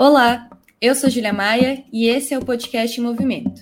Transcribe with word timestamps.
Olá, 0.00 0.48
eu 0.80 0.94
sou 0.94 1.10
Julia 1.10 1.30
Maia 1.30 1.84
e 1.92 2.06
esse 2.06 2.32
é 2.32 2.38
o 2.38 2.42
podcast 2.42 2.98
Movimento. 3.02 3.60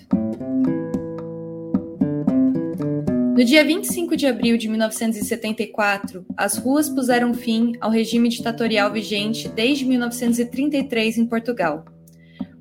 No 3.36 3.44
dia 3.44 3.64
25 3.64 4.16
de 4.16 4.24
abril 4.24 4.56
de 4.56 4.68
1974, 4.68 6.24
as 6.36 6.56
ruas 6.56 6.88
puseram 6.88 7.34
fim 7.34 7.72
ao 7.80 7.90
regime 7.90 8.28
ditatorial 8.28 8.92
vigente 8.92 9.48
desde 9.48 9.84
1933 9.84 11.18
em 11.18 11.26
Portugal. 11.26 11.84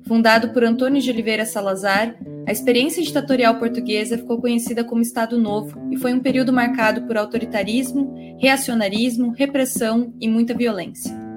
Fundado 0.08 0.48
por 0.48 0.64
Antônio 0.64 1.00
de 1.00 1.12
Oliveira 1.12 1.46
Salazar, 1.46 2.16
a 2.48 2.50
experiência 2.50 3.00
ditatorial 3.00 3.60
portuguesa 3.60 4.18
ficou 4.18 4.40
conhecida 4.40 4.82
como 4.82 5.02
Estado 5.02 5.38
Novo 5.38 5.80
e 5.92 5.96
foi 5.96 6.12
um 6.12 6.18
período 6.18 6.52
marcado 6.52 7.02
por 7.02 7.16
autoritarismo, 7.16 8.36
reacionarismo, 8.40 9.30
repressão 9.30 10.12
e 10.20 10.26
muita 10.26 10.52
violência. 10.52 11.27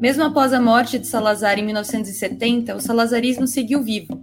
Mesmo 0.00 0.24
após 0.24 0.52
a 0.52 0.60
morte 0.60 0.98
de 0.98 1.06
Salazar 1.06 1.58
em 1.58 1.64
1970, 1.64 2.76
o 2.76 2.80
salazarismo 2.80 3.46
seguiu 3.46 3.82
vivo. 3.82 4.22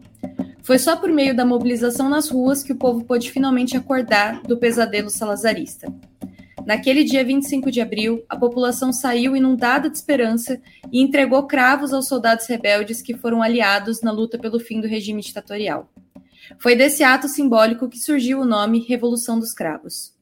Foi 0.62 0.78
só 0.78 0.96
por 0.96 1.10
meio 1.10 1.36
da 1.36 1.44
mobilização 1.44 2.08
nas 2.08 2.30
ruas 2.30 2.62
que 2.62 2.72
o 2.72 2.78
povo 2.78 3.04
pôde 3.04 3.32
finalmente 3.32 3.76
acordar 3.76 4.42
do 4.44 4.56
pesadelo 4.56 5.10
salazarista. 5.10 5.92
Naquele 6.64 7.04
dia 7.04 7.26
25 7.26 7.72
de 7.72 7.82
abril, 7.82 8.24
a 8.30 8.38
população 8.38 8.94
saiu 8.94 9.36
inundada 9.36 9.90
de 9.90 9.98
esperança 9.98 10.62
e 10.92 11.02
entregou 11.02 11.44
cravos 11.44 11.92
aos 11.92 12.08
soldados 12.08 12.46
rebeldes 12.46 13.02
que 13.02 13.18
foram 13.18 13.42
aliados 13.42 14.02
na 14.02 14.12
luta 14.12 14.38
pelo 14.38 14.60
fim 14.60 14.80
do 14.80 14.88
regime 14.88 15.22
ditatorial. 15.22 15.92
Foi 16.60 16.76
desse 16.76 17.04
ato 17.04 17.28
simbólico 17.28 17.90
que 17.90 17.98
surgiu 17.98 18.40
o 18.40 18.46
nome 18.46 18.86
Revolução 18.88 19.40
dos 19.40 19.54
Cravos. 19.54 20.14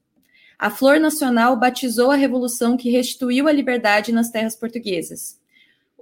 A 0.57 0.69
Flor 0.69 0.99
Nacional 0.99 1.57
batizou 1.57 2.09
a 2.09 2.15
revolução 2.15 2.77
que 2.77 2.89
restituiu 2.89 3.47
a 3.47 3.51
liberdade 3.51 4.11
nas 4.11 4.29
terras 4.29 4.55
portuguesas. 4.55 5.40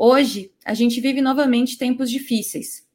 Hoje, 0.01 0.53
a 0.63 0.73
gente 0.73 1.01
vive 1.01 1.19
novamente 1.19 1.77
tempos 1.77 2.09
difíceis. 2.09 2.87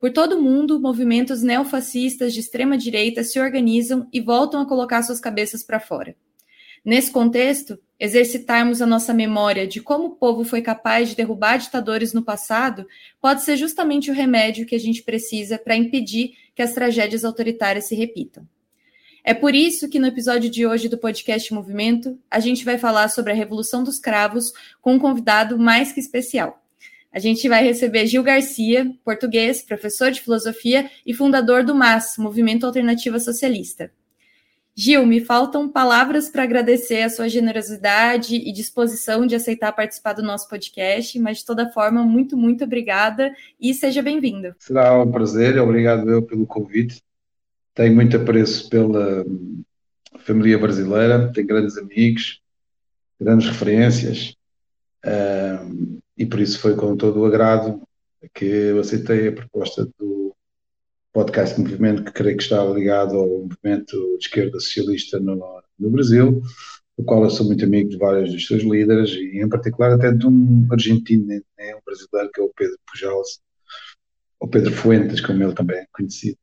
Por 0.00 0.10
todo 0.10 0.32
o 0.32 0.42
mundo, 0.42 0.80
movimentos 0.80 1.40
neofascistas 1.40 2.34
de 2.34 2.40
extrema 2.40 2.76
direita 2.76 3.22
se 3.22 3.38
organizam 3.38 4.08
e 4.12 4.20
voltam 4.20 4.60
a 4.60 4.66
colocar 4.66 5.04
suas 5.04 5.20
cabeças 5.20 5.62
para 5.62 5.78
fora. 5.78 6.16
Nesse 6.84 7.12
contexto, 7.12 7.78
exercitarmos 7.96 8.82
a 8.82 8.86
nossa 8.86 9.14
memória 9.14 9.68
de 9.68 9.80
como 9.80 10.06
o 10.06 10.16
povo 10.16 10.42
foi 10.42 10.60
capaz 10.60 11.10
de 11.10 11.14
derrubar 11.14 11.58
ditadores 11.58 12.12
no 12.12 12.24
passado 12.24 12.88
pode 13.20 13.44
ser 13.44 13.56
justamente 13.56 14.10
o 14.10 14.14
remédio 14.14 14.66
que 14.66 14.74
a 14.74 14.80
gente 14.80 15.04
precisa 15.04 15.60
para 15.60 15.76
impedir 15.76 16.32
que 16.56 16.62
as 16.62 16.72
tragédias 16.72 17.24
autoritárias 17.24 17.84
se 17.84 17.94
repitam. 17.94 18.44
É 19.28 19.34
por 19.34 19.54
isso 19.54 19.90
que 19.90 19.98
no 19.98 20.06
episódio 20.06 20.48
de 20.48 20.66
hoje 20.66 20.88
do 20.88 20.96
podcast 20.96 21.52
Movimento, 21.52 22.18
a 22.30 22.40
gente 22.40 22.64
vai 22.64 22.78
falar 22.78 23.10
sobre 23.10 23.30
a 23.30 23.34
Revolução 23.34 23.84
dos 23.84 23.98
Cravos 23.98 24.54
com 24.80 24.94
um 24.94 24.98
convidado 24.98 25.58
mais 25.58 25.92
que 25.92 26.00
especial. 26.00 26.62
A 27.12 27.18
gente 27.18 27.46
vai 27.46 27.62
receber 27.62 28.06
Gil 28.06 28.22
Garcia, 28.22 28.90
português, 29.04 29.60
professor 29.60 30.10
de 30.10 30.22
filosofia 30.22 30.90
e 31.04 31.12
fundador 31.12 31.62
do 31.62 31.74
MAS, 31.74 32.16
Movimento 32.16 32.64
Alternativa 32.64 33.20
Socialista. 33.20 33.92
Gil, 34.74 35.04
me 35.04 35.20
faltam 35.20 35.68
palavras 35.68 36.30
para 36.30 36.44
agradecer 36.44 37.02
a 37.02 37.10
sua 37.10 37.28
generosidade 37.28 38.34
e 38.34 38.50
disposição 38.50 39.26
de 39.26 39.34
aceitar 39.34 39.72
participar 39.72 40.14
do 40.14 40.22
nosso 40.22 40.48
podcast, 40.48 41.18
mas 41.18 41.40
de 41.40 41.44
toda 41.44 41.70
forma, 41.70 42.02
muito, 42.02 42.34
muito 42.34 42.64
obrigada 42.64 43.30
e 43.60 43.74
seja 43.74 44.00
bem-vindo. 44.00 44.54
Será 44.58 44.98
um 45.02 45.12
prazer, 45.12 45.58
obrigado 45.58 46.10
eu 46.10 46.22
pelo 46.22 46.46
convite 46.46 47.06
tenho 47.78 47.94
muito 47.94 48.16
apreço 48.16 48.68
pela 48.68 49.24
família 50.18 50.58
brasileira, 50.58 51.32
tenho 51.32 51.46
grandes 51.46 51.78
amigos, 51.78 52.42
grandes 53.20 53.46
referências, 53.46 54.34
um, 55.06 56.00
e 56.16 56.26
por 56.26 56.40
isso 56.40 56.58
foi 56.58 56.74
com 56.74 56.96
todo 56.96 57.20
o 57.20 57.24
agrado 57.24 57.80
que 58.34 58.44
eu 58.44 58.80
aceitei 58.80 59.28
a 59.28 59.32
proposta 59.32 59.88
do 59.96 60.34
podcast 61.12 61.58
Movimento, 61.60 62.02
que 62.02 62.10
creio 62.10 62.36
que 62.36 62.42
está 62.42 62.64
ligado 62.64 63.16
ao 63.16 63.28
movimento 63.28 63.96
de 64.18 64.24
esquerda 64.24 64.58
socialista 64.58 65.20
no, 65.20 65.62
no 65.78 65.90
Brasil, 65.90 66.42
do 66.98 67.04
qual 67.04 67.22
eu 67.22 67.30
sou 67.30 67.46
muito 67.46 67.64
amigo 67.64 67.90
de 67.90 67.96
vários 67.96 68.32
dos 68.32 68.44
seus 68.44 68.64
líderes, 68.64 69.10
e 69.10 69.40
em 69.40 69.48
particular 69.48 69.92
até 69.92 70.10
de 70.10 70.26
um 70.26 70.66
argentino, 70.72 71.28
né, 71.28 71.76
um 71.76 71.80
brasileiro, 71.86 72.32
que 72.34 72.40
é 72.40 72.42
o 72.42 72.52
Pedro 72.56 72.76
Pujals, 72.90 73.40
ou 74.40 74.48
Pedro 74.48 74.72
Fuentes, 74.72 75.20
como 75.20 75.44
ele 75.44 75.54
também 75.54 75.78
é 75.78 75.86
conhecido 75.92 76.36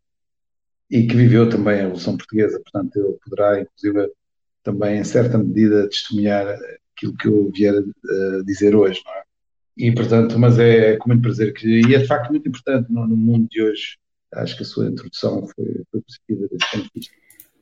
e 0.89 1.07
que 1.07 1.15
viveu 1.15 1.49
também 1.49 1.75
a 1.75 1.83
Revolução 1.83 2.17
Portuguesa, 2.17 2.59
portanto 2.59 2.95
ele 2.95 3.17
poderá, 3.23 3.61
inclusive, 3.61 4.11
também 4.63 4.99
em 4.99 5.03
certa 5.03 5.37
medida 5.37 5.89
testemunhar 5.89 6.47
aquilo 6.95 7.15
que 7.17 7.27
eu 7.27 7.51
vier 7.51 7.73
a 7.75 8.43
dizer 8.43 8.75
hoje, 8.75 9.01
não 9.05 9.13
é? 9.13 9.23
E, 9.77 9.93
portanto, 9.93 10.39
mas 10.39 10.57
é 10.57 10.95
com 10.97 11.09
muito 11.09 11.21
prazer 11.21 11.53
que, 11.53 11.67
e 11.67 11.95
é 11.95 11.99
de 11.99 12.07
facto 12.07 12.29
muito 12.29 12.47
importante 12.47 12.91
no, 12.91 13.05
no 13.05 13.17
mundo 13.17 13.47
de 13.49 13.61
hoje, 13.61 13.97
acho 14.33 14.55
que 14.55 14.63
a 14.63 14.65
sua 14.65 14.87
introdução 14.87 15.45
foi, 15.47 15.83
foi 15.91 16.01
positiva 16.01 16.47
desse 16.47 16.71
ponto 16.71 16.83
de 16.83 16.91
vista. 16.95 17.13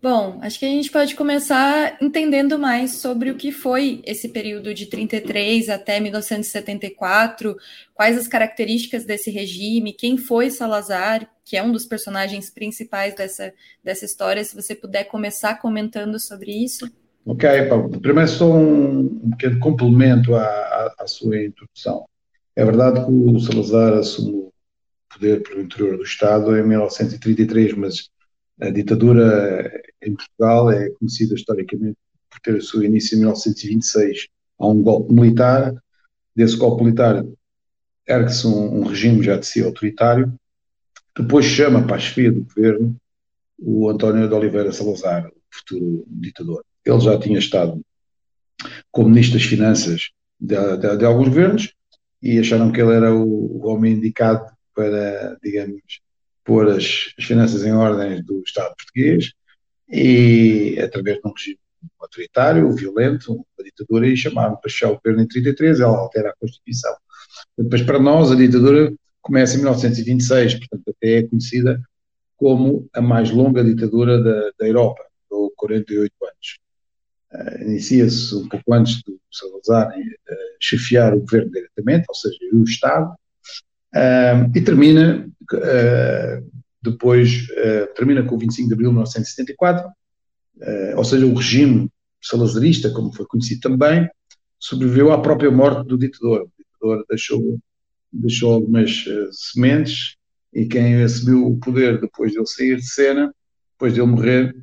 Bom, 0.03 0.38
acho 0.41 0.59
que 0.59 0.66
a 0.66 0.69
gente 0.69 0.91
pode 0.91 1.16
começar 1.16 1.97
entendendo 2.02 2.59
mais 2.59 2.97
sobre 2.97 3.31
o 3.31 3.36
que 3.36 3.53
foi 3.53 4.02
esse 4.06 4.28
período 4.28 4.74
de 4.74 4.88
33 4.88 5.69
até 5.69 5.97
1974, 5.97 7.56
quais 7.94 8.18
as 8.18 8.28
características 8.28 9.06
desse 9.06 9.31
regime, 9.31 9.94
quem 9.94 10.18
foi 10.18 10.50
Salazar, 10.50 11.25
que 11.46 11.56
é 11.56 11.64
um 11.64 11.72
dos 11.72 11.86
personagens 11.86 12.50
principais 12.50 13.16
dessa, 13.16 13.53
dessa 13.81 14.03
história. 14.03 14.44
Se 14.44 14.53
você 14.53 14.75
puder 14.75 15.06
começar 15.06 15.56
comentando 15.62 16.20
sobre 16.20 16.52
isso. 16.52 16.91
Ok, 17.25 17.50
Paulo. 17.70 17.90
Primeiro, 18.02 18.30
só 18.30 18.52
um, 18.53 19.22
um 19.24 19.31
pequeno 19.31 19.58
complemento 19.62 20.35
à, 20.35 20.44
à, 20.44 20.96
à, 21.00 21.08
sua 21.08 21.41
introdução. 21.41 22.06
É 22.58 22.66
verdade 22.66 23.06
que 23.06 23.09
o 23.09 23.40
Salazar 23.40 23.94
assumiu 23.94 24.47
o 24.47 25.14
poder 25.14 25.41
pelo 25.44 25.62
interior 25.62 25.96
do 25.96 26.03
Estado 26.03 26.58
em 26.58 26.68
1933, 26.68 27.74
mas 27.75 28.12
a 28.59 28.70
ditadura 28.70 29.81
em 30.06 30.16
Portugal 30.16 30.72
é 30.72 30.90
conhecida 30.91 31.36
historicamente 31.36 31.97
por 32.30 32.40
ter 32.41 32.56
o 32.56 32.62
seu 32.62 32.84
início 32.84 33.16
em 33.16 33.19
1926. 33.19 34.28
Há 34.59 34.68
um 34.68 34.81
golpe 34.81 35.14
militar, 35.14 35.74
desse 36.36 36.56
golpe 36.58 36.84
militar 36.84 37.24
ergue-se 38.08 38.47
um, 38.47 38.80
um, 38.80 38.84
regime 38.84 39.24
já 39.24 39.38
de 39.38 39.46
si 39.46 39.64
autoritário, 39.64 40.34
depois 41.16 41.46
chama 41.46 41.86
para 41.86 41.96
a 41.96 42.00
chefia 42.00 42.31
do 42.31 42.44
governo 42.44 42.96
o 43.58 43.90
António 43.90 44.28
de 44.28 44.34
Oliveira 44.34 44.72
Salazar, 44.72 45.28
o 45.28 45.31
futuro 45.52 46.03
ditador. 46.08 46.66
Ele 46.84 47.00
já 47.00 47.18
tinha 47.20 47.40
estado 47.40 47.81
como 48.91 49.09
ministro 49.09 49.38
das 49.38 49.47
Finanças 49.47 50.09
de, 50.40 50.56
de, 50.78 50.97
de 50.97 51.06
alguns 51.06 51.30
governos 51.30 51.74
e 52.22 52.40
acharam 52.40 52.72
que 52.72 52.81
ele 52.81 52.94
era 52.94 53.14
o, 53.14 53.24
o 53.24 53.68
homem 53.68 53.94
indicado 53.94 54.46
para, 54.74 55.38
digamos, 55.41 55.81
pôr 56.44 56.70
as, 56.70 57.14
as 57.18 57.25
finanças 57.25 57.64
em 57.64 57.72
ordem 57.72 58.22
do 58.24 58.41
Estado 58.46 58.74
português 58.75 59.34
e 59.89 60.79
através 60.81 61.17
de 61.17 61.27
um 61.27 61.31
regime 61.31 61.59
autoritário, 61.99 62.71
violento, 62.71 63.33
uma 63.33 63.63
ditadura, 63.63 64.07
e 64.07 64.16
chamaram 64.16 64.55
para 64.55 64.69
fechar 64.69 64.91
o 64.91 64.95
governo 64.95 65.21
em 65.23 65.27
33, 65.27 65.79
ela 65.79 65.97
altera 65.97 66.29
a 66.29 66.35
Constituição. 66.35 66.95
Depois, 67.57 67.81
para 67.81 67.99
nós, 67.99 68.31
a 68.31 68.35
ditadura 68.35 68.93
começa 69.22 69.55
em 69.55 69.59
1926, 69.59 70.55
portanto, 70.55 70.83
até 70.89 71.19
é 71.19 71.23
conhecida 71.23 71.81
como 72.38 72.88
a 72.93 73.01
mais 73.01 73.31
longa 73.31 73.63
ditadura 73.63 74.22
da, 74.22 74.51
da 74.59 74.67
Europa, 74.67 75.03
ou 75.29 75.51
48 75.55 76.13
anos. 76.22 76.59
Uh, 77.31 77.63
Inicia-se 77.63 78.35
um 78.35 78.47
pouco 78.47 78.73
antes 78.73 79.01
do 79.03 79.19
Salazar 79.31 79.89
uh, 79.97 80.35
chefiar 80.59 81.16
o 81.16 81.22
governo 81.22 81.51
diretamente, 81.51 82.05
ou 82.09 82.16
seja, 82.16 82.38
o 82.51 82.63
Estado, 82.63 83.13
uh, 83.95 84.51
e 84.55 84.61
termina 84.61 85.27
uh, 85.53 86.53
depois, 86.83 87.47
uh, 87.49 87.94
termina 87.95 88.23
com 88.23 88.35
o 88.35 88.38
25 88.38 88.67
de 88.67 88.73
abril 88.73 88.89
de 88.89 88.95
1974, 88.95 89.89
ou 90.95 91.03
seja, 91.03 91.25
o 91.25 91.33
regime 91.33 91.89
salazarista, 92.21 92.89
como 92.91 93.11
foi 93.11 93.25
conhecido 93.25 93.61
também, 93.61 94.07
sobreviveu 94.59 95.11
à 95.11 95.19
própria 95.19 95.49
morte 95.49 95.85
do 95.88 95.97
ditador. 95.97 96.43
O 96.43 96.51
ditador 96.57 97.05
deixou, 97.09 97.59
deixou 98.11 98.53
algumas 98.53 99.03
sementes 99.31 100.16
e 100.53 100.66
quem 100.66 101.02
assumiu 101.02 101.47
o 101.47 101.58
poder 101.58 101.99
depois 101.99 102.31
dele 102.31 102.46
sair 102.46 102.75
de 102.78 102.87
cena, 102.87 103.34
depois 103.73 103.93
dele 103.93 104.08
morrer, 104.08 104.55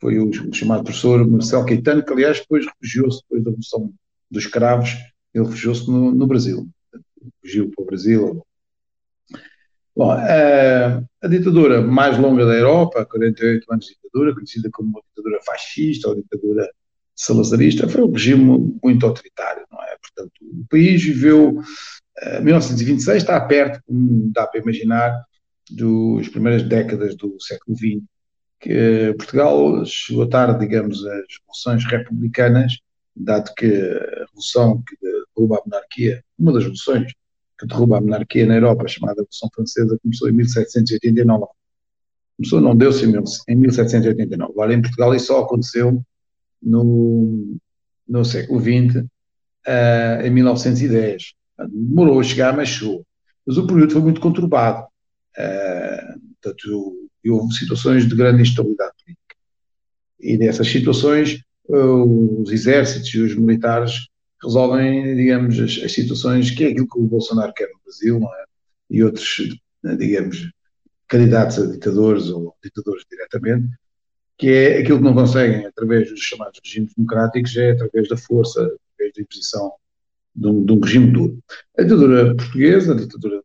foi 0.00 0.18
o, 0.18 0.28
o 0.28 0.52
chamado 0.52 0.84
professor 0.84 1.26
Marcelo 1.26 1.66
Caetano, 1.66 2.04
que 2.04 2.12
aliás 2.12 2.40
depois 2.40 2.66
refugiou-se, 2.66 3.22
depois 3.22 3.44
da 3.44 3.50
Revolução 3.50 3.92
dos 4.30 4.44
Escravos, 4.44 4.90
ele 5.34 5.44
refugiou-se 5.44 5.90
no, 5.90 6.14
no, 6.14 6.26
Brasil. 6.26 6.68
Fugiu 7.42 7.70
para 7.70 7.82
o 7.82 7.86
Brasil, 7.86 8.46
Bom, 9.96 10.10
a, 10.10 11.02
a, 11.22 11.28
ditadura 11.28 11.80
mais 11.80 12.18
longa 12.18 12.44
da 12.44 12.52
Europa, 12.52 13.06
48 13.06 13.72
anos 13.72 13.86
de 13.86 13.94
ditadura, 13.94 14.34
conhecida 14.34 14.68
como 14.70 14.90
uma 14.90 15.00
ditadura 15.08 15.40
fascista 15.42 16.08
ou 16.08 16.16
ditadura 16.16 16.70
salazarista, 17.14 17.88
foi 17.88 18.02
um 18.02 18.12
regime 18.12 18.78
muito 18.84 19.06
autoritário, 19.06 19.64
não 19.72 19.82
é? 19.82 19.96
Portanto, 20.02 20.32
o 20.42 20.66
país 20.68 21.02
viveu, 21.02 21.60
uh, 21.60 22.42
1926 22.42 23.22
está 23.22 23.40
perto, 23.40 23.80
como 23.86 24.30
dá 24.32 24.46
para 24.46 24.60
imaginar, 24.60 25.24
das 25.70 26.28
primeiras 26.28 26.62
décadas 26.62 27.16
do 27.16 27.40
século 27.40 27.74
XX, 27.74 28.02
que 28.60 29.14
Portugal 29.16 29.82
chegou 29.86 30.28
a 30.30 30.52
digamos, 30.52 31.06
as 31.06 31.24
revoluções 31.38 31.84
republicanas, 31.86 32.78
dado 33.16 33.54
que 33.54 33.64
a 33.64 34.18
revolução 34.26 34.82
que 34.86 34.94
derruba 35.00 35.56
a 35.56 35.62
monarquia, 35.64 36.22
uma 36.38 36.52
das 36.52 36.64
revoluções 36.64 37.12
que 37.58 37.66
derruba 37.66 37.98
a 37.98 38.00
monarquia 38.00 38.46
na 38.46 38.54
Europa, 38.54 38.86
chamada 38.86 39.22
Revolução 39.22 39.48
Francesa, 39.54 39.98
começou 40.02 40.28
em 40.28 40.32
1789. 40.32 41.44
Começou, 42.36 42.60
não 42.60 42.76
deu-se 42.76 43.04
em 43.48 43.56
1789. 43.56 44.52
Agora, 44.52 44.74
em 44.74 44.82
Portugal, 44.82 45.14
isso 45.14 45.26
só 45.26 45.40
aconteceu 45.40 46.02
no, 46.62 47.56
no 48.06 48.24
século 48.24 48.60
XX, 48.60 48.96
uh, 48.96 50.26
em 50.26 50.30
1910. 50.30 51.34
Demorou 51.70 52.20
a 52.20 52.22
chegar, 52.22 52.54
mas 52.54 52.68
chegou. 52.68 53.06
Mas 53.46 53.56
o 53.56 53.66
período 53.66 53.92
foi 53.92 54.02
muito 54.02 54.20
conturbado. 54.20 54.86
Uh, 55.38 56.20
portanto, 56.42 57.08
houve 57.26 57.54
situações 57.54 58.06
de 58.06 58.14
grande 58.14 58.42
instabilidade 58.42 58.92
política. 59.02 59.36
E 60.20 60.36
nessas 60.36 60.68
situações, 60.68 61.40
os 61.68 62.50
exércitos 62.52 63.12
e 63.14 63.20
os 63.20 63.34
militares 63.34 64.08
resolvem, 64.42 65.16
digamos, 65.16 65.58
as, 65.58 65.82
as, 65.84 65.92
situações 65.92 66.50
que 66.50 66.64
é 66.64 66.68
aquilo 66.68 66.88
que 66.88 66.98
o 66.98 67.06
Bolsonaro 67.06 67.52
quer 67.54 67.68
no 67.68 67.80
Brasil, 67.84 68.20
é? 68.22 68.44
E 68.90 69.02
outros, 69.02 69.58
digamos, 69.98 70.50
candidatos 71.08 71.58
a 71.58 71.66
ditadores 71.66 72.28
ou 72.28 72.54
ditadores 72.62 73.04
diretamente, 73.10 73.68
que 74.38 74.48
é 74.48 74.78
aquilo 74.78 74.98
que 74.98 75.04
não 75.04 75.14
conseguem 75.14 75.66
através 75.66 76.10
dos 76.10 76.20
chamados 76.20 76.60
regimes 76.64 76.92
democráticos, 76.94 77.56
é 77.56 77.70
através 77.72 78.08
da 78.08 78.16
força, 78.16 78.60
através 78.60 79.14
da 79.14 79.22
imposição 79.22 79.72
de 80.34 80.46
um, 80.46 80.64
de 80.64 80.72
um 80.72 80.80
regime 80.80 81.10
duro. 81.10 81.38
A 81.78 81.82
ditadura 81.82 82.36
portuguesa, 82.36 82.92
a 82.92 82.96
ditadura 82.96 83.42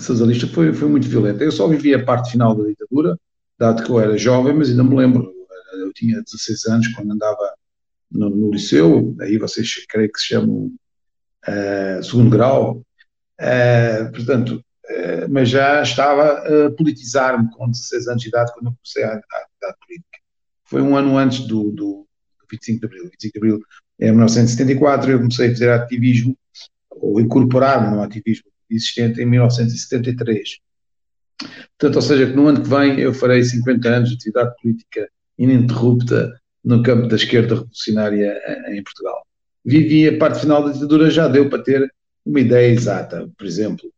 socialista, 0.00 0.46
foi, 0.46 0.72
foi 0.72 0.88
muito 0.88 1.08
violenta. 1.08 1.42
Eu 1.42 1.52
só 1.52 1.66
vivi 1.66 1.94
a 1.94 2.04
parte 2.04 2.30
final 2.30 2.54
da 2.54 2.64
ditadura, 2.68 3.18
dado 3.58 3.82
que 3.82 3.90
eu 3.90 4.00
era 4.00 4.16
jovem, 4.16 4.54
mas 4.54 4.70
ainda 4.70 4.84
me 4.84 4.94
lembro, 4.94 5.32
eu 5.74 5.92
tinha 5.92 6.22
16 6.22 6.66
anos 6.66 6.88
quando 6.88 7.12
andava 7.12 7.54
no, 8.10 8.30
no 8.30 8.50
liceu, 8.50 9.16
aí 9.20 9.38
vocês 9.38 9.84
creio 9.88 10.10
que 10.10 10.18
se 10.18 10.28
chamam 10.28 10.72
uh, 11.48 12.02
segundo 12.02 12.30
grau, 12.30 12.82
uh, 13.40 14.12
portanto, 14.12 14.64
uh, 14.84 15.28
mas 15.30 15.48
já 15.48 15.82
estava 15.82 16.66
a 16.66 16.70
politizar-me 16.72 17.50
com 17.52 17.70
16 17.70 18.08
anos 18.08 18.22
de 18.22 18.28
idade 18.28 18.52
quando 18.52 18.66
eu 18.66 18.72
comecei 18.72 19.04
a, 19.04 19.08
a 19.08 19.12
atividade 19.16 19.76
política. 19.86 20.18
Foi 20.64 20.82
um 20.82 20.96
ano 20.96 21.16
antes 21.16 21.46
do, 21.46 21.70
do 21.70 22.06
25 22.50 22.80
de 22.80 22.86
Abril. 22.86 23.04
25 23.04 23.32
de 23.32 23.38
Abril 23.38 23.60
é 24.00 24.10
1974, 24.10 25.10
eu 25.10 25.18
comecei 25.18 25.48
a 25.48 25.50
fazer 25.50 25.70
ativismo, 25.70 26.36
ou 26.90 27.20
incorporar-me 27.20 27.94
no 27.94 28.02
ativismo 28.02 28.50
existente 28.70 29.20
em 29.20 29.26
1973. 29.26 30.58
Portanto, 31.78 31.96
ou 31.96 32.02
seja, 32.02 32.26
que 32.26 32.32
no 32.32 32.46
ano 32.46 32.62
que 32.62 32.68
vem 32.68 32.98
eu 32.98 33.12
farei 33.12 33.42
50 33.42 33.88
anos 33.88 34.08
de 34.08 34.16
atividade 34.16 34.54
política 34.60 35.08
ininterrupta 35.38 36.40
no 36.66 36.82
campo 36.82 37.06
da 37.06 37.14
esquerda 37.14 37.54
revolucionária 37.54 38.36
em 38.70 38.82
Portugal. 38.82 39.24
Vivi 39.64 40.08
a 40.08 40.18
parte 40.18 40.40
final 40.40 40.64
da 40.64 40.72
ditadura, 40.72 41.08
já 41.08 41.28
deu 41.28 41.48
para 41.48 41.62
ter 41.62 41.88
uma 42.24 42.40
ideia 42.40 42.72
exata. 42.72 43.30
Por 43.38 43.46
exemplo, 43.46 43.88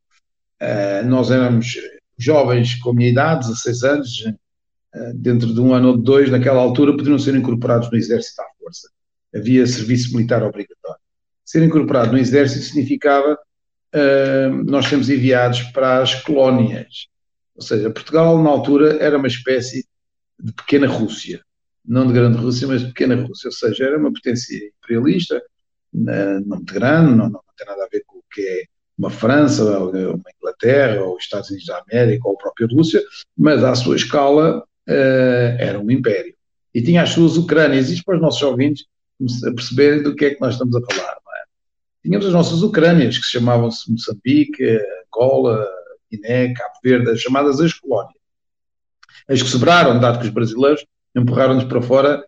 uh, 0.60 1.06
nós 1.06 1.30
éramos 1.30 1.78
jovens 2.18 2.74
com 2.74 2.90
a 2.90 2.94
minha 2.94 3.08
idade, 3.08 3.48
16 3.48 3.82
anos, 3.84 4.20
uh, 4.20 5.14
dentro 5.14 5.54
de 5.54 5.60
um 5.60 5.72
ano 5.72 5.88
ou 5.88 5.96
de 5.96 6.02
dois, 6.02 6.30
naquela 6.30 6.60
altura, 6.60 6.92
poderiam 6.92 7.18
ser 7.18 7.34
incorporados 7.34 7.90
no 7.90 7.96
exército 7.96 8.42
à 8.42 8.44
força. 8.62 8.90
Havia 9.34 9.66
serviço 9.66 10.14
militar 10.14 10.42
obrigatório. 10.42 11.00
Ser 11.46 11.62
incorporado 11.62 12.12
no 12.12 12.18
exército 12.18 12.66
significava 12.66 13.32
uh, 13.32 14.64
nós 14.64 14.86
sermos 14.86 15.08
enviados 15.08 15.62
para 15.72 16.02
as 16.02 16.14
colónias. 16.16 17.06
Ou 17.56 17.62
seja, 17.62 17.88
Portugal, 17.88 18.42
na 18.42 18.50
altura, 18.50 18.98
era 19.00 19.16
uma 19.16 19.26
espécie 19.26 19.86
de 20.38 20.52
pequena 20.52 20.86
Rússia 20.86 21.42
não 21.88 22.06
de 22.06 22.12
grande 22.12 22.37
Rússia, 22.37 22.69
mas 22.69 22.82
de 22.82 22.88
pequena 22.88 23.17
Rússia, 23.17 23.49
ou 23.49 23.52
seja, 23.52 23.87
era 23.87 23.99
uma 23.99 24.12
potência 24.12 24.55
imperialista, 24.56 25.43
não 25.93 26.40
muito 26.44 26.75
grande, 26.75 27.14
não, 27.14 27.31
não 27.31 27.40
tem 27.56 27.67
nada 27.67 27.85
a 27.85 27.88
ver 27.90 28.05
com 28.06 28.19
o 28.19 28.25
que 28.31 28.43
é 28.43 28.64
uma 28.96 29.11
França, 29.11 29.64
ou 29.79 29.90
uma 29.90 30.31
Inglaterra, 30.37 31.02
ou 31.02 31.17
os 31.17 31.25
Estados 31.25 31.49
Unidos 31.49 31.67
da 31.67 31.82
América, 31.88 32.29
ou 32.29 32.35
a 32.35 32.38
própria 32.38 32.69
Rússia, 32.70 33.02
mas 33.37 33.64
à 33.64 33.75
sua 33.75 33.96
escala 33.96 34.58
uh, 34.58 35.56
era 35.58 35.81
um 35.81 35.90
império. 35.90 36.35
E 36.75 36.82
tinha 36.82 37.02
as 37.02 37.11
suas 37.11 37.37
Ucrânias, 37.37 37.88
isto 37.88 38.05
para 38.05 38.17
os 38.17 38.20
nossos 38.20 38.43
ouvintes 38.43 38.85
perceberem 39.56 40.02
do 40.02 40.14
que 40.14 40.26
é 40.26 40.35
que 40.35 40.40
nós 40.40 40.55
estamos 40.55 40.76
a 40.76 40.81
falar. 40.81 41.12
É? 41.12 41.43
Tínhamos 42.02 42.26
as 42.26 42.32
nossas 42.32 42.62
Ucrânias, 42.62 43.17
que 43.17 43.25
se 43.25 43.32
chamavam-se 43.32 43.90
Moçambique, 43.90 44.79
Angola, 45.06 45.67
Guiné, 46.12 46.52
Cabo 46.52 46.75
Verde, 46.85 47.11
as 47.11 47.20
chamadas 47.20 47.61
as 47.61 47.73
colónias. 47.73 48.19
As 49.29 49.43
que 49.43 49.49
sobraram, 49.49 49.99
dado 49.99 50.20
que 50.20 50.26
os 50.26 50.32
brasileiros 50.32 50.85
empurraram-nos 51.14 51.64
para 51.64 51.82
fora 51.82 52.25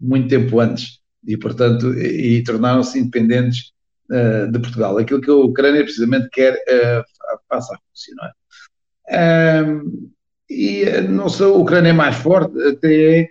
muito 0.00 0.28
tempo 0.28 0.60
antes 0.60 1.00
e, 1.26 1.36
portanto, 1.36 1.94
e, 1.94 2.38
e 2.38 2.44
tornaram-se 2.44 2.98
independentes 2.98 3.72
uh, 4.10 4.50
de 4.50 4.58
Portugal. 4.58 4.98
Aquilo 4.98 5.20
que 5.20 5.30
a 5.30 5.34
Ucrânia 5.34 5.82
precisamente 5.82 6.28
quer 6.30 6.54
uh, 6.54 7.04
faça 7.48 7.74
a 7.74 7.78
não 8.16 8.26
é? 8.26 8.32
Um, 9.62 10.10
e 10.48 10.82
eh, 10.82 11.00
não 11.02 11.28
sei, 11.28 11.46
a 11.46 11.50
Ucrânia 11.50 11.90
é 11.90 11.92
mais 11.92 12.16
forte, 12.16 12.60
até 12.62 13.30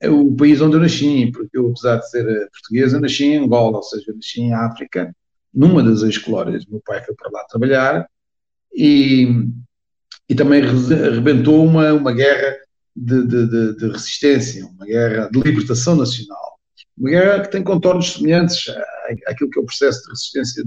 é 0.00 0.10
o 0.10 0.34
país 0.34 0.60
onde 0.60 0.76
eu 0.76 0.80
nasci, 0.80 1.30
porque 1.32 1.56
eu, 1.56 1.70
apesar 1.70 1.96
de 1.96 2.10
ser 2.10 2.24
portuguesa, 2.50 3.00
nasci 3.00 3.24
em 3.24 3.44
Angola, 3.44 3.76
ou 3.76 3.82
seja, 3.82 4.12
nasci 4.12 4.40
em 4.40 4.52
África, 4.52 5.14
numa 5.54 5.82
das 5.82 6.02
ex-colónias. 6.02 6.66
Meu 6.66 6.82
pai 6.84 7.04
foi 7.04 7.14
para 7.14 7.30
lá 7.30 7.44
trabalhar 7.44 8.08
e, 8.74 9.28
e 10.28 10.34
também 10.34 10.62
rebentou 10.62 11.64
uma, 11.64 11.92
uma 11.92 12.12
guerra 12.12 12.56
de, 12.94 13.26
de, 13.26 13.76
de, 13.76 13.86
resistência, 13.88 14.66
uma 14.66 14.84
guerra 14.84 15.28
de 15.32 15.40
libertação 15.40 15.96
nacional, 15.96 16.58
uma 16.96 17.10
guerra 17.10 17.40
que 17.40 17.50
tem 17.50 17.62
contornos 17.62 18.14
semelhantes 18.14 18.66
àquilo 19.26 19.50
que 19.50 19.58
é 19.58 19.62
o 19.62 19.66
processo 19.66 20.02
de 20.02 20.10
resistência 20.10 20.64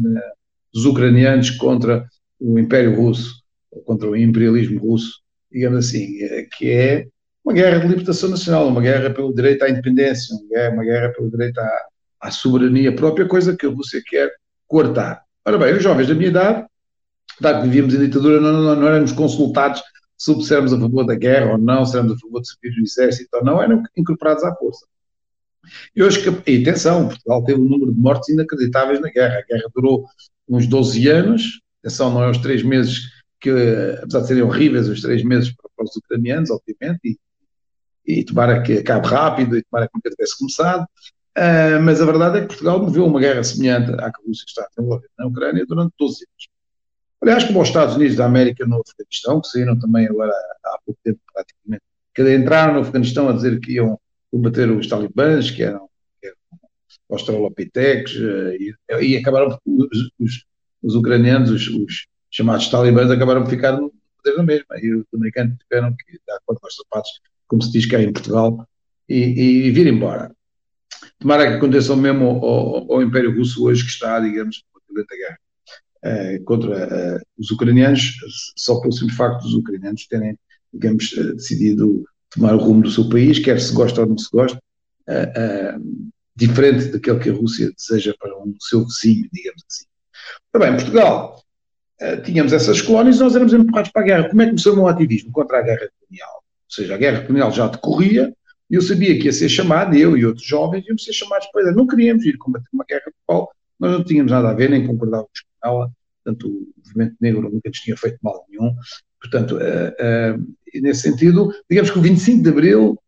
dos 0.74 0.86
ucranianos 0.86 1.52
contra 1.52 2.08
o 2.40 2.58
Império 2.60 2.96
Russo, 2.96 3.44
contra 3.86 4.10
o 4.10 4.16
imperialismo 4.16 4.80
russo, 4.80 5.22
digamos 5.52 5.86
assim, 5.88 6.22
é, 6.24 6.48
que 6.58 6.70
é 6.70 7.08
uma 7.44 7.54
guerra 7.54 7.80
de 7.80 7.88
libertação 7.88 8.30
nacional, 8.30 8.68
uma 8.68 8.82
guerra 8.82 9.10
pelo 9.10 9.34
direito 9.34 9.64
à 9.64 9.70
independência, 9.70 10.36
uma 10.36 10.48
guerra, 10.48 10.74
uma 10.74 10.84
guerra 10.84 11.10
pelo 11.14 11.30
direito 11.30 11.60
à, 11.60 11.82
à 12.22 12.32
soberania 12.32 12.96
própria, 12.96 13.28
coisa 13.28 13.56
que 13.56 13.66
a 13.66 13.70
Rússia 13.70 14.02
quer 14.06 14.32
cortar. 14.68 15.22
Ora 15.46 15.58
bem, 15.58 15.76
os 15.76 15.84
jovens 15.84 16.08
da 16.08 16.16
minha 16.16 16.30
idade, 16.30 16.66
dado 17.40 17.62
que 17.62 17.68
vivíamos 17.68 17.94
em 17.94 18.00
ditadura, 18.00 18.42
não, 18.42 18.54
não, 18.54 18.76
não 18.76 18.88
éramos 18.88 19.12
consultados 19.12 19.82
se 20.18 20.54
éramos 20.54 20.74
a 20.74 20.80
favor 20.80 21.06
da 21.06 21.16
guerra 21.16 21.54
ou 21.54 21.58
não, 21.58 21.86
se 21.86 21.96
éramos 21.96 22.14
a 22.14 22.20
favor 22.20 22.42
de 22.42 22.48
servir 22.50 22.78
no 22.78 22.84
exército 22.84 23.30
ou 23.38 23.44
não, 23.44 23.62
eram 23.62 23.84
incorporados 23.98 24.44
à 24.44 24.56
força. 24.56 24.86
E 25.96 26.04
hoje, 26.04 26.22
e 26.46 26.62
atenção, 26.62 27.08
Portugal 27.08 27.44
teve 27.44 27.60
um 27.60 27.66
número 27.66 27.94
de 27.94 28.00
mortes 28.00 28.30
inacreditáveis 28.30 29.02
na 29.02 29.10
guerra. 29.10 29.40
A 29.40 29.46
guerra 29.46 29.70
durou 29.74 30.06
uns 30.48 30.68
12 30.68 31.08
anos, 31.08 31.62
atenção, 31.80 32.14
não 32.14 32.24
é 32.24 32.30
os 32.30 32.38
três 32.38 32.64
meses 32.64 33.10
que, 33.40 33.50
apesar 34.02 34.22
de 34.22 34.28
serem 34.28 34.44
horríveis, 34.44 34.88
os 34.88 35.02
três 35.02 35.24
meses 35.24 35.54
para 35.76 35.84
os 35.84 35.96
ucranianos, 35.96 36.50
obviamente, 36.50 37.00
e, 37.04 38.20
e 38.20 38.24
tomara 38.24 38.62
que 38.62 38.74
acabe 38.74 39.08
rápido 39.08 39.58
e 39.58 39.64
tomara 39.64 39.88
que 39.88 39.94
nunca 39.96 40.10
tivesse 40.10 40.38
começado. 40.38 40.86
Uh, 41.38 41.82
mas 41.84 42.02
a 42.02 42.06
verdade 42.06 42.38
é 42.38 42.42
que 42.42 42.48
Portugal 42.48 42.80
moveu 42.80 43.06
uma 43.06 43.20
guerra 43.20 43.44
semelhante 43.44 43.92
à 43.92 44.10
que 44.10 44.22
a 44.22 44.26
Rússia 44.26 44.46
está 44.48 44.64
a 44.64 44.82
na 45.20 45.28
Ucrânia 45.28 45.66
durante 45.68 45.94
12 46.00 46.26
anos. 46.26 46.55
Aliás, 47.22 47.44
como 47.44 47.62
os 47.62 47.68
Estados 47.68 47.96
Unidos 47.96 48.16
da 48.16 48.26
América 48.26 48.66
no 48.66 48.82
Afeganistão, 48.82 49.42
que 49.42 49.48
saíram 49.48 49.78
também 49.80 50.08
agora 50.08 50.32
há 50.66 50.80
pouco 50.86 51.00
tempo 51.04 51.20
praticamente, 51.34 51.84
que 52.14 52.36
entraram 52.36 52.74
no 52.76 52.80
Afeganistão 52.82 53.30
a 53.30 53.34
dizer 53.34 53.60
que 53.60 53.74
iam 53.74 54.00
combater 54.32 54.70
os 54.70 54.88
talibãs, 54.88 55.50
que 55.50 55.64
eram, 55.64 55.90
que 56.22 56.28
eram 56.28 56.38
australopitecs, 57.10 58.16
eh, 58.16 58.58
e, 58.60 59.06
e 59.06 59.18
acabaram, 59.18 59.58
os, 59.66 60.12
os, 60.20 60.46
os 60.84 60.96
ucranianos, 60.96 61.50
os, 61.50 61.68
os, 61.68 62.08
chamados 62.30 62.68
talibãs, 62.68 63.10
acabaram 63.10 63.44
por 63.44 63.50
ficar 63.50 63.72
no 63.74 63.94
poder 64.18 64.38
da 64.38 64.44
mesma, 64.44 64.78
e 64.82 64.94
os 64.94 65.06
americanos 65.14 65.58
tiveram 65.58 65.96
que 65.96 66.20
dar 66.28 66.38
conta 66.46 66.60
aos 66.64 66.76
sapatos, 66.76 67.12
como 67.48 67.62
se 67.62 67.72
diz 67.72 67.86
cá 67.86 68.02
em 68.02 68.12
Portugal, 68.12 68.68
e, 69.08 69.68
e, 69.68 69.72
vir 69.72 69.88
embora. 69.88 70.36
Tomara 71.20 71.48
que 71.48 71.54
aconteça 71.58 71.94
o 71.94 71.98
mesmo 71.98 72.26
ao, 72.26 72.46
ao, 72.46 72.94
ao 72.94 73.02
Império 73.02 73.36
Russo 73.36 73.66
hoje, 73.66 73.84
que 73.84 73.90
está, 73.90 74.20
digamos, 74.20 74.64
durante 74.90 75.14
a 75.14 75.18
guerra. 75.18 75.40
Eh, 76.08 76.40
contra 76.46 77.18
uh, 77.18 77.22
os 77.36 77.50
ucranianos, 77.50 78.18
só 78.56 78.80
pelo 78.80 78.94
simples 78.94 79.18
facto 79.18 79.42
dos 79.42 79.56
ucranianos 79.56 80.06
terem, 80.06 80.38
digamos, 80.72 81.12
uh, 81.14 81.34
decidido 81.34 82.06
tomar 82.30 82.54
o 82.54 82.60
rumo 82.60 82.84
do 82.84 82.92
seu 82.92 83.10
país, 83.10 83.40
quer 83.40 83.60
se 83.60 83.74
gosta 83.74 84.02
ou 84.02 84.08
não 84.08 84.18
se 84.18 84.30
gosta, 84.32 84.60
diferente 86.36 86.90
daquele 86.90 87.18
que 87.18 87.30
a 87.32 87.34
Rússia 87.34 87.72
deseja 87.76 88.14
para 88.20 88.38
o 88.38 88.54
seu 88.60 88.86
vizinho, 88.86 89.28
digamos 89.34 89.64
assim. 89.68 89.86
Ora 90.54 90.66
bem, 90.66 90.76
Portugal, 90.76 91.42
tínhamos 92.24 92.54
essas 92.54 92.82
colónias 92.84 93.16
e 93.16 93.20
nós 93.22 93.36
éramos 93.36 93.54
empurrados 93.54 93.90
para 93.92 94.02
a 94.04 94.06
guerra. 94.06 94.30
Como 94.30 94.42
é 94.42 94.46
que 94.46 94.52
começou 94.52 94.74
o 94.74 94.76
meu 94.76 94.88
ativismo 94.88 95.32
contra 95.32 95.58
a 95.58 95.62
guerra 95.64 95.90
colonial? 95.98 96.36
Ou 96.36 96.72
seja, 96.76 96.94
a 96.94 96.98
guerra 96.98 97.22
colonial 97.22 97.52
já 97.52 97.68
decorria, 97.68 98.32
e 98.70 98.76
eu 98.76 98.82
sabia 98.82 99.18
que 99.18 99.26
ia 99.26 99.34
ser 99.34 99.50
chamado, 99.50 99.96
eu 99.96 100.16
e 100.16 100.24
outros 100.26 100.46
jovens 100.46 100.86
iam 100.88 100.98
ser 101.00 101.14
chamados 101.14 101.48
para. 101.52 101.72
Não 101.72 101.88
queríamos 101.88 102.24
ir 102.26 102.38
combater 102.38 102.68
uma 102.72 102.86
guerra 102.88 103.12
qual 103.26 103.50
nós 103.80 103.92
não 103.92 104.04
tínhamos 104.04 104.32
nada 104.32 104.50
a 104.50 104.54
ver, 104.54 104.70
nem 104.70 104.86
concordávamos 104.86 105.32
ela, 105.66 105.92
portanto, 106.24 106.48
o 106.48 106.74
movimento 106.78 107.16
negro 107.20 107.42
nunca 107.44 107.70
nos 107.70 107.80
tinha 107.80 107.98
feito 107.98 108.18
mal 108.22 108.46
nenhum. 108.50 108.76
Portanto, 109.20 109.58
uh, 109.58 110.38
uh, 110.38 110.82
nesse 110.82 111.02
sentido, 111.02 111.54
digamos 111.70 111.92
que 111.92 112.00
o 112.00 112.02
25 112.02 112.44
de 112.44 112.50
Abril 112.50 113.00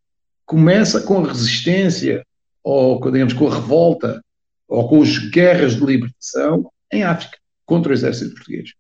começa 0.45 1.01
com 1.01 1.23
a 1.23 1.27
resistência, 1.27 2.25
ou 2.63 2.99
digamos 3.11 3.33
com 3.33 3.47
a 3.47 3.55
revolta, 3.55 4.21
ou 4.67 4.87
com 4.89 5.01
as 5.01 5.17
guerras 5.29 5.75
de 5.75 5.85
libertação 5.85 6.71
em 6.91 7.03
África. 7.03 7.37
contra 7.65 7.91
o 7.91 7.93
exército 7.93 8.33
português. 8.33 8.71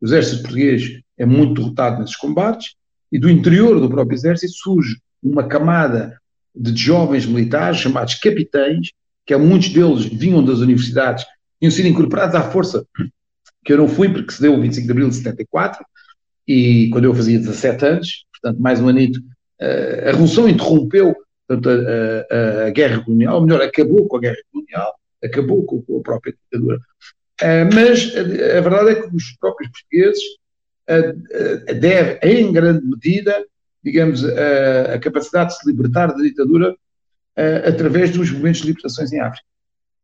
O 0.00 0.06
exército 0.06 0.42
português 0.42 1.00
é 1.18 1.26
muito 1.26 1.60
derrotado 1.60 2.00
nesses 2.00 2.16
combates 2.16 2.74
e 3.12 3.18
do 3.18 3.28
interior 3.28 3.78
do 3.78 3.90
próprio 3.90 4.16
exército 4.16 4.54
surge 4.54 4.96
uma 5.22 5.44
camada 5.44 6.18
de 6.54 6.74
jovens 6.74 7.26
militares 7.26 7.78
chamados 7.78 8.14
capitães, 8.14 8.90
que 9.26 9.36
muitos 9.36 9.68
deles 9.68 10.04
vinham 10.04 10.44
das 10.44 10.58
universidades, 10.58 11.24
tinham 11.62 11.70
sido 11.70 11.86
incorporados 11.86 12.34
à 12.34 12.42
força, 12.42 12.84
que 13.64 13.72
eu 13.72 13.76
não 13.76 13.86
fui 13.86 14.12
porque 14.12 14.32
se 14.32 14.42
deu 14.42 14.52
o 14.52 14.60
25 14.60 14.84
de 14.84 14.90
abril 14.90 15.08
de 15.08 15.14
74, 15.14 15.84
e 16.48 16.90
quando 16.90 17.04
eu 17.04 17.14
fazia 17.14 17.38
17 17.38 17.86
anos, 17.86 18.26
portanto 18.32 18.60
mais 18.60 18.80
um 18.80 18.88
anito, 18.88 19.20
eh, 19.60 20.06
a 20.08 20.10
Revolução 20.10 20.48
interrompeu 20.48 21.14
portanto, 21.46 21.68
a, 21.68 22.34
a, 22.34 22.66
a, 22.66 22.70
guerra 22.70 23.04
colonial, 23.04 23.36
ou 23.36 23.46
melhor, 23.46 23.62
acabou 23.62 24.08
com 24.08 24.16
a 24.16 24.20
guerra 24.20 24.38
colonial, 24.50 24.92
acabou 25.22 25.64
com, 25.64 25.98
a 25.98 26.02
própria 26.02 26.32
ditadura. 26.32 26.78
Uh, 27.40 27.72
mas 27.72 28.12
a, 28.16 28.58
a, 28.58 28.60
verdade 28.60 28.90
é 28.90 28.94
que 28.96 29.14
os 29.14 29.36
próprios 29.38 29.70
portugueses 29.70 30.22
uh, 30.90 31.74
devem, 31.74 32.18
em 32.24 32.52
grande 32.52 32.84
medida, 32.84 33.46
digamos, 33.84 34.24
a, 34.24 34.98
capacidade 34.98 35.50
de 35.50 35.58
se 35.58 35.70
libertar 35.70 36.08
da 36.08 36.22
ditadura 36.22 36.74
através 37.66 38.10
dos 38.10 38.30
movimentos 38.30 38.60
de 38.60 38.66
libertações 38.66 39.12
em 39.12 39.20
África. 39.20 39.46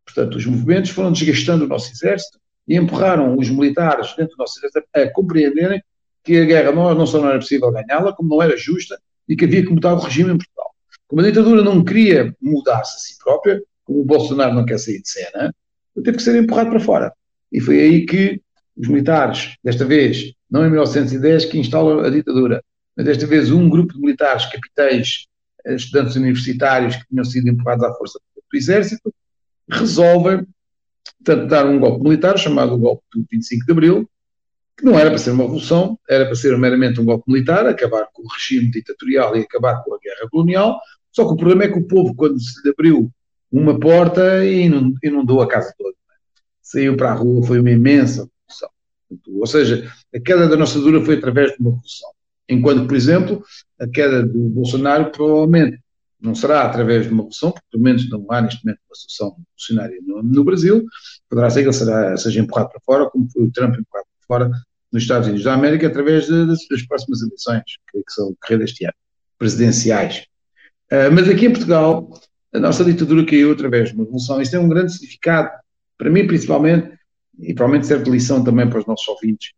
Portanto, 0.09 0.37
os 0.37 0.47
movimentos 0.47 0.91
foram 0.91 1.13
desgastando 1.13 1.67
o 1.67 1.69
nosso 1.69 1.93
exército 1.93 2.39
e 2.67 2.77
empurraram 2.77 3.37
os 3.37 3.51
militares 3.51 4.15
dentro 4.17 4.37
do 4.37 4.41
nosso 4.41 4.59
exército 4.59 4.87
a 4.95 5.13
compreenderem 5.13 5.83
que 6.25 6.39
a 6.39 6.45
guerra 6.47 6.73
não, 6.73 6.95
não 6.95 7.07
só 7.07 7.21
não 7.21 7.29
era 7.29 7.39
possível 7.39 7.71
ganhá-la, 7.71 8.15
como 8.15 8.31
não 8.31 8.43
era 8.43 8.57
justa 8.57 8.99
e 9.29 9.37
que 9.37 9.45
havia 9.45 9.63
que 9.63 9.71
mudar 9.71 9.93
o 9.93 9.99
regime 9.99 10.33
em 10.33 10.39
Portugal. 10.39 10.71
Como 11.07 11.21
a 11.21 11.25
ditadura 11.25 11.63
não 11.63 11.85
queria 11.85 12.35
mudar-se 12.41 12.97
a 12.97 12.99
si 12.99 13.19
própria, 13.23 13.63
como 13.85 14.01
o 14.01 14.05
Bolsonaro 14.05 14.55
não 14.55 14.65
quer 14.65 14.79
sair 14.79 15.03
de 15.03 15.11
cena, 15.11 15.55
teve 16.03 16.17
que 16.17 16.23
ser 16.23 16.43
empurrado 16.43 16.71
para 16.71 16.81
fora. 16.81 17.13
E 17.53 17.61
foi 17.61 17.79
aí 17.79 18.07
que 18.07 18.41
os 18.77 18.89
militares, 18.89 19.57
desta 19.63 19.85
vez, 19.85 20.33
não 20.51 20.65
em 20.65 20.71
1910, 20.71 21.45
que 21.47 21.59
instalam 21.59 22.01
a 22.01 22.09
ditadura, 22.09 22.63
mas 22.97 23.05
desta 23.05 23.27
vez 23.27 23.51
um 23.51 23.69
grupo 23.69 23.93
de 23.93 24.01
militares, 24.01 24.47
capitães, 24.47 25.27
eh, 25.67 25.75
estudantes 25.75 26.17
universitários 26.17 26.97
que 26.97 27.07
tinham 27.09 27.25
sido 27.25 27.49
empurrados 27.49 27.85
à 27.85 27.93
força 27.95 28.19
do 28.35 28.57
exército, 28.57 29.13
resolvem, 29.71 30.47
portanto, 31.19 31.49
dar 31.49 31.67
um 31.67 31.79
golpe 31.79 32.03
militar, 32.03 32.39
chamado 32.39 32.75
o 32.75 32.79
golpe 32.79 33.03
do 33.13 33.25
25 33.31 33.67
de 33.67 33.73
Abril, 33.73 34.11
que 34.77 34.85
não 34.85 34.99
era 34.99 35.11
para 35.11 35.19
ser 35.19 35.31
uma 35.31 35.43
revolução, 35.43 35.99
era 36.09 36.25
para 36.25 36.35
ser 36.37 36.57
meramente 36.57 37.01
um 37.01 37.05
golpe 37.05 37.25
militar, 37.31 37.67
acabar 37.67 38.07
com 38.13 38.23
o 38.23 38.29
regime 38.29 38.71
ditatorial 38.71 39.37
e 39.37 39.41
acabar 39.41 39.83
com 39.83 39.95
a 39.95 39.99
guerra 39.99 40.29
colonial, 40.31 40.79
só 41.11 41.27
que 41.27 41.33
o 41.33 41.37
problema 41.37 41.65
é 41.65 41.69
que 41.69 41.79
o 41.79 41.87
povo, 41.87 42.15
quando 42.15 42.41
se 42.41 42.63
lhe 42.63 42.71
abriu 42.71 43.11
uma 43.51 43.79
porta, 43.79 44.45
inundou 45.03 45.41
a 45.41 45.49
casa 45.49 45.75
toda. 45.77 45.97
Saiu 46.63 46.97
para 46.97 47.11
a 47.11 47.15
rua, 47.15 47.45
foi 47.45 47.59
uma 47.59 47.71
imensa 47.71 48.29
revolução. 48.47 48.71
Ou 49.41 49.47
seja, 49.47 49.91
a 50.15 50.21
queda 50.21 50.49
da 50.49 50.57
nossa 50.57 50.79
dura 50.79 51.05
foi 51.05 51.17
através 51.17 51.53
de 51.53 51.57
uma 51.61 51.71
revolução. 51.71 52.11
Enquanto, 52.49 52.87
por 52.87 52.97
exemplo, 52.97 53.43
a 53.81 53.89
queda 53.89 54.23
do 54.23 54.49
Bolsonaro 54.49 55.11
provavelmente 55.11 55.81
não 56.21 56.35
será 56.35 56.63
através 56.63 57.05
de 57.05 57.13
uma 57.13 57.23
revolução, 57.23 57.53
porque 57.53 57.67
pelo 57.71 57.83
menos 57.83 58.09
não 58.09 58.27
há 58.31 58.43
neste 58.43 58.65
momento 58.65 58.81
uma 58.89 58.95
solução 58.95 59.37
revolucionária 59.37 59.99
no, 60.05 60.23
no, 60.23 60.45
Brasil, 60.45 60.85
poderá 61.29 61.49
ser 61.51 61.61
que 61.61 61.69
ele 61.69 61.73
será, 61.73 62.17
seja 62.17 62.41
empurrado 62.41 62.71
para 62.71 62.81
fora, 62.81 63.11
como 63.11 63.31
foi 63.31 63.45
o 63.45 63.51
Trump 63.51 63.75
empurrado 63.75 64.07
para 64.19 64.27
fora 64.27 64.51
nos 64.93 65.03
Estados 65.03 65.29
Unidos 65.29 65.45
da 65.45 65.55
América, 65.55 65.87
através 65.87 66.27
de, 66.27 66.47
das, 66.47 66.59
das, 66.69 66.83
próximas 66.87 67.23
eleições, 67.23 67.63
que, 67.91 67.99
que 67.99 68.13
são 68.13 68.35
correr 68.41 68.59
deste 68.59 68.85
ano, 68.85 68.95
presidenciais. 69.39 70.27
Uh, 70.91 71.13
mas 71.13 71.29
aqui 71.29 71.47
em 71.47 71.53
Portugal, 71.53 72.11
a 72.53 72.59
nossa 72.59 72.85
ditadura 72.85 73.25
caiu 73.25 73.53
através 73.53 73.91
de 73.91 73.95
uma 73.95 74.05
revolução. 74.05 74.41
Isto 74.41 74.53
tem 74.53 74.61
um 74.61 74.69
grande 74.69 74.93
significado, 74.93 75.51
para 75.97 76.11
mim 76.11 76.27
principalmente, 76.27 76.99
e 77.39 77.55
provavelmente 77.55 77.87
serve 77.87 78.05
de 78.05 78.11
lição 78.11 78.43
também 78.43 78.69
para 78.69 78.81
os 78.81 78.87
nossos 78.87 79.07
ouvintes 79.09 79.53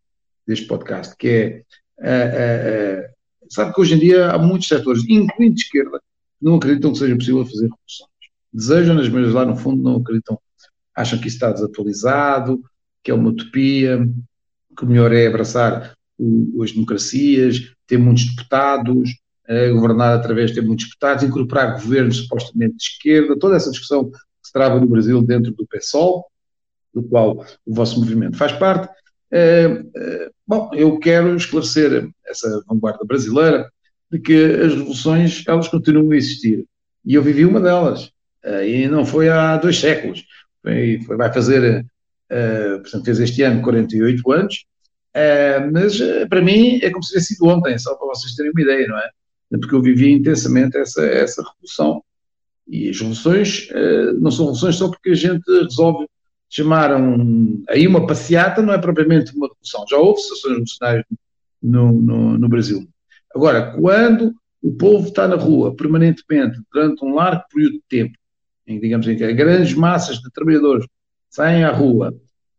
deste 0.45 0.67
podcast, 0.67 1.15
que 1.17 1.63
é, 1.99 3.05
uh, 3.05 3.07
uh, 3.07 3.49
sabe 3.49 3.73
que 3.73 3.81
hoje 3.81 3.95
em 3.95 3.99
dia 3.99 4.31
há 4.31 4.37
muitos 4.37 4.67
setores, 4.67 5.03
incluindo 5.07 5.55
de 5.55 5.61
esquerda, 5.61 5.99
que 5.99 6.05
não 6.41 6.55
acreditam 6.55 6.91
que 6.91 6.97
seja 6.97 7.15
possível 7.15 7.45
fazer 7.45 7.63
revoluções. 7.63 8.11
Desejam-nas, 8.53 9.09
mas 9.09 9.33
lá 9.33 9.45
no 9.45 9.55
fundo 9.55 9.81
não 9.81 9.97
acreditam, 9.97 10.39
acham 10.95 11.19
que 11.19 11.27
isso 11.27 11.37
está 11.37 11.51
desatualizado, 11.51 12.61
que 13.03 13.11
é 13.11 13.13
uma 13.13 13.29
utopia, 13.29 14.05
que 14.75 14.83
o 14.83 14.87
melhor 14.87 15.11
é 15.13 15.27
abraçar 15.27 15.95
o, 16.17 16.61
as 16.63 16.71
democracias, 16.71 17.73
ter 17.87 17.97
muitos 17.97 18.25
deputados, 18.25 19.11
uh, 19.49 19.73
governar 19.73 20.17
através 20.17 20.49
de 20.49 20.55
ter 20.55 20.65
muitos 20.65 20.85
deputados, 20.85 21.23
incorporar 21.23 21.73
governos 21.73 22.17
supostamente 22.17 22.75
de 22.75 22.83
esquerda, 22.83 23.39
toda 23.39 23.55
essa 23.55 23.71
discussão 23.71 24.09
que 24.09 24.17
se 24.43 24.51
trava 24.51 24.79
no 24.79 24.87
Brasil 24.87 25.21
dentro 25.21 25.51
do 25.53 25.67
PSOL, 25.67 26.25
do 26.93 27.03
qual 27.03 27.45
o 27.65 27.73
vosso 27.73 27.99
movimento 27.99 28.37
faz 28.37 28.51
parte. 28.53 28.91
Uh, 29.31 29.87
uh, 29.87 30.31
bom, 30.45 30.69
eu 30.73 30.99
quero 30.99 31.35
esclarecer 31.35 32.09
essa 32.25 32.63
vanguarda 32.67 33.05
brasileira 33.05 33.71
de 34.11 34.19
que 34.19 34.43
as 34.43 34.73
revoluções 34.73 35.43
elas 35.47 35.67
continuam 35.67 36.11
a 36.11 36.15
existir 36.15 36.65
e 37.05 37.13
eu 37.15 37.23
vivi 37.23 37.45
uma 37.45 37.59
delas 37.59 38.11
e 38.65 38.87
não 38.87 39.05
foi 39.05 39.29
há 39.29 39.57
dois 39.57 39.79
séculos 39.79 40.25
foi, 40.61 40.99
foi 41.05 41.17
vai 41.17 41.31
fazer 41.31 41.85
portanto 42.81 43.05
fez 43.05 43.19
este 43.19 43.43
ano 43.43 43.61
48 43.61 44.31
anos 44.31 44.65
mas 45.71 45.99
para 46.29 46.41
mim 46.41 46.79
é 46.81 46.89
como 46.89 47.03
se 47.03 47.09
tivesse 47.09 47.35
sido 47.35 47.47
ontem 47.47 47.77
só 47.77 47.95
para 47.95 48.07
vocês 48.07 48.35
terem 48.35 48.51
uma 48.51 48.61
ideia 48.61 48.87
não 48.87 48.97
é 48.97 49.09
porque 49.57 49.75
eu 49.75 49.81
vivi 49.81 50.11
intensamente 50.11 50.77
essa, 50.77 51.03
essa 51.03 51.43
revolução. 51.43 52.03
E 52.67 52.89
as 52.89 52.97
revoluções 52.97 53.69
uh, 53.71 54.13
não 54.19 54.31
são 54.31 54.45
revoluções 54.45 54.75
só 54.75 54.89
porque 54.89 55.09
a 55.09 55.15
gente 55.15 55.43
resolve 55.49 56.07
chamar 56.49 56.95
um, 56.95 57.63
aí 57.69 57.87
uma 57.87 58.05
passeata, 58.05 58.61
não 58.61 58.73
é 58.73 58.77
propriamente 58.77 59.35
uma 59.35 59.47
revolução. 59.47 59.85
Já 59.89 59.97
houve 59.97 60.21
situações 60.21 60.51
revolucionárias 60.51 61.05
no, 61.61 61.91
no, 61.91 62.37
no 62.37 62.49
Brasil. 62.49 62.87
Agora, 63.35 63.71
quando 63.73 64.33
o 64.61 64.71
povo 64.73 65.07
está 65.07 65.27
na 65.27 65.35
rua 65.35 65.75
permanentemente, 65.75 66.59
durante 66.71 67.03
um 67.03 67.15
largo 67.15 67.43
período 67.51 67.73
de 67.73 67.83
tempo, 67.89 68.17
em, 68.67 68.79
digamos 68.79 69.07
em 69.07 69.15
que 69.15 69.33
grandes 69.33 69.73
massas 69.73 70.17
de 70.17 70.31
trabalhadores 70.31 70.85
saem 71.29 71.63
à 71.63 71.71
rua 71.71 72.13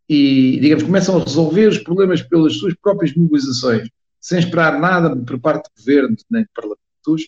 e, 0.09 0.59
digamos, 0.59 0.83
começam 0.83 1.17
a 1.17 1.23
resolver 1.23 1.67
os 1.67 1.77
problemas 1.77 2.21
pelas 2.21 2.57
suas 2.57 2.73
próprias 2.81 3.15
mobilizações, 3.15 3.87
sem 4.19 4.39
esperar 4.39 4.79
nada 4.79 5.15
por 5.15 5.39
parte 5.39 5.65
do 5.65 5.79
governo 5.79 6.15
nem 6.29 6.43
do 6.43 6.49
parlamento, 6.53 7.23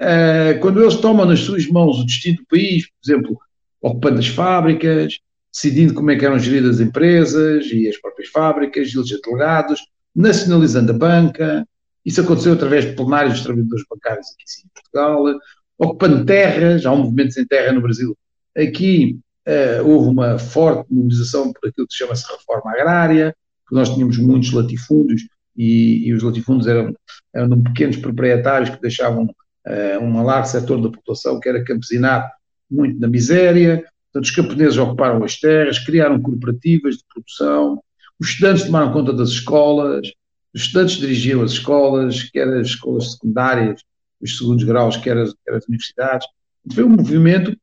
uh, 0.00 0.60
quando 0.60 0.82
eles 0.82 0.96
tomam 0.96 1.26
nas 1.26 1.40
suas 1.40 1.66
mãos 1.66 1.98
o 1.98 2.04
destino 2.04 2.36
do 2.38 2.46
país, 2.46 2.86
por 2.86 3.10
exemplo, 3.10 3.38
ocupando 3.80 4.18
as 4.18 4.28
fábricas, 4.28 5.18
decidindo 5.52 5.94
como 5.94 6.10
é 6.10 6.16
que 6.16 6.24
eram 6.24 6.38
geridas 6.38 6.76
as 6.76 6.86
empresas 6.86 7.66
e 7.66 7.88
as 7.88 7.96
próprias 7.98 8.28
fábricas, 8.28 8.88
e 8.88 8.98
os 8.98 9.08
delegados, 9.08 9.80
nacionalizando 10.14 10.92
a 10.92 10.94
banca, 10.96 11.66
isso 12.04 12.20
aconteceu 12.20 12.52
através 12.52 12.84
de 12.84 12.92
plenários 12.92 13.34
dos 13.34 13.42
trabalhadores 13.42 13.84
bancários 13.88 14.26
aqui 14.28 14.44
sim, 14.46 14.62
em 14.66 14.70
Portugal, 14.74 15.40
ocupando 15.78 16.24
terras, 16.24 16.84
há 16.84 16.92
um 16.92 16.98
movimento 16.98 17.32
sem 17.32 17.46
terra 17.46 17.72
no 17.72 17.80
Brasil. 17.80 18.16
Aqui 18.56 19.18
uh, 19.48 19.88
houve 19.88 20.08
uma 20.08 20.38
forte 20.38 20.92
mobilização 20.92 21.52
por 21.52 21.68
aquilo 21.68 21.86
que 21.86 21.94
chama-se 21.94 22.30
reforma 22.30 22.70
agrária, 22.72 23.34
porque 23.64 23.74
nós 23.74 23.92
tínhamos 23.92 24.18
muitos 24.18 24.52
latifúndios 24.52 25.22
e, 25.56 26.08
e 26.08 26.12
os 26.12 26.22
latifúndios 26.22 26.66
eram, 26.66 26.94
eram 27.34 27.62
pequenos 27.62 27.96
proprietários 27.96 28.70
que 28.70 28.80
deixavam 28.80 29.24
uh, 29.24 29.98
um 30.02 30.22
largo 30.22 30.46
setor 30.46 30.80
da 30.80 30.90
população 30.90 31.40
que 31.40 31.48
era 31.48 31.64
campesinado 31.64 32.28
muito 32.70 33.00
na 33.00 33.08
miséria. 33.08 33.84
Portanto, 34.12 34.24
os 34.24 34.30
camponeses 34.30 34.78
ocuparam 34.78 35.24
as 35.24 35.38
terras, 35.40 35.78
criaram 35.78 36.20
cooperativas 36.20 36.96
de 36.96 37.04
produção, 37.12 37.82
os 38.20 38.28
estudantes 38.28 38.64
tomaram 38.64 38.92
conta 38.92 39.12
das 39.12 39.30
escolas, 39.30 40.08
os 40.54 40.62
estudantes 40.62 40.96
dirigiam 40.96 41.42
as 41.42 41.52
escolas, 41.52 42.22
quer 42.30 42.48
as 42.48 42.68
escolas 42.68 43.12
secundárias, 43.12 43.82
os 44.20 44.38
segundos 44.38 44.64
graus, 44.64 44.96
quer 44.96 45.16
as, 45.16 45.34
quer 45.44 45.54
as 45.54 45.66
universidades. 45.66 46.26
Foi 46.72 46.84
um 46.84 46.90
movimento 46.90 47.56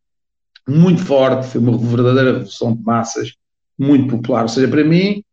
muito 0.68 1.04
forte, 1.04 1.48
foi 1.48 1.62
uma 1.62 1.78
verdadeira 1.78 2.34
revolução 2.34 2.76
de 2.76 2.84
massas, 2.84 3.34
muito 3.78 4.16
popular. 4.16 4.44
Ou 4.44 4.48
seja, 4.48 4.68
para 4.68 4.84
mim, 4.84 5.24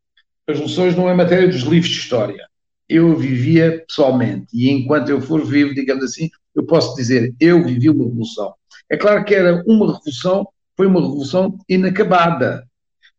as 0.46 0.54
revoluções 0.54 0.96
não 0.96 1.08
é 1.08 1.14
matéria 1.14 1.48
dos 1.48 1.62
livros 1.62 1.90
de 1.90 1.98
história 1.98 2.48
eu 2.88 3.16
vivia 3.16 3.84
pessoalmente. 3.86 4.46
E 4.52 4.70
enquanto 4.70 5.10
eu 5.10 5.20
for 5.20 5.44
vivo, 5.44 5.74
digamos 5.74 6.02
assim, 6.04 6.30
eu 6.54 6.64
posso 6.64 6.96
dizer, 6.96 7.34
eu 7.38 7.62
vivi 7.62 7.90
uma 7.90 8.04
revolução. 8.04 8.54
É 8.88 8.96
claro 8.96 9.24
que 9.24 9.34
era 9.34 9.62
uma 9.66 9.92
revolução, 9.92 10.48
foi 10.76 10.86
uma 10.86 11.00
revolução 11.00 11.58
inacabada, 11.68 12.66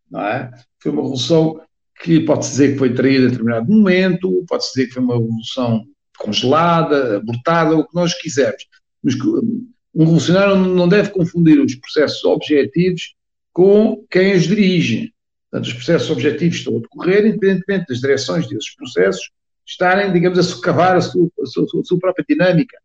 não 0.09 0.21
é? 0.21 0.49
Foi 0.79 0.91
uma 0.91 1.01
revolução 1.01 1.61
que 1.99 2.21
pode-se 2.21 2.51
dizer 2.51 2.71
que 2.73 2.79
foi 2.79 2.93
traída 2.93 3.25
em 3.25 3.29
determinado 3.29 3.71
momento, 3.71 4.45
pode-se 4.47 4.73
dizer 4.73 4.87
que 4.87 4.93
foi 4.93 5.03
uma 5.03 5.17
revolução 5.17 5.85
congelada, 6.17 7.17
abortada, 7.17 7.75
o 7.75 7.85
que 7.85 7.93
nós 7.93 8.13
quisermos. 8.13 8.65
Mas 9.03 9.15
um 9.15 9.65
revolucionário 9.99 10.55
não 10.55 10.87
deve 10.87 11.09
confundir 11.09 11.59
os 11.59 11.75
processos 11.75 12.23
objetivos 12.23 13.15
com 13.51 14.05
quem 14.09 14.33
os 14.33 14.43
dirige. 14.43 15.13
Portanto, 15.51 15.67
os 15.67 15.73
processos 15.73 16.09
objetivos 16.09 16.57
estão 16.57 16.77
a 16.77 16.79
decorrer, 16.79 17.25
independentemente 17.25 17.87
das 17.89 17.99
direções 17.99 18.47
desses 18.47 18.73
processos, 18.75 19.31
estarem, 19.65 20.11
digamos, 20.13 20.39
a 20.39 20.43
socavar 20.43 20.95
a 20.95 21.01
sua, 21.01 21.29
a 21.41 21.45
sua, 21.45 21.63
a 21.63 21.83
sua 21.83 21.99
própria 21.99 22.25
dinâmica, 22.27 22.77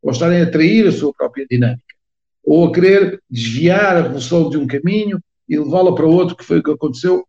ou 0.00 0.12
estarem 0.12 0.40
a 0.40 0.44
atrair 0.44 0.86
a 0.86 0.92
sua 0.92 1.12
própria 1.12 1.46
dinâmica, 1.48 1.82
ou 2.44 2.66
a 2.66 2.72
querer 2.72 3.20
desviar 3.30 3.96
a 3.96 4.02
revolução 4.02 4.48
de 4.48 4.56
um 4.56 4.66
caminho 4.66 5.20
e 5.48 5.58
levá-la 5.58 5.94
para 5.94 6.06
outro, 6.06 6.36
que 6.36 6.44
foi 6.44 6.58
o 6.58 6.62
que 6.62 6.70
aconteceu 6.70 7.26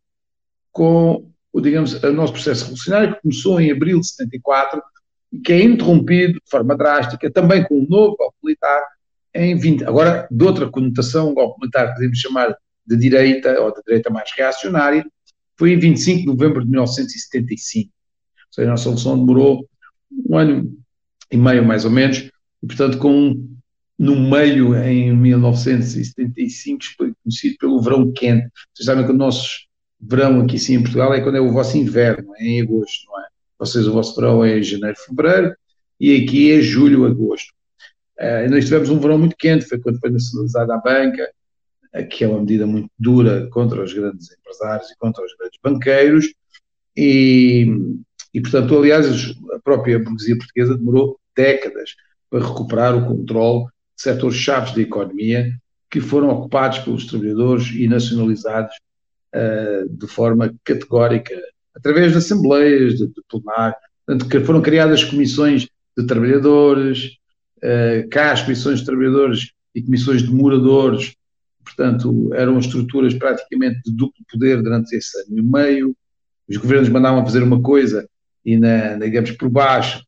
com 0.71 1.32
o, 1.53 1.61
digamos, 1.61 1.93
o 1.93 2.13
nosso 2.13 2.33
processo 2.33 2.63
revolucionário, 2.63 3.13
que 3.13 3.21
começou 3.21 3.61
em 3.61 3.71
abril 3.71 3.99
de 3.99 4.07
74, 4.07 4.81
e 5.31 5.39
que 5.39 5.53
é 5.53 5.63
interrompido 5.63 6.33
de 6.33 6.49
forma 6.49 6.75
drástica, 6.75 7.31
também 7.31 7.63
com 7.63 7.75
um 7.75 7.87
novo 7.87 8.15
golpe 8.17 8.37
militar, 8.43 8.81
em 9.35 9.55
20. 9.55 9.83
Agora, 9.85 10.27
de 10.29 10.43
outra 10.43 10.67
conotação, 10.69 11.29
um 11.29 11.33
golpe 11.33 11.59
militar, 11.61 11.93
podemos 11.93 12.17
chamar 12.17 12.55
de 12.85 12.97
direita, 12.97 13.61
ou 13.61 13.73
de 13.73 13.81
direita 13.85 14.09
mais 14.09 14.31
reacionária, 14.35 15.05
foi 15.57 15.73
em 15.73 15.79
25 15.79 16.21
de 16.21 16.25
novembro 16.25 16.63
de 16.63 16.69
1975. 16.69 17.89
Ou 17.89 18.53
seja, 18.53 18.67
a 18.67 18.71
nossa 18.71 18.83
solução 18.83 19.17
demorou 19.17 19.67
um 20.27 20.37
ano 20.37 20.75
e 21.31 21.37
meio, 21.37 21.63
mais 21.63 21.85
ou 21.85 21.91
menos, 21.91 22.17
e, 22.17 22.67
portanto, 22.67 22.97
com 22.97 23.47
no 23.97 24.19
meio, 24.19 24.75
em 24.75 25.15
1975, 25.15 26.83
foi 26.97 27.13
conhecido 27.23 27.55
pelo 27.59 27.81
verão 27.81 28.11
quente. 28.11 28.49
Vocês 28.73 28.85
sabem 28.85 29.05
que 29.05 29.11
o 29.11 29.15
nosso 29.15 29.47
verão 30.07 30.41
aqui 30.41 30.59
sim 30.59 30.75
em 30.75 30.81
Portugal 30.81 31.13
é 31.13 31.21
quando 31.21 31.37
é 31.37 31.41
o 31.41 31.51
vosso 31.51 31.77
inverno, 31.77 32.33
é 32.37 32.43
em 32.43 32.61
agosto, 32.61 33.07
não 33.07 33.19
é? 33.19 33.27
Vocês, 33.59 33.87
o 33.87 33.93
vosso 33.93 34.15
verão 34.19 34.43
é 34.43 34.57
em 34.57 34.63
janeiro, 34.63 34.97
fevereiro, 34.97 35.55
e 35.99 36.23
aqui 36.23 36.51
é 36.51 36.61
julho, 36.61 37.05
agosto. 37.05 37.53
Uh, 38.19 38.49
nós 38.49 38.65
tivemos 38.65 38.89
um 38.89 38.99
verão 38.99 39.17
muito 39.17 39.35
quente, 39.37 39.65
foi 39.65 39.79
quando 39.79 39.99
foi 39.99 40.09
nacionalizada 40.09 40.75
a 40.75 40.77
banca, 40.77 41.29
uh, 41.95 42.07
que 42.07 42.23
é 42.23 42.27
uma 42.27 42.39
medida 42.39 42.67
muito 42.67 42.89
dura 42.99 43.47
contra 43.51 43.81
os 43.81 43.93
grandes 43.93 44.29
empresários 44.31 44.91
e 44.91 44.97
contra 44.97 45.23
os 45.23 45.33
grandes 45.37 45.59
banqueiros, 45.63 46.33
e, 46.95 47.67
e 48.33 48.41
portanto, 48.41 48.77
aliás, 48.77 49.07
a 49.53 49.59
própria 49.59 49.97
burguesia 49.97 50.37
portuguesa 50.37 50.77
demorou 50.77 51.19
décadas 51.35 51.95
para 52.29 52.45
recuperar 52.45 52.95
o 52.95 53.07
controle 53.07 53.65
de 53.95 54.01
setores 54.01 54.37
chaves 54.37 54.73
da 54.73 54.81
economia 54.81 55.51
que 55.89 56.01
foram 56.01 56.29
ocupados 56.29 56.79
pelos 56.79 57.05
trabalhadores 57.05 57.67
e 57.71 57.87
nacionalizados 57.87 58.75
de 59.89 60.07
forma 60.07 60.53
categórica, 60.63 61.33
através 61.75 62.11
de 62.11 62.19
assembleias, 62.19 62.93
de, 62.93 63.07
de 63.07 63.21
plenário, 63.27 63.75
portanto, 64.05 64.29
que 64.29 64.39
foram 64.41 64.61
criadas 64.61 65.03
comissões 65.03 65.67
de 65.97 66.05
trabalhadores, 66.05 67.17
uh, 67.57 68.07
cá 68.09 68.31
as 68.31 68.41
comissões 68.41 68.79
de 68.79 68.85
trabalhadores 68.85 69.51
e 69.73 69.81
comissões 69.81 70.21
de 70.21 70.31
moradores, 70.31 71.15
portanto, 71.63 72.29
eram 72.33 72.59
estruturas 72.59 73.13
praticamente 73.13 73.81
de 73.85 73.91
duplo 73.95 74.23
poder 74.31 74.61
durante 74.61 74.95
esse 74.95 75.17
ano 75.19 75.39
e 75.39 75.41
meio, 75.41 75.95
os 76.47 76.57
governos 76.57 76.89
mandavam 76.89 77.25
fazer 77.25 77.41
uma 77.41 77.61
coisa 77.61 78.07
e, 78.45 78.57
na, 78.57 78.95
digamos, 78.97 79.31
por 79.31 79.49
baixo, 79.49 80.03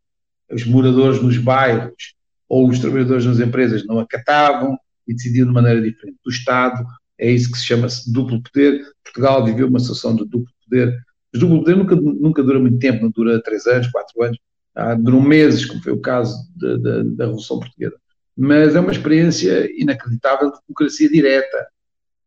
os 0.51 0.65
moradores 0.65 1.21
nos 1.21 1.37
bairros 1.37 2.13
ou 2.47 2.69
os 2.69 2.79
trabalhadores 2.79 3.25
nas 3.25 3.39
empresas 3.39 3.85
não 3.85 3.99
acatavam 3.99 4.77
e 5.07 5.13
decidiam 5.13 5.47
de 5.47 5.53
maneira 5.53 5.81
diferente. 5.81 6.17
Do 6.23 6.31
Estado. 6.31 6.85
É 7.17 7.31
isso 7.31 7.51
que 7.51 7.57
se 7.57 7.65
chama 7.65 7.87
-se 7.87 8.11
duplo 8.11 8.41
poder. 8.41 8.81
Portugal 9.03 9.45
viveu 9.45 9.67
uma 9.67 9.79
situação 9.79 10.15
de 10.15 10.25
duplo 10.25 10.53
poder. 10.63 10.97
Mas 11.31 11.39
duplo 11.39 11.59
poder 11.59 11.75
nunca, 11.75 11.95
nunca 11.95 12.43
dura 12.43 12.59
muito 12.59 12.79
tempo, 12.79 13.03
não 13.03 13.11
dura 13.11 13.41
três 13.41 13.65
anos, 13.65 13.87
quatro 13.87 14.21
anos, 14.23 14.37
ah, 14.75 14.93
duram 14.95 15.21
meses, 15.21 15.65
como 15.65 15.81
foi 15.81 15.93
o 15.93 16.01
caso 16.01 16.37
da 16.55 17.25
Revolução 17.25 17.59
Portuguesa. 17.59 17.95
Mas 18.35 18.75
é 18.75 18.79
uma 18.79 18.91
experiência 18.91 19.69
inacreditável 19.79 20.51
de 20.51 20.59
democracia 20.67 21.09
direta, 21.09 21.67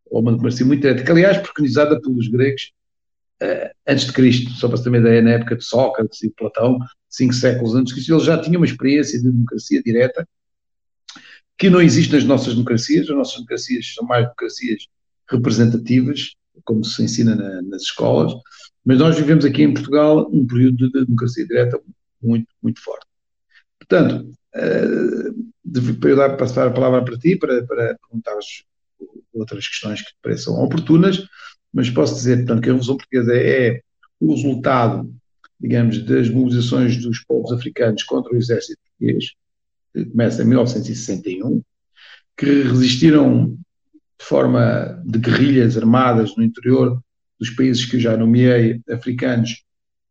ou 0.06 0.22
uma 0.22 0.30
democracia 0.30 0.64
muito 0.64 0.80
direta, 0.80 1.04
que 1.04 1.10
aliás 1.10 1.36
preconizada 1.36 2.00
pelos 2.00 2.28
gregos 2.28 2.72
uh, 3.42 3.70
antes 3.86 4.06
de 4.06 4.12
Cristo, 4.14 4.50
só 4.52 4.66
para 4.66 4.78
se 4.78 4.84
ter 4.84 4.88
uma 4.88 4.98
ideia, 4.98 5.20
na 5.20 5.32
época 5.32 5.56
de 5.56 5.64
Sócrates 5.64 6.22
e 6.22 6.30
Platão, 6.30 6.78
cinco 7.08 7.34
séculos 7.34 7.74
antes 7.74 7.88
de 7.88 7.94
Cristo, 7.94 8.14
ele 8.14 8.24
já 8.24 8.40
tinha 8.40 8.58
uma 8.58 8.66
experiência 8.66 9.18
de 9.18 9.30
democracia 9.30 9.82
direta 9.82 10.26
que 11.58 11.68
não 11.68 11.82
existe 11.82 12.12
nas 12.12 12.24
nossas 12.24 12.54
democracias. 12.54 13.10
As 13.10 13.16
nossas 13.16 13.34
democracias 13.34 13.94
são 13.94 14.06
mais 14.06 14.22
democracias 14.22 14.86
representativas, 15.28 16.34
como 16.64 16.84
se 16.84 17.02
ensina 17.02 17.34
na, 17.34 17.60
nas 17.62 17.82
escolas, 17.82 18.32
mas 18.84 18.98
nós 18.98 19.16
vivemos 19.18 19.44
aqui 19.44 19.62
em 19.62 19.74
Portugal 19.74 20.28
um 20.32 20.46
período 20.46 20.90
de 20.90 21.04
democracia 21.04 21.46
direta 21.46 21.78
muito, 22.22 22.46
muito 22.62 22.80
forte. 22.80 23.06
Portanto, 23.78 24.32
uh, 24.56 25.94
para 26.00 26.10
eu 26.10 26.16
dar, 26.16 26.36
passar 26.36 26.68
a 26.68 26.70
palavra 26.70 27.04
para 27.04 27.18
ti, 27.18 27.36
para, 27.36 27.66
para 27.66 27.98
perguntar-vos 27.98 28.64
outras 29.34 29.68
questões 29.68 30.00
que 30.00 30.08
te 30.08 30.16
pareçam 30.22 30.54
oportunas, 30.54 31.22
mas 31.72 31.90
posso 31.90 32.14
dizer, 32.14 32.38
portanto, 32.38 32.62
que 32.62 32.68
a 32.68 32.72
Revolução 32.72 32.96
Portuguesa 32.96 33.36
é 33.36 33.80
o 34.18 34.34
resultado, 34.34 35.14
digamos, 35.60 36.02
das 36.04 36.28
mobilizações 36.30 36.96
dos 36.96 37.22
povos 37.24 37.52
africanos 37.52 38.02
contra 38.04 38.32
o 38.32 38.36
exército 38.36 38.80
português, 38.82 39.32
que 39.92 40.04
começa 40.04 40.42
em 40.42 40.46
1961, 40.46 41.62
que 42.36 42.62
resistiram 42.62 43.58
de 44.18 44.24
forma 44.24 45.02
de 45.04 45.18
guerrilhas 45.18 45.76
armadas 45.76 46.36
no 46.36 46.42
interior 46.42 47.00
dos 47.38 47.50
países 47.50 47.84
que 47.84 47.96
eu 47.96 48.00
já 48.00 48.16
nomeei, 48.16 48.80
africanos, 48.90 49.64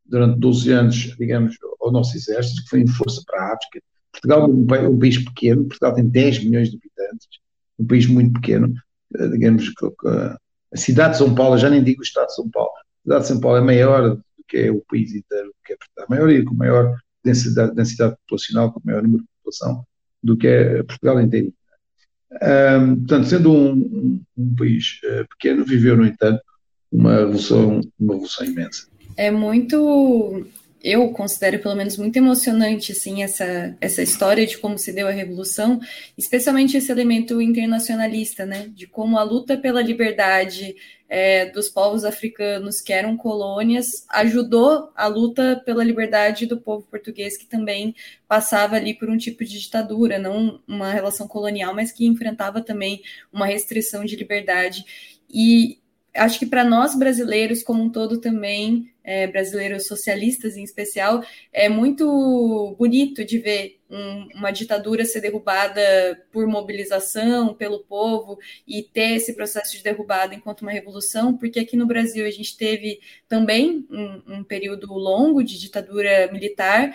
durante 0.05 0.39
12 0.39 0.71
anos, 0.71 0.95
digamos, 1.17 1.55
ao 1.81 1.91
nosso 1.91 2.15
exército, 2.15 2.63
que 2.63 2.69
foi 2.69 2.81
em 2.81 2.87
força 2.87 3.21
para 3.25 3.41
a 3.41 3.53
África. 3.53 3.81
Portugal 4.11 4.43
é 4.75 4.87
um 4.87 4.97
país 4.97 5.23
pequeno, 5.23 5.65
Portugal 5.65 5.93
tem 5.93 6.07
10 6.07 6.45
milhões 6.45 6.69
de 6.71 6.77
habitantes, 6.77 7.27
um 7.77 7.85
país 7.85 8.07
muito 8.07 8.33
pequeno, 8.39 8.73
eh, 9.15 9.27
digamos, 9.27 9.71
a 10.73 10.77
cidade 10.77 11.13
de 11.13 11.17
São 11.19 11.35
Paulo, 11.35 11.57
já 11.57 11.69
nem 11.69 11.83
digo 11.83 12.01
o 12.01 12.03
estado 12.03 12.27
de 12.27 12.35
São 12.35 12.49
Paulo, 12.49 12.71
a 12.71 13.01
cidade 13.03 13.21
de 13.21 13.27
São 13.27 13.39
Paulo 13.39 13.57
é 13.57 13.61
maior 13.61 14.15
do 14.15 14.23
que 14.47 14.57
é 14.57 14.71
o 14.71 14.81
país 14.89 15.13
inteiro, 15.13 15.53
que 15.65 15.73
é 15.73 15.77
Portugal, 15.77 16.07
maior 16.09 16.29
e 16.29 16.43
com 16.43 16.55
maior 16.55 16.97
densidade, 17.23 17.75
densidade 17.75 18.15
populacional, 18.21 18.71
com 18.71 18.81
maior 18.83 19.03
número 19.03 19.23
população 19.47 19.86
do 20.21 20.38
que 20.38 20.47
é 20.47 20.83
Portugal 20.83 21.21
inteiro. 21.21 21.53
Um, 22.31 22.97
portanto, 22.97 23.27
sendo 23.27 23.53
um, 23.53 24.21
um, 24.38 24.55
país 24.55 24.99
uh, 25.05 25.27
pequeno, 25.29 25.65
viveu, 25.65 25.95
no 25.95 26.05
entanto, 26.05 26.41
uma 26.91 27.15
revolução, 27.15 27.81
uma 27.99 28.13
revolução 28.13 28.45
imensa. 28.45 28.88
É 29.15 29.31
muito 29.31 30.45
eu 30.88 31.10
considero 31.12 31.60
pelo 31.60 31.76
menos 31.76 31.97
muito 31.97 32.15
emocionante 32.15 32.93
assim 32.93 33.21
essa, 33.21 33.76
essa 33.82 34.02
história 34.02 34.47
de 34.47 34.58
como 34.58 34.78
se 34.78 34.93
deu 34.93 35.06
a 35.06 35.12
revolução, 35.12 35.82
especialmente 36.17 36.78
esse 36.78 36.89
elemento 36.89 37.41
internacionalista, 37.41 38.45
né, 38.45 38.69
de 38.69 38.88
como 38.88 39.17
a 39.17 39.23
luta 39.23 39.58
pela 39.58 39.82
liberdade 39.82 40.78
é, 41.10 41.47
dos 41.47 41.67
povos 41.67 42.06
africanos 42.06 42.80
que 42.80 42.93
eram 42.93 43.17
colônias 43.17 44.06
ajudou 44.10 44.89
a 44.95 45.08
luta 45.08 45.62
pela 45.65 45.84
liberdade 45.84 46.45
do 46.45 46.58
povo 46.58 46.88
português 46.89 47.38
que 47.38 47.45
também 47.45 47.93
passava 48.26 48.78
ali 48.78 48.93
por 48.93 49.10
um 49.10 49.17
tipo 49.17 49.43
de 49.43 49.60
ditadura, 49.60 50.17
não 50.17 50.62
uma 50.65 50.93
relação 50.93 51.28
colonial, 51.28 51.76
mas 51.76 51.91
que 51.91 52.06
enfrentava 52.06 52.62
também 52.62 53.02
uma 53.32 53.45
restrição 53.45 54.06
de 54.06 54.15
liberdade. 54.15 54.86
E 55.30 55.80
acho 56.17 56.39
que 56.39 56.45
para 56.45 56.63
nós 56.63 56.97
brasileiros 56.97 57.63
como 57.63 57.84
um 57.84 57.89
todo 57.89 58.19
também, 58.19 58.89
é, 59.08 59.26
brasileiros 59.26 59.88
socialistas 59.88 60.58
em 60.58 60.63
especial, 60.63 61.24
é 61.54 61.70
muito 61.70 62.76
bonito 62.78 63.24
de 63.24 63.38
ver 63.38 63.80
um, 63.89 64.28
uma 64.36 64.52
ditadura 64.52 65.06
ser 65.06 65.22
derrubada 65.22 66.22
por 66.30 66.46
mobilização 66.46 67.54
pelo 67.54 67.80
povo 67.80 68.38
e 68.67 68.84
ter 68.84 69.15
esse 69.15 69.34
processo 69.34 69.78
de 69.78 69.82
derrubada 69.82 70.36
enquanto 70.36 70.63
uma 70.63 70.72
revolução, 70.72 71.38
porque 71.38 71.58
aqui 71.58 71.78
no 71.78 71.88
Brasil 71.88 72.26
a 72.26 72.30
gente 72.30 72.58
teve 72.58 73.00
também 73.30 73.88
um, 73.89 74.39
um 74.39 74.43
período 74.43 74.93
longo 74.93 75.41
de 75.41 75.58
ditadura 75.58 76.30
militar 76.34 76.93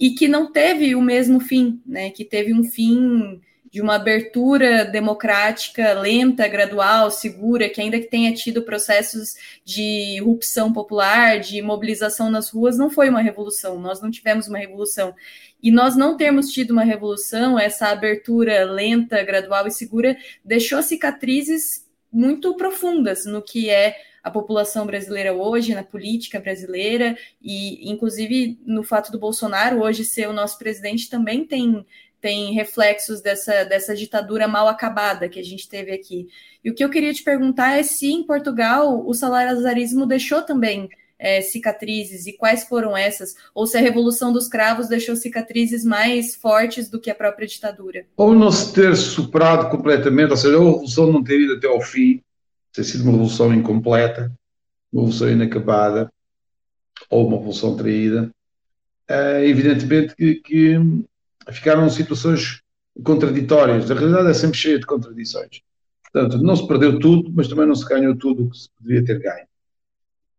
e 0.00 0.10
que 0.10 0.26
não 0.26 0.50
teve 0.50 0.96
o 0.96 1.00
mesmo 1.00 1.38
fim, 1.38 1.80
né? 1.86 2.10
Que 2.10 2.24
teve 2.24 2.52
um 2.52 2.64
fim 2.64 3.40
de 3.72 3.80
uma 3.80 3.94
abertura 3.94 4.84
democrática 4.84 5.94
lenta, 5.94 6.46
gradual, 6.46 7.10
segura, 7.10 7.70
que 7.70 7.80
ainda 7.80 7.98
que 7.98 8.06
tenha 8.06 8.34
tido 8.34 8.62
processos 8.62 9.34
de 9.64 10.16
irrupção 10.16 10.70
popular, 10.70 11.40
de 11.40 11.62
mobilização 11.62 12.30
nas 12.30 12.50
ruas, 12.50 12.76
não 12.76 12.90
foi 12.90 13.08
uma 13.08 13.22
revolução. 13.22 13.80
Nós 13.80 14.02
não 14.02 14.10
tivemos 14.10 14.46
uma 14.46 14.58
revolução. 14.58 15.14
E 15.62 15.70
nós 15.70 15.96
não 15.96 16.18
termos 16.18 16.50
tido 16.52 16.72
uma 16.72 16.84
revolução, 16.84 17.58
essa 17.58 17.88
abertura 17.88 18.62
lenta, 18.64 19.22
gradual 19.22 19.66
e 19.66 19.70
segura, 19.70 20.18
deixou 20.44 20.82
cicatrizes 20.82 21.88
muito 22.12 22.54
profundas 22.54 23.24
no 23.24 23.40
que 23.40 23.70
é 23.70 23.96
a 24.22 24.30
população 24.30 24.86
brasileira 24.86 25.32
hoje, 25.32 25.74
na 25.74 25.82
política 25.82 26.38
brasileira, 26.38 27.16
e 27.42 27.90
inclusive 27.90 28.58
no 28.64 28.84
fato 28.84 29.10
do 29.10 29.18
Bolsonaro 29.18 29.82
hoje 29.82 30.04
ser 30.04 30.28
o 30.28 30.32
nosso 30.32 30.58
presidente 30.58 31.10
também 31.10 31.44
tem 31.44 31.84
tem 32.22 32.52
reflexos 32.54 33.20
dessa, 33.20 33.64
dessa 33.64 33.96
ditadura 33.96 34.46
mal 34.46 34.68
acabada 34.68 35.28
que 35.28 35.40
a 35.40 35.44
gente 35.44 35.68
teve 35.68 35.90
aqui. 35.90 36.28
E 36.64 36.70
o 36.70 36.74
que 36.74 36.84
eu 36.84 36.88
queria 36.88 37.12
te 37.12 37.24
perguntar 37.24 37.76
é 37.76 37.82
se 37.82 38.06
em 38.06 38.22
Portugal 38.22 39.04
o 39.04 39.12
salarazarismo 39.12 40.06
deixou 40.06 40.40
também 40.40 40.88
é, 41.18 41.40
cicatrizes 41.40 42.26
e 42.26 42.32
quais 42.32 42.62
foram 42.62 42.96
essas, 42.96 43.34
ou 43.52 43.66
se 43.66 43.76
a 43.76 43.80
Revolução 43.80 44.32
dos 44.32 44.46
Cravos 44.46 44.88
deixou 44.88 45.16
cicatrizes 45.16 45.84
mais 45.84 46.36
fortes 46.36 46.88
do 46.88 47.00
que 47.00 47.10
a 47.10 47.14
própria 47.14 47.46
ditadura. 47.46 48.06
Ou 48.16 48.32
não 48.32 48.52
se 48.52 48.72
ter 48.72 48.96
superado 48.96 49.68
completamente, 49.68 50.30
ou 50.30 50.36
seja, 50.36 50.58
ou 50.58 50.68
a 50.68 50.70
Revolução 50.70 51.12
não 51.12 51.24
ter 51.24 51.40
ido 51.40 51.54
até 51.54 51.66
ao 51.66 51.80
fim, 51.80 52.22
ter 52.72 52.84
sido 52.84 53.02
uma 53.02 53.12
Revolução 53.12 53.52
incompleta, 53.52 54.32
uma 54.92 55.02
Revolução 55.02 55.28
inacabada, 55.28 56.08
ou 57.10 57.26
uma 57.26 57.36
Revolução 57.36 57.76
traída, 57.76 58.30
é, 59.08 59.44
evidentemente 59.44 60.14
que, 60.14 60.36
que 60.36 60.80
ficaram 61.50 61.88
situações 61.88 62.62
contraditórias. 63.02 63.90
A 63.90 63.94
realidade 63.94 64.30
é 64.30 64.34
sempre 64.34 64.58
cheia 64.58 64.78
de 64.78 64.86
contradições. 64.86 65.62
Portanto, 66.12 66.42
não 66.42 66.54
se 66.54 66.66
perdeu 66.66 66.98
tudo, 66.98 67.32
mas 67.34 67.48
também 67.48 67.66
não 67.66 67.74
se 67.74 67.88
ganhou 67.88 68.14
tudo 68.16 68.44
o 68.44 68.50
que 68.50 68.58
se 68.58 68.68
poderia 68.78 69.04
ter 69.04 69.18
ganho. 69.18 69.46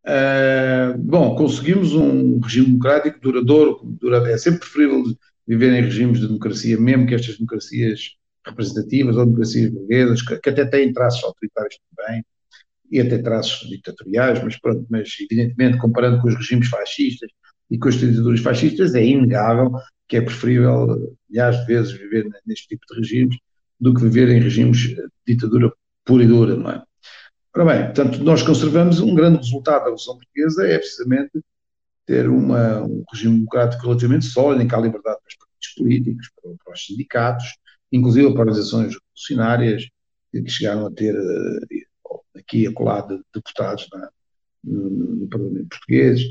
Uh, 0.05 0.97
bom, 0.97 1.35
conseguimos 1.35 1.93
um 1.93 2.39
regime 2.39 2.67
democrático 2.67 3.19
duradouro, 3.21 3.79
dura, 3.83 4.29
é 4.29 4.37
sempre 4.37 4.59
preferível 4.59 5.03
viver 5.47 5.73
em 5.73 5.81
regimes 5.81 6.19
de 6.19 6.27
democracia, 6.27 6.79
mesmo 6.79 7.07
que 7.07 7.15
estas 7.15 7.37
democracias 7.37 8.11
representativas 8.45 9.15
ou 9.15 9.25
democracias 9.25 9.71
burguesas, 9.71 10.21
que, 10.21 10.37
que, 10.37 10.49
até 10.49 10.65
têm 10.65 10.91
traços 10.91 11.23
autoritários 11.23 11.79
também, 11.95 12.23
e 12.91 12.99
até 12.99 13.17
traços 13.17 13.67
ditatoriais, 13.69 14.43
mas 14.43 14.59
pronto, 14.59 14.85
mas 14.89 15.09
evidentemente 15.19 15.77
comparando 15.77 16.21
com 16.21 16.27
os 16.27 16.35
regimes 16.35 16.67
fascistas 16.67 17.31
e 17.71 17.77
com 17.77 17.87
as 17.87 17.95
ditaduras 17.95 18.41
fascistas, 18.41 18.93
é 18.93 19.03
inegável 19.03 19.71
que 20.07 20.17
é 20.17 20.21
preferível, 20.21 21.15
milhares 21.29 21.59
de 21.59 21.65
vezes, 21.65 21.91
viver 21.91 22.27
neste 22.45 22.67
tipo 22.67 22.85
de 22.87 22.99
regimes 22.99 23.37
do 23.79 23.93
que 23.93 24.01
viver 24.01 24.29
em 24.29 24.39
regimes 24.39 24.77
de 24.77 25.07
ditadura 25.25 25.71
pura 26.05 26.23
e 26.23 26.27
dura, 26.27 26.55
não 26.55 26.71
é? 26.71 26.83
Ora 27.55 27.65
bem, 27.65 27.85
portanto, 27.85 28.23
nós 28.23 28.41
conservamos 28.41 28.99
um 28.99 29.13
grande 29.13 29.37
resultado 29.37 29.79
da 29.79 29.85
Revolução 29.85 30.17
Portuguesa, 30.17 30.67
é 30.67 30.77
precisamente 30.77 31.39
ter 32.05 32.27
uma, 32.27 32.81
um 32.83 33.03
regime 33.11 33.35
democrático 33.35 33.83
relativamente 33.83 34.25
sólido, 34.25 34.63
em 34.63 34.67
que 34.67 34.75
há 34.75 34.79
liberdade 34.79 35.17
para 35.19 35.29
os 35.29 35.35
partidos 35.35 35.75
políticos, 35.77 36.31
para, 36.41 36.51
para 36.63 36.73
os 36.73 36.85
sindicatos, 36.85 37.45
inclusive 37.91 38.31
para 38.31 38.41
organizações 38.41 38.95
revolucionárias, 38.95 39.87
que 40.31 40.49
chegaram 40.49 40.87
a 40.87 40.91
ter 40.91 41.15
eh, 41.15 42.39
aqui 42.39 42.65
a 42.65 42.73
colar 42.73 43.01
de 43.01 43.21
deputados 43.33 43.87
na, 43.93 44.09
no, 44.63 44.89
no, 44.89 45.27
Parlamento 45.27 45.69
português. 45.69 46.21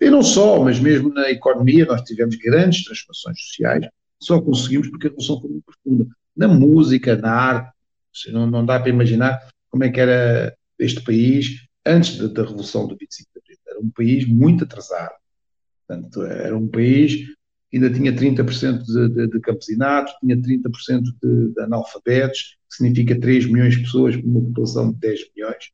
E 0.00 0.10
não 0.10 0.22
só, 0.22 0.62
mas 0.62 0.80
mesmo 0.80 1.12
na 1.12 1.30
economia 1.30 1.84
nós 1.84 2.02
tivemos 2.02 2.36
grandes 2.36 2.84
transformações 2.84 3.40
sociais, 3.40 3.86
só 4.20 4.40
conseguimos 4.40 4.88
porque 4.88 5.06
a 5.06 5.10
revolução 5.10 5.40
foi 5.40 5.50
muito 5.50 5.64
profunda. 5.64 6.06
Na 6.36 6.48
música, 6.48 7.16
na 7.16 7.32
arte, 7.32 7.72
não, 8.32 8.46
não 8.46 8.64
dá 8.64 8.80
para 8.80 8.90
imaginar 8.90 9.38
como 9.70 9.84
é 9.84 9.90
que 9.90 10.00
era 10.00 10.56
este 10.78 11.00
país 11.02 11.68
antes 11.84 12.16
da, 12.18 12.26
da 12.28 12.42
Revolução 12.42 12.86
do 12.86 12.96
25 12.96 13.30
de 13.32 13.40
Abril. 13.40 13.58
Era 13.66 13.80
um 13.80 13.90
país 13.90 14.26
muito 14.26 14.64
atrasado. 14.64 15.14
Portanto, 15.86 16.22
era 16.22 16.56
um 16.56 16.68
país 16.68 17.26
que 17.70 17.76
ainda 17.76 17.90
tinha 17.90 18.12
30% 18.12 18.82
de, 18.82 19.08
de, 19.08 19.28
de 19.28 19.40
campesinatos, 19.40 20.12
tinha 20.20 20.36
30% 20.36 21.02
de, 21.22 21.52
de 21.52 21.60
analfabetos, 21.60 22.56
que 22.68 22.76
significa 22.76 23.18
3 23.18 23.46
milhões 23.46 23.74
de 23.74 23.82
pessoas 23.82 24.16
com 24.16 24.26
uma 24.26 24.40
população 24.40 24.92
de 24.92 24.98
10 24.98 25.20
milhões. 25.34 25.70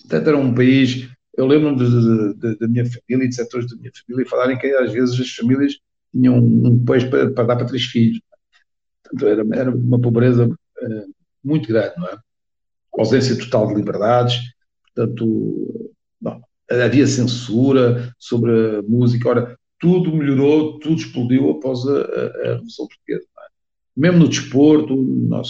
Portanto, 0.00 0.28
era 0.28 0.36
um 0.36 0.54
país. 0.54 1.08
Eu 1.34 1.46
lembro-me 1.46 2.34
da 2.34 2.68
minha 2.68 2.84
família 2.84 3.24
e 3.24 3.28
de 3.28 3.34
setores 3.34 3.68
da 3.68 3.76
minha 3.76 3.90
família 3.94 4.28
falarem 4.28 4.58
que 4.58 4.66
às 4.66 4.92
vezes 4.92 5.18
as 5.18 5.30
famílias 5.30 5.78
tinham 6.12 6.36
um 6.36 6.84
peixe 6.84 7.08
para, 7.08 7.30
para 7.30 7.44
dar 7.44 7.56
para 7.56 7.66
três 7.66 7.84
filhos. 7.84 8.20
Portanto, 9.02 9.26
era, 9.26 9.60
era 9.60 9.70
uma 9.70 10.00
pobreza 10.00 10.46
uh, 10.46 11.14
muito 11.42 11.68
grande, 11.68 11.94
não 11.96 12.08
é? 12.08 12.18
ausência 12.98 13.38
total 13.38 13.68
de 13.68 13.74
liberdades, 13.74 14.38
portanto, 14.94 15.90
não, 16.20 16.42
havia 16.70 17.06
censura 17.06 18.14
sobre 18.18 18.78
a 18.78 18.82
música, 18.82 19.28
ora, 19.28 19.58
tudo 19.80 20.14
melhorou, 20.14 20.78
tudo 20.78 20.96
explodiu 20.96 21.50
após 21.50 21.86
a, 21.86 22.00
a, 22.00 22.24
a 22.26 22.52
Revolução 22.54 22.86
Portuguesa. 22.86 23.24
É? 23.24 23.52
Mesmo 23.96 24.18
no 24.20 24.28
desporto, 24.28 24.94
não, 24.94 25.42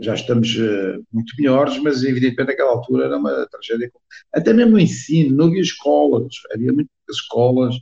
já 0.00 0.14
estamos 0.14 0.54
eh, 0.58 0.98
muito 1.12 1.34
melhores, 1.38 1.78
mas 1.78 2.02
evidentemente 2.02 2.48
naquela 2.48 2.72
altura 2.72 3.06
era 3.06 3.18
uma 3.18 3.46
tragédia. 3.46 3.90
Até 4.32 4.52
mesmo 4.52 4.72
no 4.72 4.78
ensino, 4.78 5.34
não 5.34 5.46
havia 5.46 5.62
escolas, 5.62 6.34
havia 6.52 6.72
muitas 6.72 6.92
escolas, 7.10 7.76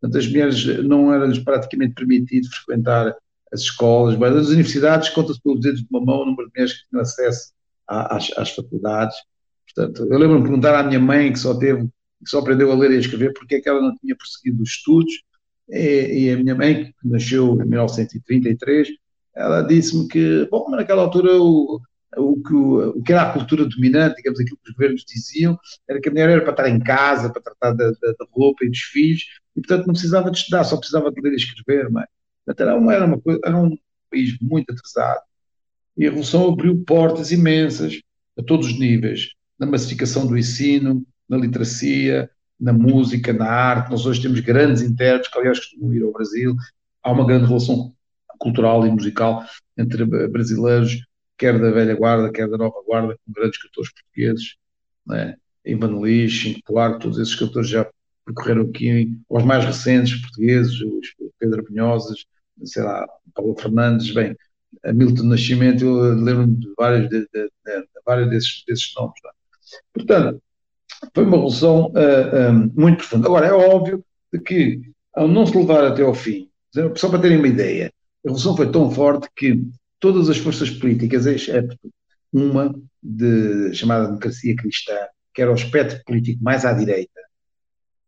portanto 0.00 0.18
as 0.18 0.26
mulheres 0.26 0.66
não 0.84 1.12
era-lhes 1.12 1.38
praticamente 1.38 1.94
permitido 1.94 2.48
frequentar 2.48 3.14
as 3.52 3.60
escolas, 3.60 4.16
mas 4.16 4.34
as 4.36 4.48
universidades 4.48 5.10
conta-se 5.10 5.40
pelos 5.40 5.60
dedos 5.60 5.80
de 5.80 5.86
uma 5.90 6.00
mão 6.00 6.22
o 6.22 6.26
número 6.26 6.48
de 6.48 6.52
mulheres 6.54 6.72
que 6.72 6.88
tinham 6.88 7.02
acesso 7.02 7.52
às, 7.86 8.30
às 8.36 8.50
faculdades. 8.50 9.16
Portanto, 9.74 10.02
eu 10.10 10.18
lembro-me 10.18 10.42
de 10.42 10.48
perguntar 10.48 10.78
à 10.78 10.82
minha 10.82 11.00
mãe, 11.00 11.32
que 11.32 11.38
só 11.38 11.54
teve, 11.56 11.84
que 11.84 12.30
só 12.30 12.38
aprendeu 12.40 12.70
a 12.70 12.74
ler 12.74 12.90
e 12.92 12.96
a 12.96 13.00
escrever, 13.00 13.32
porque 13.32 13.56
é 13.56 13.60
que 13.60 13.68
ela 13.68 13.80
não 13.80 13.96
tinha 13.96 14.16
prosseguido 14.16 14.62
os 14.62 14.70
estudos, 14.70 15.12
e, 15.68 16.26
e 16.26 16.30
a 16.32 16.36
minha 16.36 16.54
mãe, 16.54 16.86
que 16.86 17.08
nasceu 17.08 17.54
em 17.60 17.66
1933, 17.66 18.88
ela 19.34 19.62
disse-me 19.62 20.08
que, 20.08 20.46
bom, 20.50 20.70
naquela 20.70 21.02
altura 21.02 21.32
o, 21.36 21.80
o, 22.16 22.42
que, 22.42 22.54
o, 22.54 23.02
que 23.02 23.12
era 23.12 23.22
a 23.22 23.32
cultura 23.32 23.66
dominante, 23.66 24.16
digamos, 24.16 24.38
aquilo 24.38 24.58
que 24.62 24.70
os 24.70 24.76
governos 24.76 25.04
diziam, 25.04 25.58
era 25.88 26.00
que 26.00 26.08
a 26.08 26.12
mulher 26.12 26.30
era 26.30 26.40
para 26.42 26.50
estar 26.50 26.68
em 26.68 26.78
casa, 26.78 27.30
para 27.30 27.42
tratar 27.42 27.72
da, 27.72 27.90
da, 27.90 28.12
da 28.18 28.26
roupa 28.32 28.64
e 28.64 28.70
dos 28.70 28.80
filhos, 28.80 29.22
e 29.56 29.60
portanto 29.60 29.86
não 29.86 29.94
precisava 29.94 30.30
de 30.30 30.38
estudar, 30.38 30.64
só 30.64 30.76
precisava 30.76 31.10
de 31.10 31.20
ler 31.20 31.32
e 31.32 31.36
escrever, 31.36 31.90
mãe. 31.90 32.04
Portanto, 32.44 32.68
era, 32.68 32.78
uma, 32.78 32.94
era, 32.94 33.06
uma 33.06 33.20
coisa, 33.20 33.40
era 33.44 33.56
um 33.56 33.76
país 34.10 34.36
muito 34.40 34.70
atrasado. 34.72 35.20
E 35.96 36.06
a 36.06 36.10
Revolução 36.10 36.52
abriu 36.52 36.84
portas 36.84 37.32
imensas 37.32 38.00
a 38.38 38.42
todos 38.42 38.66
os 38.66 38.78
níveis, 38.78 39.30
na 39.58 39.66
massificação 39.66 40.26
do 40.26 40.36
ensino, 40.36 41.04
na 41.28 41.36
literacia, 41.36 42.30
na 42.60 42.72
música, 42.72 43.32
na 43.32 43.48
arte. 43.48 43.90
Nós 43.90 44.04
hoje 44.04 44.22
temos 44.22 44.40
grandes 44.40 44.82
intérpretes 44.82 45.30
que, 45.30 45.38
aliás, 45.38 45.58
costumam 45.58 45.94
ir 45.94 46.02
ao 46.02 46.12
Brasil. 46.12 46.54
Há 47.02 47.12
uma 47.12 47.26
grande 47.26 47.46
relação 47.46 47.94
cultural 48.38 48.86
e 48.86 48.90
musical 48.90 49.44
entre 49.76 50.04
brasileiros, 50.04 51.04
quer 51.36 51.60
da 51.60 51.70
velha 51.70 51.94
guarda, 51.94 52.30
quer 52.30 52.48
da 52.48 52.56
nova 52.56 52.82
guarda, 52.86 53.16
com 53.24 53.32
grandes 53.32 53.60
cantores 53.60 53.92
portugueses, 53.92 54.56
né? 55.06 55.36
Ivan 55.64 56.00
Lis, 56.00 56.32
Chico 56.32 56.74
todos 57.00 57.18
esses 57.18 57.34
cantores 57.34 57.68
já 57.68 57.88
percorreram 58.24 58.62
aqui, 58.62 59.10
os 59.28 59.44
mais 59.44 59.64
recentes 59.64 60.20
portugueses, 60.20 60.80
os 60.80 61.14
Pedro 61.38 61.64
Pinhosas, 61.64 62.24
sei 62.64 62.82
lá, 62.82 63.06
Paulo 63.34 63.56
Fernandes, 63.58 64.12
bem, 64.12 64.36
Milton 64.92 65.24
Nascimento, 65.24 65.84
eu 65.84 66.14
lembro-me 66.14 66.56
de 66.56 66.72
vários, 66.76 67.08
de, 67.08 67.20
de, 67.20 67.44
de, 67.44 67.86
vários 68.04 68.30
desses, 68.30 68.64
desses 68.66 68.92
nomes. 68.94 69.20
Tá? 69.22 69.30
Portanto, 69.92 70.42
foi 71.14 71.24
uma 71.24 71.36
revolução 71.36 71.86
uh, 71.86 71.92
ah, 71.96 72.50
um, 72.50 72.64
ah, 72.64 72.70
muito 72.74 72.98
profunda. 72.98 73.26
Agora, 73.26 73.46
é 73.46 73.52
óbvio 73.52 74.04
que, 74.46 74.80
ao 75.14 75.28
não 75.28 75.46
se 75.46 75.56
levar 75.56 75.84
até 75.84 76.02
ao 76.02 76.14
fim, 76.14 76.48
só 76.96 77.08
para 77.08 77.20
terem 77.20 77.38
uma 77.38 77.48
ideia, 77.48 77.92
a 78.24 78.28
revolução 78.28 78.56
foi 78.56 78.70
tão 78.70 78.90
forte 78.90 79.28
que 79.36 79.62
todas 80.00 80.28
as 80.30 80.38
forças 80.38 80.70
políticas, 80.70 81.26
exceto 81.26 81.78
uma 82.32 82.74
de, 83.02 83.74
chamada 83.74 84.06
democracia 84.06 84.56
cristã, 84.56 84.96
que 85.32 85.42
era 85.42 85.52
o 85.52 85.54
espectro 85.54 86.02
político 86.04 86.42
mais 86.42 86.64
à 86.64 86.72
direita, 86.72 87.20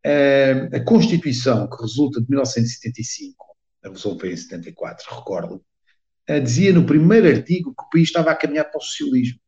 uh, 0.07 0.77
a 0.77 0.81
Constituição 0.81 1.69
que 1.69 1.83
resulta 1.83 2.21
de 2.21 2.29
1975, 2.29 3.45
a 3.83 3.89
revolução 3.89 4.19
foi 4.19 4.33
em 4.33 4.37
74, 4.37 5.15
recordo, 5.15 5.63
dizia 6.43 6.73
no 6.73 6.85
primeiro 6.85 7.29
artigo 7.29 7.75
que 7.75 7.85
o 7.85 7.91
país 7.91 8.09
estava 8.09 8.31
a 8.31 8.35
caminhar 8.35 8.65
para 8.65 8.79
o 8.79 8.83
socialismo. 8.83 9.39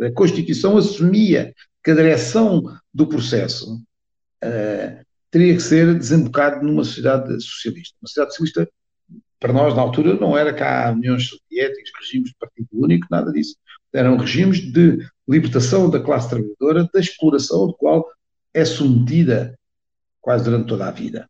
A 0.00 0.10
Constituição 0.12 0.78
assumia 0.78 1.54
que 1.84 1.90
a 1.90 1.94
direção 1.94 2.62
do 2.92 3.06
processo 3.06 3.74
uh, 3.76 5.04
teria 5.30 5.54
que 5.54 5.60
ser 5.60 5.94
desembocado 5.94 6.64
numa 6.64 6.84
sociedade 6.84 7.40
socialista. 7.40 7.96
Uma 8.00 8.08
sociedade 8.08 8.30
socialista, 8.32 8.68
para 9.42 9.52
nós, 9.52 9.74
na 9.74 9.82
altura, 9.82 10.14
não 10.14 10.38
era 10.38 10.54
cá 10.54 10.92
uniões 10.92 11.28
soviéticas, 11.28 11.90
regimes 12.00 12.30
de 12.30 12.36
partido 12.38 12.68
único, 12.72 13.08
nada 13.10 13.32
disso. 13.32 13.56
Eram 13.92 14.16
regimes 14.16 14.60
de 14.60 15.04
libertação 15.28 15.90
da 15.90 15.98
classe 15.98 16.30
trabalhadora, 16.30 16.88
da 16.94 17.00
exploração 17.00 17.66
do 17.66 17.74
qual 17.74 18.08
é 18.54 18.64
submetida 18.64 19.58
quase 20.20 20.44
durante 20.44 20.68
toda 20.68 20.86
a 20.86 20.92
vida. 20.92 21.28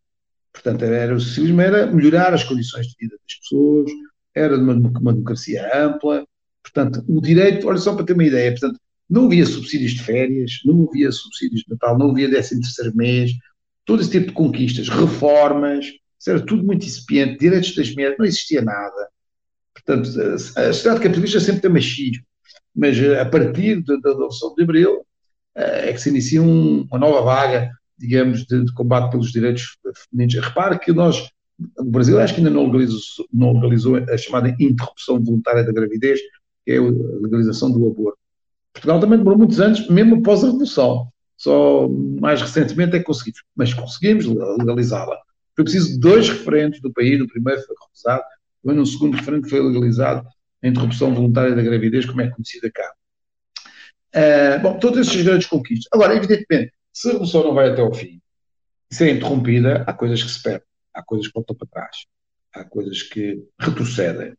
Portanto, 0.53 0.85
era, 0.85 1.14
o 1.14 1.20
socialismo 1.20 1.62
era 1.62 1.87
melhorar 1.87 2.35
as 2.35 2.44
condições 2.44 2.87
de 2.88 2.96
vida 3.01 3.16
das 3.16 3.38
pessoas, 3.38 3.90
era 4.35 4.59
uma, 4.59 4.75
uma 4.75 5.12
democracia 5.14 5.70
ampla, 5.75 6.27
portanto, 6.62 7.03
o 7.09 7.18
direito, 7.18 7.66
olha 7.66 7.79
só 7.79 7.94
para 7.94 8.05
ter 8.05 8.12
uma 8.12 8.25
ideia, 8.25 8.51
portanto, 8.51 8.79
não 9.09 9.25
havia 9.25 9.46
subsídios 9.46 9.92
de 9.92 10.03
férias, 10.03 10.61
não 10.66 10.87
havia 10.87 11.11
subsídios 11.11 11.62
de 11.62 11.70
Natal, 11.70 11.96
não 11.96 12.11
havia 12.11 12.29
13 12.29 12.61
terceiro 12.61 12.94
mês, 12.94 13.33
todo 13.87 14.03
esse 14.03 14.11
tipo 14.11 14.27
de 14.27 14.33
conquistas, 14.33 14.90
reformas, 14.90 15.87
isso 16.23 16.31
era 16.31 16.41
tudo 16.41 16.63
muito 16.63 16.87
incipiente, 16.87 17.41
direitos 17.41 17.75
das 17.75 17.93
mulheres, 17.93 18.17
não 18.17 18.25
existia 18.25 18.63
nada. 18.63 19.09
Portanto, 19.75 20.09
a 20.09 20.39
sociedade 20.39 21.01
capitalista 21.01 21.41
sempre 21.41 21.63
tem 21.63 21.71
machismo, 21.73 22.25
mas 22.73 22.97
eh, 22.97 23.21
a 23.21 23.27
partir 23.27 23.83
da 23.83 24.11
adoção 24.11 24.55
de 24.55 24.63
Abril 24.63 25.05
eh, 25.57 25.89
é 25.89 25.93
que 25.93 26.01
se 26.01 26.11
inicia 26.11 26.41
um, 26.41 26.87
uma 26.89 26.99
nova 27.01 27.23
vaga, 27.23 27.73
digamos, 27.99 28.47
de, 28.47 28.65
de 28.65 28.73
combate 28.73 29.11
pelos 29.11 29.33
direitos 29.33 29.77
femininos. 30.11 30.47
Repare 30.47 30.79
que 30.79 30.93
nós 30.93 31.29
o 31.77 31.85
Brasil 31.85 32.21
acho 32.21 32.35
que 32.35 32.41
ainda 32.41 32.51
não 32.51 32.67
legalizou, 32.67 33.27
não 33.33 33.55
legalizou 33.55 33.97
a 33.97 34.17
chamada 34.17 34.55
interrupção 34.61 35.23
voluntária 35.23 35.65
da 35.65 35.73
gravidez, 35.73 36.21
que 36.65 36.71
é 36.73 36.79
a 36.79 36.83
legalização 37.21 37.71
do 37.73 37.85
aborto. 37.85 38.19
Portugal 38.73 39.01
também 39.01 39.19
demorou 39.19 39.39
muitos 39.39 39.61
anos, 39.61 39.89
mesmo 39.89 40.17
após 40.17 40.45
a 40.45 40.47
Revolução. 40.47 41.09
Só 41.37 41.89
mais 41.89 42.41
recentemente 42.41 42.95
é 42.95 43.01
que 43.01 43.05
conseguimos, 43.05 43.43
mas 43.57 43.75
conseguimos 43.75 44.25
legalizá-la. 44.25 45.19
Foi 45.55 45.65
preciso 45.65 45.99
dois 46.01 46.29
referentes 46.29 46.81
do 46.81 46.93
país, 46.93 47.21
o 47.21 47.27
primeiro 47.27 47.61
foi 47.62 47.77
recusado, 47.81 48.23
foi 48.62 48.75
no 48.75 48.87
segundo 48.87 49.17
referente 49.17 49.51
foi 49.51 49.61
legalizado 49.61 50.27
a 50.62 50.69
interrupção 50.69 51.15
voluntária 51.15 51.55
da 51.55 51.62
gravidez, 51.62 52.07
como 52.07 52.21
é 52.21 52.31
conhecida 52.31 52.71
cá. 52.71 52.93
Uh, 54.15 54.62
bom, 54.62 54.79
todas 54.79 55.09
essas 55.09 55.23
grandes 55.23 55.47
conquistas. 55.47 55.88
Agora, 55.93 56.15
evidentemente, 56.15 56.73
se 56.93 57.09
a 57.09 57.12
Revolução 57.12 57.45
não 57.45 57.55
vai 57.55 57.71
até 57.71 57.81
ao 57.81 57.93
fim, 57.93 58.21
se 58.91 59.09
é 59.09 59.11
interrompida, 59.11 59.85
há 59.87 59.93
coisas 59.93 60.23
que 60.23 60.31
se 60.31 60.43
perdem 60.43 60.73
há 60.95 61.03
coisas 61.03 61.27
que 61.27 61.35
voltam 61.35 61.57
para 61.57 61.69
trás, 61.69 61.97
há 62.55 62.65
coisas 62.65 63.03
que 63.03 63.43
retrocedem. 63.59 64.35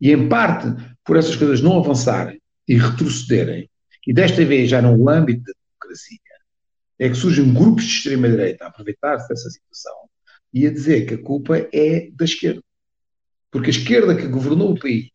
E 0.00 0.10
em 0.10 0.28
parte, 0.28 0.66
por 1.04 1.16
essas 1.16 1.36
coisas 1.36 1.60
não 1.60 1.78
avançarem 1.78 2.40
e 2.66 2.76
retrocederem, 2.76 3.70
e 4.06 4.12
desta 4.12 4.44
vez 4.44 4.68
já 4.68 4.82
no 4.82 5.08
âmbito 5.08 5.44
da 5.44 5.52
democracia, 5.68 6.18
é 6.98 7.08
que 7.08 7.14
surgem 7.14 7.52
grupos 7.52 7.84
de 7.84 7.90
extrema-direita 7.90 8.64
a 8.64 8.68
aproveitar-se 8.68 9.28
dessa 9.28 9.50
situação 9.50 9.94
e 10.54 10.68
a 10.68 10.72
dizer 10.72 11.06
que 11.06 11.14
a 11.14 11.22
culpa 11.22 11.68
é 11.72 12.10
da 12.12 12.24
esquerda. 12.24 12.62
Porque 13.50 13.66
a 13.66 13.70
esquerda 13.70 14.16
que 14.16 14.28
governou 14.28 14.72
o 14.72 14.78
país, 14.78 15.10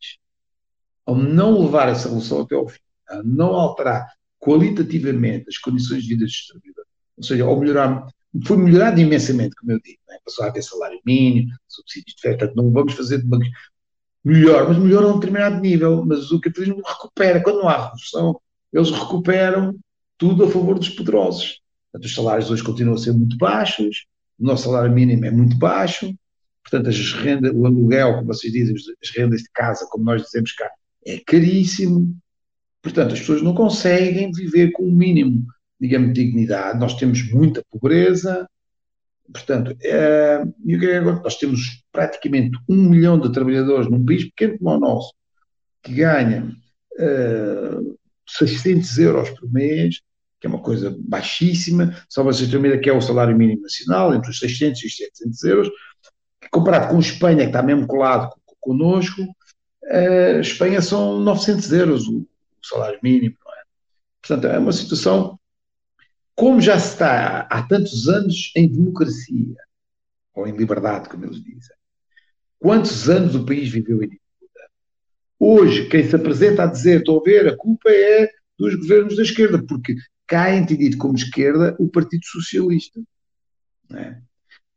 ao 1.06 1.16
não 1.16 1.62
levar 1.64 1.88
essa 1.88 2.04
revolução 2.04 2.42
até 2.42 2.54
ao 2.54 2.68
fim, 2.68 2.78
a 3.08 3.22
não 3.22 3.54
alterar 3.54 4.06
qualitativamente 4.38 5.46
as 5.48 5.56
condições 5.56 6.02
de 6.02 6.10
vida 6.10 6.24
dos 6.26 6.46
trabalhadores, 6.46 6.88
ou 7.16 7.24
seja, 7.24 7.44
ao 7.44 7.58
melhorar, 7.58 8.06
foi 8.44 8.56
melhorado 8.58 9.00
imensamente, 9.00 9.56
como 9.56 9.72
eu 9.72 9.80
digo, 9.80 9.98
é? 10.10 10.18
passou 10.24 10.44
a 10.44 10.48
haver 10.48 10.62
salário 10.62 11.00
mínimo, 11.04 11.50
subsídios 11.66 12.14
de 12.14 12.20
festa, 12.20 12.52
não 12.54 12.70
vamos 12.70 12.92
fazer 12.92 13.18
de 13.18 13.26
uma... 13.26 13.38
melhor, 14.24 14.68
mas 14.68 14.78
melhor 14.78 15.04
a 15.04 15.08
um 15.08 15.18
determinado 15.18 15.60
nível, 15.60 16.04
mas 16.06 16.30
o 16.30 16.40
capitalismo 16.40 16.82
recupera, 16.86 17.42
quando 17.42 17.60
não 17.60 17.68
há 17.68 17.84
revolução, 17.84 18.40
eles 18.72 18.90
recuperam 18.90 19.74
tudo 20.16 20.44
a 20.44 20.50
favor 20.50 20.78
dos 20.78 20.90
poderosos. 20.90 21.60
Portanto, 21.90 22.06
os 22.06 22.14
salários 22.14 22.50
hoje 22.50 22.62
continuam 22.62 22.94
a 22.94 22.98
ser 22.98 23.12
muito 23.12 23.36
baixos, 23.36 24.06
o 24.40 24.44
nosso 24.44 24.64
salário 24.64 24.92
mínimo 24.92 25.26
é 25.26 25.30
muito 25.30 25.56
baixo, 25.56 26.14
portanto, 26.62 26.88
as 26.88 27.12
rendas, 27.12 27.52
o 27.54 27.66
aluguel, 27.66 28.14
como 28.14 28.26
vocês 28.26 28.52
dizem, 28.52 28.74
as 28.74 29.10
rendas 29.10 29.42
de 29.42 29.50
casa, 29.52 29.86
como 29.90 30.04
nós 30.04 30.22
dizemos 30.22 30.52
cá, 30.52 30.70
é 31.06 31.18
caríssimo. 31.18 32.16
Portanto, 32.82 33.12
as 33.12 33.20
pessoas 33.20 33.42
não 33.42 33.54
conseguem 33.54 34.32
viver 34.32 34.72
com 34.72 34.84
o 34.84 34.92
mínimo, 34.92 35.46
digamos, 35.78 36.14
de 36.14 36.24
dignidade. 36.24 36.78
Nós 36.78 36.94
temos 36.94 37.30
muita 37.30 37.62
pobreza. 37.70 38.48
Portanto, 39.30 39.76
é, 39.82 40.42
é 40.42 40.96
agora? 40.96 41.20
Nós 41.22 41.36
temos 41.36 41.84
praticamente 41.92 42.58
um 42.68 42.88
milhão 42.88 43.20
de 43.20 43.30
trabalhadores 43.30 43.90
num 43.90 44.04
país 44.04 44.24
pequeno 44.24 44.58
como 44.58 44.76
o 44.76 44.80
nosso, 44.80 45.12
que 45.82 45.92
ganha 45.94 46.50
é, 46.98 47.70
600 48.26 48.98
euros 48.98 49.30
por 49.30 49.52
mês, 49.52 50.00
que 50.40 50.46
é 50.46 50.50
uma 50.50 50.62
coisa 50.62 50.96
baixíssima, 51.00 51.94
só 52.08 52.22
vocês 52.22 52.48
terem 52.48 52.62
uma 52.62 52.68
ideia 52.68 52.82
que 52.82 52.88
é 52.88 52.92
o 52.92 53.00
salário 53.00 53.36
mínimo 53.36 53.62
nacional, 53.62 54.14
entre 54.14 54.30
os 54.30 54.38
600 54.38 54.82
e 54.82 54.86
os 54.86 54.96
700 54.96 55.44
euros, 55.44 55.70
comparado 56.50 56.88
com 56.88 56.98
Espanha, 56.98 57.42
que 57.42 57.50
está 57.50 57.62
mesmo 57.62 57.86
colado 57.86 58.32
connosco, 58.58 59.22
a 59.84 60.40
Espanha 60.40 60.80
são 60.80 61.20
900 61.20 61.72
euros 61.72 62.08
o, 62.08 62.26
salário 62.62 62.98
mínimo, 63.02 63.36
não 63.44 63.52
é? 63.52 63.62
Portanto, 64.22 64.46
é 64.52 64.58
uma 64.58 64.72
situação, 64.72 65.38
como 66.34 66.60
já 66.60 66.78
se 66.78 66.92
está 66.92 67.40
há 67.40 67.62
tantos 67.62 68.08
anos 68.08 68.52
em 68.54 68.68
democracia, 68.68 69.56
ou 70.34 70.46
em 70.46 70.56
liberdade, 70.56 71.08
como 71.08 71.24
eles 71.24 71.42
dizem, 71.42 71.76
quantos 72.58 73.08
anos 73.08 73.34
o 73.34 73.44
país 73.44 73.70
viveu 73.70 74.02
em 74.02 74.08
ditadura? 74.08 74.70
Hoje, 75.38 75.88
quem 75.88 76.06
se 76.06 76.14
apresenta 76.14 76.64
a 76.64 76.66
dizer, 76.66 76.98
estou 76.98 77.20
a 77.20 77.24
ver, 77.24 77.48
a 77.48 77.56
culpa 77.56 77.90
é 77.90 78.30
dos 78.58 78.74
governos 78.74 79.16
da 79.16 79.22
esquerda, 79.22 79.64
porque 79.66 79.96
cá 80.30 80.48
é 80.48 80.56
entendido 80.56 80.96
como 80.96 81.16
esquerda 81.16 81.74
o 81.78 81.88
Partido 81.88 82.24
Socialista. 82.24 83.00
É? 83.92 84.16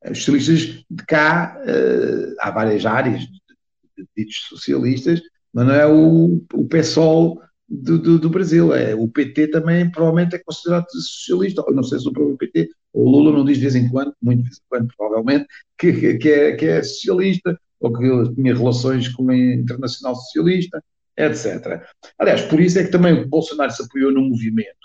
Os 0.09 0.17
socialistas 0.23 0.83
de 0.89 1.05
cá, 1.05 1.55
uh, 1.61 2.35
há 2.39 2.49
várias 2.49 2.85
áreas 2.87 3.21
de 3.21 4.07
ditos 4.17 4.47
socialistas, 4.49 5.21
mas 5.53 5.67
não 5.67 5.73
é 5.75 5.85
o, 5.85 6.43
o 6.53 6.67
PSOL 6.67 7.39
do, 7.69 7.99
do, 7.99 8.19
do, 8.19 8.29
Brasil. 8.31 8.73
É, 8.73 8.95
o 8.95 9.07
PT 9.07 9.49
também 9.49 9.89
provavelmente 9.91 10.35
é 10.35 10.39
considerado 10.39 10.87
socialista. 10.89 11.63
Eu 11.67 11.75
não 11.75 11.83
sei 11.83 11.99
se 11.99 12.07
o 12.07 12.11
próprio 12.11 12.35
PT, 12.35 12.69
o 12.91 13.07
Lula 13.07 13.31
não 13.31 13.45
diz 13.45 13.57
de 13.57 13.61
vez 13.61 13.75
em 13.75 13.87
quando, 13.89 14.13
muito 14.19 14.39
de 14.39 14.49
vez 14.49 14.57
em 14.57 14.67
quando 14.67 14.87
provavelmente, 14.97 15.45
que, 15.77 16.17
que, 16.17 16.29
é, 16.31 16.55
que 16.55 16.65
é 16.65 16.81
socialista, 16.81 17.57
ou 17.79 17.93
que 17.93 18.33
tinha 18.33 18.55
relações 18.55 19.07
com 19.09 19.29
a 19.29 19.37
Internacional 19.37 20.15
Socialista, 20.15 20.83
etc. 21.15 21.83
Aliás, 22.17 22.41
por 22.41 22.59
isso 22.59 22.79
é 22.79 22.83
que 22.83 22.91
também 22.91 23.13
o 23.13 23.27
Bolsonaro 23.27 23.71
se 23.71 23.83
apoiou 23.83 24.11
no 24.11 24.21
movimento 24.21 24.83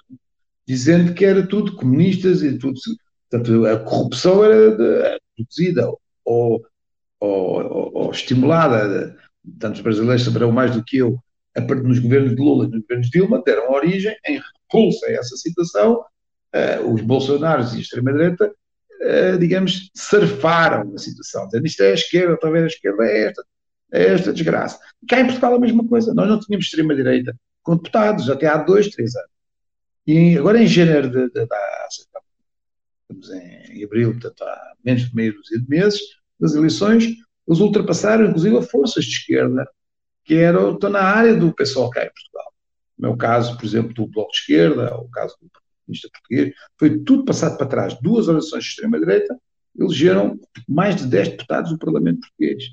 dizendo 0.68 1.14
que 1.14 1.24
era 1.24 1.46
tudo 1.46 1.74
comunistas 1.74 2.42
e 2.42 2.58
tudo. 2.58 2.78
Portanto, 3.30 3.66
a 3.66 3.78
corrupção 3.78 4.44
era 4.44 5.18
produzida 5.34 5.90
ou, 6.22 6.62
ou, 7.18 7.90
ou, 7.94 8.10
estimulada, 8.10 9.16
tantos 9.58 9.80
brasileiros 9.80 10.24
saberão 10.24 10.52
mais 10.52 10.76
do 10.76 10.84
que 10.84 10.98
eu, 10.98 11.18
a 11.56 11.62
partir 11.62 11.82
dos 11.84 11.98
governos 11.98 12.36
de 12.36 12.42
Lula 12.42 12.66
e 12.66 12.68
dos 12.68 12.82
governos 12.82 13.06
de 13.06 13.18
Dilma, 13.18 13.42
deram 13.44 13.72
origem, 13.72 14.14
em 14.26 14.38
repulsa 14.38 15.06
a 15.06 15.12
essa 15.12 15.36
situação, 15.36 16.04
uh, 16.54 16.92
os 16.92 17.00
bolsonaros 17.00 17.72
e 17.72 17.78
a 17.78 17.80
extrema-direita, 17.80 18.52
uh, 18.52 19.38
digamos, 19.38 19.90
surfaram 19.96 20.92
a 20.94 20.98
situação, 20.98 21.46
dizendo 21.46 21.66
isto 21.66 21.82
é 21.82 21.90
a 21.92 21.94
esquerda, 21.94 22.38
talvez 22.38 22.64
a 22.64 22.68
esquerda 22.68 23.04
é 23.04 23.26
esta, 23.26 23.44
é 23.92 24.04
esta 24.12 24.32
desgraça. 24.34 24.78
Cá 25.08 25.20
em 25.20 25.24
Portugal 25.26 25.54
a 25.54 25.60
mesma 25.60 25.86
coisa, 25.86 26.12
nós 26.12 26.28
não 26.28 26.38
tínhamos 26.38 26.66
extrema-direita 26.66 27.34
com 27.62 27.76
deputados 27.76 28.28
até 28.28 28.46
há 28.46 28.58
dois, 28.58 28.88
três 28.88 29.16
anos. 29.16 29.37
E 30.08 30.38
agora 30.38 30.62
em 30.62 30.66
janeiro 30.66 31.10
de, 31.10 31.28
de, 31.28 31.44
de, 31.44 31.48
estamos 33.02 33.30
em 33.30 33.84
abril, 33.84 34.12
portanto 34.12 34.42
há 34.42 34.72
menos 34.82 35.02
de 35.02 35.14
meio 35.14 35.34
de 35.34 35.68
meses 35.68 36.00
das 36.40 36.54
eleições, 36.54 37.04
eles 37.46 37.60
ultrapassaram 37.60 38.24
inclusive 38.24 38.56
a 38.56 38.62
forças 38.62 39.04
de 39.04 39.10
esquerda 39.10 39.68
que 40.24 40.34
eram, 40.34 40.72
estão 40.72 40.88
na 40.88 41.02
área 41.02 41.36
do 41.36 41.52
cá 41.52 41.62
em 41.62 41.68
Portugal. 41.68 42.52
No 42.96 43.08
meu 43.08 43.18
caso, 43.18 43.54
por 43.58 43.66
exemplo, 43.66 43.92
do 43.92 44.06
Bloco 44.06 44.30
de 44.32 44.38
Esquerda, 44.38 44.96
o 44.96 45.10
caso 45.10 45.36
do 45.42 45.50
Partido 45.50 46.10
Português, 46.10 46.54
foi 46.78 46.98
tudo 47.00 47.26
passado 47.26 47.58
para 47.58 47.66
trás. 47.66 48.00
Duas 48.00 48.28
eleições 48.28 48.64
de 48.64 48.70
extrema-direita 48.70 49.38
elegeram 49.78 50.40
mais 50.66 50.96
de 50.96 51.06
10 51.06 51.28
deputados 51.28 51.70
do 51.70 51.78
Parlamento 51.78 52.20
Português. 52.20 52.64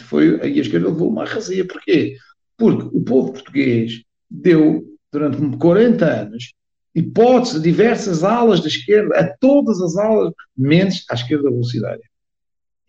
Foi, 0.00 0.40
aí 0.40 0.58
a 0.58 0.62
esquerda 0.62 0.88
levou 0.88 1.10
uma 1.10 1.22
arrasia. 1.22 1.64
Porquê? 1.64 2.16
Porque 2.56 2.88
o 2.92 3.04
povo 3.04 3.34
português 3.34 4.02
deu, 4.28 4.84
durante 5.12 5.56
40 5.58 6.04
anos, 6.04 6.52
hipótese 6.94 7.54
de 7.54 7.62
diversas 7.62 8.22
alas 8.22 8.60
da 8.60 8.68
esquerda, 8.68 9.18
a 9.18 9.36
todas 9.38 9.80
as 9.80 9.96
alas, 9.96 10.32
menos 10.56 11.04
à 11.10 11.14
esquerda 11.14 11.50
velocidade. 11.50 12.02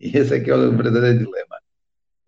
E 0.00 0.16
esse 0.16 0.34
é 0.34 0.40
que 0.40 0.50
é 0.50 0.54
o 0.54 0.76
verdadeiro 0.76 1.18
dilema. 1.18 1.56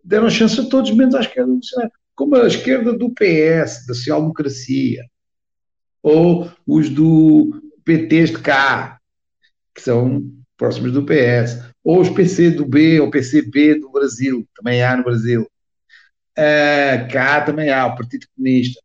Deram 0.03 0.29
chance 0.29 0.59
a 0.59 0.65
todos, 0.65 0.91
menos 0.91 1.15
à 1.15 1.19
esquerda 1.19 1.51
velocidade. 1.51 1.91
Como 2.15 2.35
a 2.35 2.47
esquerda 2.47 2.97
do 2.97 3.11
PS, 3.11 3.85
da 3.85 3.93
social-democracia, 3.93 5.03
ou 6.01 6.49
os 6.65 6.89
do 6.89 7.61
PTs 7.83 8.31
de 8.31 8.39
cá, 8.39 8.99
que 9.75 9.81
são 9.81 10.31
próximos 10.57 10.91
do 10.91 11.05
PS, 11.05 11.61
ou 11.83 12.01
os 12.01 12.09
PC 12.09 12.51
do 12.51 12.65
B 12.65 12.99
ou 12.99 13.11
PCB 13.11 13.79
do 13.79 13.91
Brasil, 13.91 14.47
também 14.55 14.81
há 14.81 14.97
no 14.97 15.03
Brasil. 15.03 15.47
Uh, 16.37 17.11
cá 17.11 17.41
também 17.41 17.69
há 17.69 17.85
o 17.85 17.95
Partido 17.95 18.25
Comunista. 18.35 18.81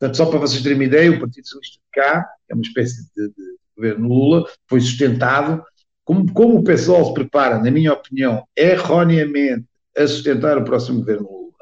Portanto, 0.00 0.16
só 0.16 0.26
para 0.26 0.38
vocês 0.38 0.62
terem 0.62 0.78
uma 0.78 0.84
ideia, 0.84 1.10
o 1.10 1.20
Partido 1.20 1.46
Socialista 1.46 1.78
de 1.78 1.90
cá, 1.92 2.26
é 2.48 2.54
uma 2.54 2.62
espécie 2.62 3.02
de, 3.14 3.28
de 3.28 3.56
governo 3.76 4.08
Lula, 4.08 4.48
foi 4.66 4.80
sustentado, 4.80 5.62
como, 6.02 6.32
como 6.32 6.58
o 6.58 6.64
pessoal 6.64 7.04
se 7.04 7.12
prepara, 7.12 7.58
na 7.58 7.70
minha 7.70 7.92
opinião, 7.92 8.42
erroneamente 8.56 9.66
a 9.94 10.06
sustentar 10.06 10.56
o 10.56 10.64
próximo 10.64 11.00
governo 11.00 11.28
Lula. 11.30 11.52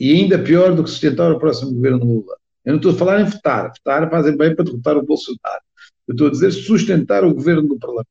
E 0.00 0.10
ainda 0.10 0.38
pior 0.38 0.74
do 0.74 0.82
que 0.82 0.88
sustentar 0.88 1.30
o 1.30 1.38
próximo 1.38 1.74
governo 1.74 2.02
Lula. 2.02 2.36
Eu 2.64 2.72
não 2.72 2.76
estou 2.76 2.92
a 2.92 2.96
falar 2.96 3.20
em 3.20 3.24
votar. 3.24 3.68
Votar 3.68 4.10
fazem 4.10 4.36
bem 4.36 4.54
para 4.54 4.64
derrotar 4.64 4.96
o 4.96 5.04
Bolsonaro. 5.04 5.62
Eu 6.08 6.12
estou 6.12 6.28
a 6.28 6.30
dizer 6.30 6.52
sustentar 6.52 7.24
o 7.24 7.34
governo 7.34 7.68
do 7.68 7.78
Parlamento. 7.78 8.08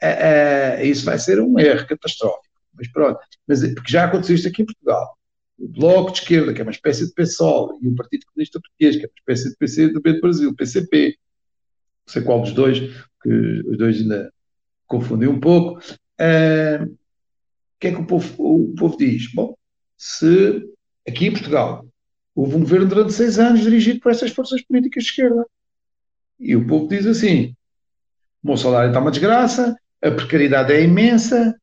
É, 0.00 0.78
é, 0.78 0.86
isso 0.86 1.04
vai 1.04 1.18
ser 1.18 1.40
um 1.40 1.58
erro 1.58 1.86
catastrófico. 1.88 2.54
Mas 2.72 2.88
pronto. 2.90 3.18
Mas, 3.46 3.60
porque 3.74 3.90
já 3.90 4.04
aconteceu 4.04 4.36
isto 4.36 4.48
aqui 4.48 4.62
em 4.62 4.66
Portugal 4.66 5.16
o 5.60 5.68
Bloco 5.68 6.12
de 6.12 6.20
Esquerda, 6.20 6.54
que 6.54 6.60
é 6.60 6.64
uma 6.64 6.70
espécie 6.70 7.06
de 7.06 7.12
PSOL, 7.12 7.78
e 7.82 7.88
o 7.88 7.94
Partido 7.94 8.24
Comunista 8.26 8.58
Português, 8.58 8.96
que 8.96 9.04
é 9.04 9.08
uma 9.08 9.18
espécie 9.18 9.50
de 9.50 9.56
PCB 9.56 10.12
do 10.14 10.20
Brasil, 10.20 10.54
PCP, 10.54 11.18
não 12.06 12.12
sei 12.12 12.22
qual 12.22 12.40
dos 12.40 12.52
dois, 12.52 12.80
que 13.22 13.30
os 13.66 13.76
dois 13.76 14.00
ainda 14.00 14.32
confundem 14.86 15.28
um 15.28 15.38
pouco. 15.38 15.78
Uh, 16.18 16.84
o 16.84 16.98
que 17.78 17.88
é 17.88 17.92
que 17.92 18.00
o 18.00 18.06
povo, 18.06 18.34
o 18.38 18.74
povo 18.74 18.96
diz? 18.96 19.32
Bom, 19.34 19.54
se 19.96 20.66
aqui 21.06 21.26
em 21.26 21.32
Portugal 21.32 21.86
houve 22.34 22.56
um 22.56 22.60
governo 22.60 22.88
durante 22.88 23.12
seis 23.12 23.38
anos 23.38 23.60
dirigido 23.60 24.00
por 24.00 24.12
essas 24.12 24.30
forças 24.30 24.62
políticas 24.62 25.04
de 25.04 25.10
esquerda, 25.10 25.46
e 26.38 26.56
o 26.56 26.66
povo 26.66 26.88
diz 26.88 27.06
assim: 27.06 27.54
o 28.42 28.48
meu 28.48 28.56
salário 28.56 28.88
está 28.88 29.00
uma 29.00 29.10
desgraça, 29.10 29.76
a 30.02 30.10
precariedade 30.10 30.72
é 30.72 30.82
imensa, 30.82 31.54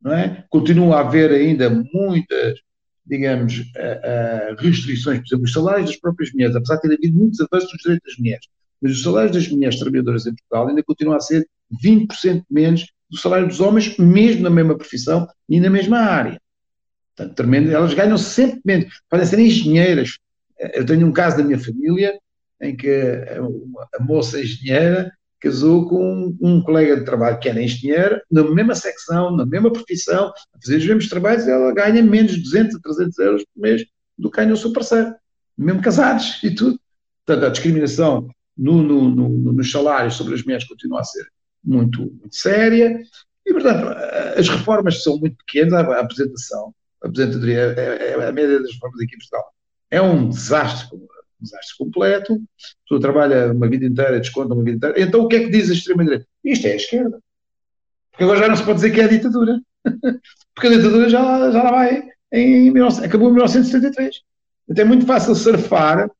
não 0.00 0.12
é? 0.12 0.44
Continua 0.50 0.96
a 0.96 1.00
haver 1.00 1.30
ainda 1.30 1.70
muitas 1.70 2.60
digamos, 3.04 3.58
uh, 3.58 4.52
uh, 4.52 4.56
restrições, 4.58 5.18
por 5.18 5.26
exemplo, 5.26 5.44
os 5.44 5.52
salários 5.52 5.90
das 5.90 6.00
próprias 6.00 6.32
mulheres, 6.32 6.54
apesar 6.54 6.76
de 6.76 6.82
ter 6.82 6.94
havido 6.94 7.16
muitos 7.16 7.40
avanços 7.40 7.70
dos 7.70 7.82
direitos 7.82 8.12
das 8.12 8.18
mulheres, 8.18 8.46
mas 8.80 8.92
os 8.92 9.02
salários 9.02 9.32
das 9.32 9.48
mulheres 9.48 9.78
trabalhadoras 9.78 10.26
em 10.26 10.34
Portugal 10.34 10.68
ainda 10.68 10.82
continuam 10.82 11.16
a 11.16 11.20
ser 11.20 11.46
20% 11.84 12.44
menos 12.50 12.86
do 13.10 13.18
salário 13.18 13.46
dos 13.46 13.60
homens, 13.60 13.96
mesmo 13.98 14.42
na 14.42 14.50
mesma 14.50 14.76
profissão 14.76 15.26
e 15.48 15.60
na 15.60 15.68
mesma 15.68 15.98
área. 15.98 16.40
Portanto, 17.14 17.36
tremendo, 17.36 17.70
elas 17.70 17.92
ganham 17.94 18.16
sempre 18.16 18.60
menos, 18.64 19.02
podem 19.08 19.26
ser 19.26 19.38
engenheiras. 19.38 20.18
Eu 20.74 20.86
tenho 20.86 21.06
um 21.06 21.12
caso 21.12 21.36
da 21.36 21.44
minha 21.44 21.58
família 21.58 22.18
em 22.60 22.74
que 22.74 22.88
a, 22.88 23.98
a 23.98 24.02
moça 24.02 24.40
engenheira 24.40 25.12
casou 25.42 25.88
com 25.88 26.36
um 26.40 26.62
colega 26.62 26.96
de 26.96 27.04
trabalho 27.04 27.38
que 27.38 27.48
era 27.48 27.62
engenheiro, 27.62 28.20
na 28.30 28.42
mesma 28.44 28.74
secção, 28.74 29.34
na 29.34 29.44
mesma 29.44 29.72
profissão, 29.72 30.28
a 30.28 30.58
fazer 30.62 30.76
os 30.76 30.86
mesmos 30.86 31.08
trabalhos, 31.08 31.48
ela 31.48 31.74
ganha 31.74 32.02
menos 32.02 32.32
de 32.32 32.42
200 32.42 32.76
a 32.76 32.80
300 32.80 33.18
euros 33.18 33.44
por 33.52 33.60
mês 33.60 33.84
do 34.16 34.30
que 34.30 34.36
ganha 34.36 34.54
o 34.54 34.56
seu 34.56 34.72
parceiro, 34.72 35.14
mesmo 35.58 35.82
casados 35.82 36.40
e 36.42 36.54
tudo. 36.54 36.78
Portanto, 37.26 37.46
a 37.46 37.50
discriminação 37.50 38.28
no, 38.56 38.82
no, 38.82 39.10
no, 39.10 39.52
nos 39.52 39.70
salários 39.70 40.14
sobre 40.14 40.34
as 40.34 40.42
mulheres 40.44 40.66
continua 40.66 41.00
a 41.00 41.04
ser 41.04 41.26
muito, 41.62 42.00
muito 42.00 42.34
séria. 42.34 43.02
E, 43.44 43.52
portanto, 43.52 43.88
as 44.38 44.48
reformas 44.48 45.02
são 45.02 45.18
muito 45.18 45.36
pequenas, 45.44 45.74
a 45.74 46.00
apresentação, 46.00 46.72
a 47.02 47.08
apresentadoria, 47.08 47.74
é, 47.76 47.80
é, 47.80 48.10
é, 48.10 48.28
a 48.28 48.32
média 48.32 48.60
das 48.60 48.72
reformas 48.72 49.00
aqui 49.00 49.14
em 49.14 49.18
Portugal 49.18 49.52
é 49.92 50.00
um 50.00 50.30
desastre, 50.30 50.88
desastre 51.42 51.76
completo. 51.78 52.34
A 52.34 52.38
pessoa 52.84 53.00
trabalha 53.00 53.52
uma 53.52 53.68
vida 53.68 53.84
inteira, 53.86 54.20
desconta 54.20 54.54
uma 54.54 54.62
vida 54.62 54.76
inteira. 54.76 55.00
Então, 55.00 55.22
o 55.22 55.28
que 55.28 55.36
é 55.36 55.40
que 55.40 55.50
diz 55.50 55.70
a 55.70 55.72
extrema-direita? 55.72 56.26
Isto 56.44 56.66
é 56.66 56.72
a 56.72 56.76
esquerda. 56.76 57.20
Porque 58.10 58.24
agora 58.24 58.40
já 58.40 58.48
não 58.48 58.56
se 58.56 58.64
pode 58.64 58.76
dizer 58.76 58.90
que 58.90 59.00
é 59.00 59.04
a 59.04 59.08
ditadura. 59.08 59.60
Porque 60.54 60.68
a 60.68 60.70
ditadura 60.70 61.08
já, 61.08 61.50
já 61.50 61.62
lá 61.62 61.70
vai. 61.70 62.02
Em, 62.32 62.68
acabou 63.04 63.28
em 63.28 63.32
1973. 63.32 64.20
Então 64.68 64.84
é 64.84 64.88
muito 64.88 65.06
fácil 65.06 65.34
surfar 65.34 66.10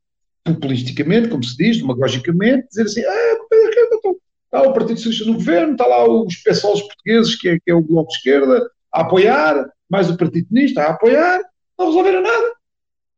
populisticamente, 0.44 1.28
como 1.28 1.44
se 1.44 1.56
diz, 1.56 1.78
demagogicamente, 1.78 2.66
dizer 2.68 2.82
assim, 2.82 3.02
ah, 3.02 3.36
então, 3.92 4.16
está 4.44 4.62
o 4.62 4.72
Partido 4.72 4.98
Socialista 4.98 5.26
no 5.26 5.34
governo, 5.34 5.72
está 5.72 5.86
lá 5.86 6.08
os 6.08 6.36
pessoals 6.36 6.82
portugueses, 6.82 7.36
que 7.36 7.48
é, 7.48 7.58
que 7.58 7.70
é 7.70 7.74
o 7.74 7.80
Bloco 7.80 8.10
de 8.10 8.16
Esquerda, 8.16 8.70
a 8.92 9.02
apoiar, 9.02 9.70
mais 9.88 10.10
o 10.10 10.16
Partido 10.16 10.48
Comunista 10.48 10.82
a 10.82 10.90
apoiar, 10.90 11.40
não 11.78 11.86
resolveram 11.86 12.22
nada. 12.22 12.52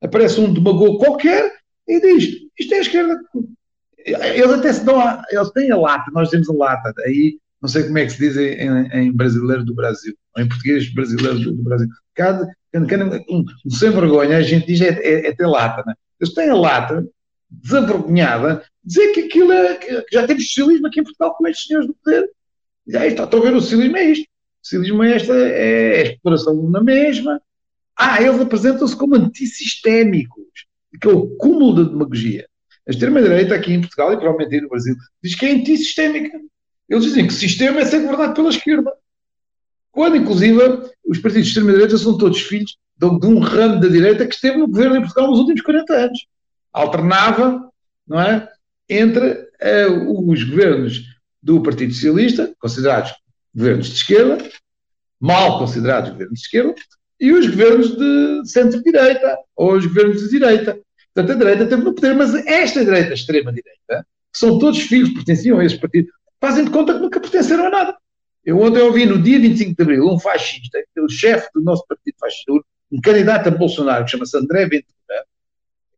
Aparece 0.03 0.41
um 0.41 0.53
demagogo 0.53 0.99
qualquer 0.99 1.51
e 1.87 2.01
diz, 2.01 2.29
isto 2.59 2.75
é 2.75 2.79
a 2.79 2.81
esquerda. 2.81 3.21
Eles 4.05 4.51
até 4.51 4.73
se 4.73 4.85
dão, 4.85 5.01
a, 5.01 5.23
eles 5.31 5.51
têm 5.51 5.71
a 5.71 5.77
lata, 5.77 6.11
nós 6.13 6.31
temos 6.31 6.49
a 6.49 6.53
lata, 6.53 6.93
aí 7.07 7.39
não 7.61 7.69
sei 7.69 7.85
como 7.85 7.97
é 7.99 8.05
que 8.05 8.13
se 8.13 8.19
diz 8.19 8.37
em, 8.37 8.89
em 8.93 9.13
brasileiro 9.13 9.65
do 9.65 9.75
Brasil, 9.75 10.15
ou 10.37 10.43
em 10.43 10.49
português 10.49 10.93
brasileiro 10.93 11.41
do, 11.41 11.53
do 11.53 11.63
Brasil. 11.63 11.89
Cada, 12.15 12.55
cada, 12.87 13.05
um, 13.31 13.45
um 13.65 13.71
sem 13.71 13.91
vergonha, 13.91 14.37
a 14.37 14.43
gente 14.43 14.67
diz 14.67 14.81
é, 14.83 14.89
é, 14.89 15.29
é 15.29 15.33
ter 15.33 15.47
lata, 15.47 15.83
né? 15.87 15.95
Eles 16.21 16.35
têm 16.35 16.51
a 16.51 16.55
lata 16.55 17.07
desavergonhada, 17.51 18.65
dizer 18.83 19.13
que 19.13 19.21
aquilo 19.21 19.53
é, 19.53 19.75
que 19.77 20.05
já 20.13 20.27
temos 20.27 20.47
socialismo 20.47 20.87
aqui 20.87 21.01
em 21.01 21.05
Portugal 21.05 21.35
com 21.35 21.47
estes 21.47 21.67
senhores 21.67 21.87
do 21.89 21.95
poder. 21.95 22.31
Já 22.87 23.07
está, 23.07 23.25
estão 23.25 23.41
a 23.41 23.43
ver 23.43 23.55
o 23.55 23.61
socialismo 23.61 23.97
é 23.97 24.05
isto. 24.05 24.25
O 24.25 24.67
socialismo 24.67 25.03
é 25.03 25.17
esta, 25.17 25.35
é 25.35 26.01
a 26.01 26.03
exploração 26.03 26.71
na 26.71 26.83
mesma. 26.83 27.41
Ah, 27.97 28.21
eles 28.21 28.41
apresentam-se 28.41 28.97
como 28.97 29.15
antissistémicos, 29.15 30.67
que 31.01 31.09
é 31.09 31.11
o 31.11 31.29
cúmulo 31.37 31.75
da 31.75 31.91
demagogia. 31.91 32.47
A 32.87 32.91
extrema-direita 32.91 33.55
aqui 33.55 33.73
em 33.73 33.81
Portugal 33.81 34.13
e 34.13 34.17
provavelmente 34.17 34.55
aí 34.55 34.61
no 34.61 34.69
Brasil 34.69 34.95
diz 35.23 35.35
que 35.35 35.47
é 35.47 35.53
antissistémica. 35.53 36.39
Eles 36.89 37.05
dizem 37.05 37.27
que 37.27 37.33
o 37.33 37.37
sistema 37.37 37.81
é 37.81 37.85
ser 37.85 38.01
governado 38.01 38.35
pela 38.35 38.51
esquerda. 38.51 38.93
Quando, 39.91 40.17
inclusive, 40.17 40.59
os 41.07 41.19
partidos 41.19 41.47
de 41.47 41.49
extrema-direita 41.49 41.97
são 41.97 42.19
todos 42.19 42.41
filhos 42.41 42.77
de, 42.97 43.07
um 43.07 43.39
ramo 43.39 43.81
da 43.81 43.89
direita 43.89 44.27
que 44.27 44.35
esteve 44.35 44.59
no 44.59 44.69
governo 44.69 44.97
em 44.97 45.01
Portugal 45.01 45.31
nos 45.31 45.39
últimos 45.39 45.63
40 45.63 45.93
anos 45.95 46.27
alternava, 46.75 47.71
não 48.07 48.21
é? 48.21 48.49
Entre 48.89 49.33
uh, 49.33 50.31
os 50.31 50.43
governos 50.43 51.05
do 51.41 51.63
Partido 51.63 51.95
Socialista, 51.95 52.53
considerados 52.59 53.15
governos 53.55 53.87
de 53.87 53.95
esquerda, 53.95 54.39
mal 55.21 55.59
considerados 55.59 56.11
governos 56.11 56.41
de 56.41 56.45
esquerda, 56.45 56.75
e 57.21 57.33
os 57.33 57.47
governos 57.47 57.97
de 57.97 58.51
centro-direita, 58.51 59.39
ou 59.57 59.75
os 59.75 59.87
governos 59.87 60.21
de 60.23 60.29
direita. 60.31 60.79
Portanto, 61.15 61.37
a 61.37 61.39
direita 61.39 61.67
teve 61.67 61.83
no 61.83 61.95
poder, 61.95 62.15
mas 62.15 62.35
esta 62.35 62.85
direita, 62.85 63.15
extrema-direita, 63.15 64.07
que 64.33 64.39
são 64.39 64.59
todos 64.59 64.81
filhos 64.81 65.11
pertenciam 65.11 65.61
a 65.61 65.65
esse 65.65 65.79
partido, 65.79 66.09
fazem 66.41 66.65
de 66.65 66.71
conta 66.71 66.95
que 66.95 67.01
nunca 67.01 67.21
pertenceram 67.21 67.67
a 67.67 67.71
nada. 67.71 67.97
Eu 68.45 68.61
ontem 68.61 68.83
ouvi 68.83 69.07
no 69.07 69.23
dia 69.23 69.39
25 69.39 69.77
de 69.77 69.83
Abril 69.83 70.07
um 70.07 70.19
fascista, 70.19 70.83
o 70.99 71.09
chefe 71.09 71.49
do 71.55 71.63
nosso 71.63 71.87
partido 71.87 72.17
fascista, 72.19 72.53
um 72.93 73.01
candidato 73.01 73.49
a 73.49 73.51
Bolsonaro, 73.51 74.05
que 74.05 74.11
chama-se 74.11 74.37
André 74.37 74.65
Ventura, 74.65 75.25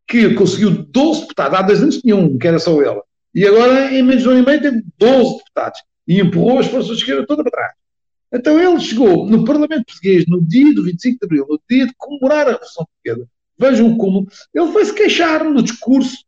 que 0.06 0.34
conseguiu 0.34 0.70
12 0.70 1.22
deputados, 1.22 1.58
há 1.58 1.62
dois 1.62 1.82
anos 1.82 1.98
tinha 1.98 2.14
um, 2.14 2.38
que 2.38 2.46
era 2.46 2.58
só 2.58 2.80
ela, 2.80 3.02
e 3.34 3.46
agora 3.46 3.92
em 3.92 4.02
menos 4.02 4.22
de 4.22 4.28
um 4.28 4.32
ano 4.32 4.42
e 4.42 4.46
meio 4.46 4.62
tem 4.62 4.84
12 4.98 5.38
deputados, 5.38 5.80
e 6.06 6.20
empurrou 6.20 6.58
as 6.58 6.66
forças 6.66 6.96
de 6.96 7.02
esquerda 7.02 7.26
toda 7.26 7.42
para 7.42 7.52
trás. 7.52 7.72
Então 8.32 8.60
ele 8.60 8.80
chegou 8.80 9.26
no 9.26 9.44
Parlamento 9.44 9.86
Português 9.86 10.24
no 10.28 10.40
dia 10.46 10.74
do 10.74 10.84
25 10.84 11.18
de 11.18 11.24
Abril, 11.24 11.46
no 11.48 11.60
dia 11.68 11.86
de 11.86 11.94
comemorar 11.96 12.46
a 12.46 12.52
Revolução 12.52 12.86
Portuguesa, 12.86 13.28
vejam 13.58 13.96
como, 13.96 14.26
ele 14.54 14.72
foi-se 14.72 14.94
queixar 14.94 15.44
no 15.44 15.62
discurso 15.62 16.24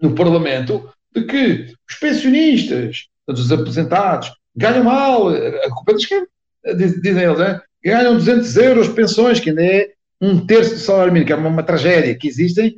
no 0.00 0.14
Parlamento 0.14 0.88
de 1.14 1.24
que 1.24 1.74
os 1.88 1.94
pensionistas, 1.96 3.06
os 3.28 3.52
aposentados, 3.52 4.32
ganham 4.54 4.84
mal, 4.84 5.28
a 5.28 5.70
culpa 5.70 5.92
é 5.92 5.94
da 5.94 6.00
esquerda, 6.00 6.28
dizem 6.76 7.22
eles, 7.22 7.38
né? 7.38 7.60
ganham 7.84 8.14
200 8.14 8.56
euros 8.56 8.88
pensões, 8.88 9.40
que 9.40 9.50
ainda 9.50 9.64
é 9.64 9.92
um 10.20 10.44
terço 10.46 10.74
do 10.74 10.80
salário 10.80 11.12
mínimo, 11.12 11.26
que 11.26 11.32
é 11.32 11.36
uma, 11.36 11.48
uma 11.48 11.62
tragédia, 11.62 12.16
que 12.16 12.28
existem 12.28 12.76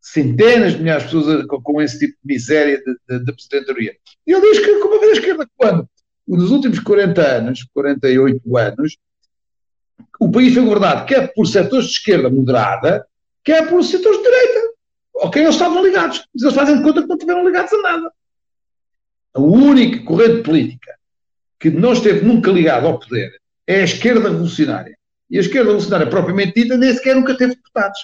centenas 0.00 0.72
de 0.72 0.80
milhares 0.80 1.04
de 1.04 1.14
pessoas 1.14 1.46
com, 1.46 1.62
com 1.62 1.82
esse 1.82 1.98
tipo 1.98 2.14
de 2.14 2.34
miséria 2.34 2.78
de, 2.78 3.18
de, 3.18 3.24
de 3.24 3.30
aposentadoria. 3.30 3.94
E 4.26 4.32
ele 4.32 4.40
diz 4.40 4.58
que, 4.58 4.80
como 4.80 5.00
a 5.00 5.06
esquerda, 5.06 5.46
quando? 5.56 5.88
Nos 6.26 6.50
últimos 6.50 6.78
40 6.80 7.20
anos, 7.22 7.66
48 7.74 8.56
anos, 8.56 8.96
o 10.18 10.30
país 10.30 10.54
foi 10.54 10.64
governado 10.64 11.06
quer 11.06 11.32
por 11.32 11.46
setores 11.46 11.86
de 11.86 11.92
esquerda 11.92 12.30
moderada, 12.30 13.06
quer 13.44 13.68
por 13.68 13.82
setores 13.82 14.18
de 14.18 14.24
direita. 14.24 14.60
Ok, 15.16 15.42
eles 15.42 15.54
estavam 15.54 15.84
ligados. 15.84 16.26
Mas 16.34 16.42
eles 16.42 16.54
fazem 16.54 16.78
de 16.78 16.82
conta 16.82 17.02
que 17.02 17.08
não 17.08 17.16
estiveram 17.16 17.46
ligados 17.46 17.72
a 17.72 17.82
nada. 17.82 18.12
A 19.34 19.40
única 19.40 20.04
corrente 20.04 20.42
política 20.42 20.94
que 21.58 21.70
não 21.70 21.92
esteve 21.92 22.24
nunca 22.24 22.50
ligada 22.50 22.86
ao 22.86 22.98
poder 22.98 23.30
é 23.66 23.82
a 23.82 23.84
esquerda 23.84 24.28
revolucionária. 24.28 24.96
E 25.30 25.38
a 25.38 25.40
esquerda 25.40 25.66
revolucionária 25.66 26.08
propriamente 26.08 26.60
dita 26.60 26.76
nem 26.76 26.92
sequer 26.92 27.14
nunca 27.14 27.36
teve 27.36 27.54
deputados. 27.54 27.98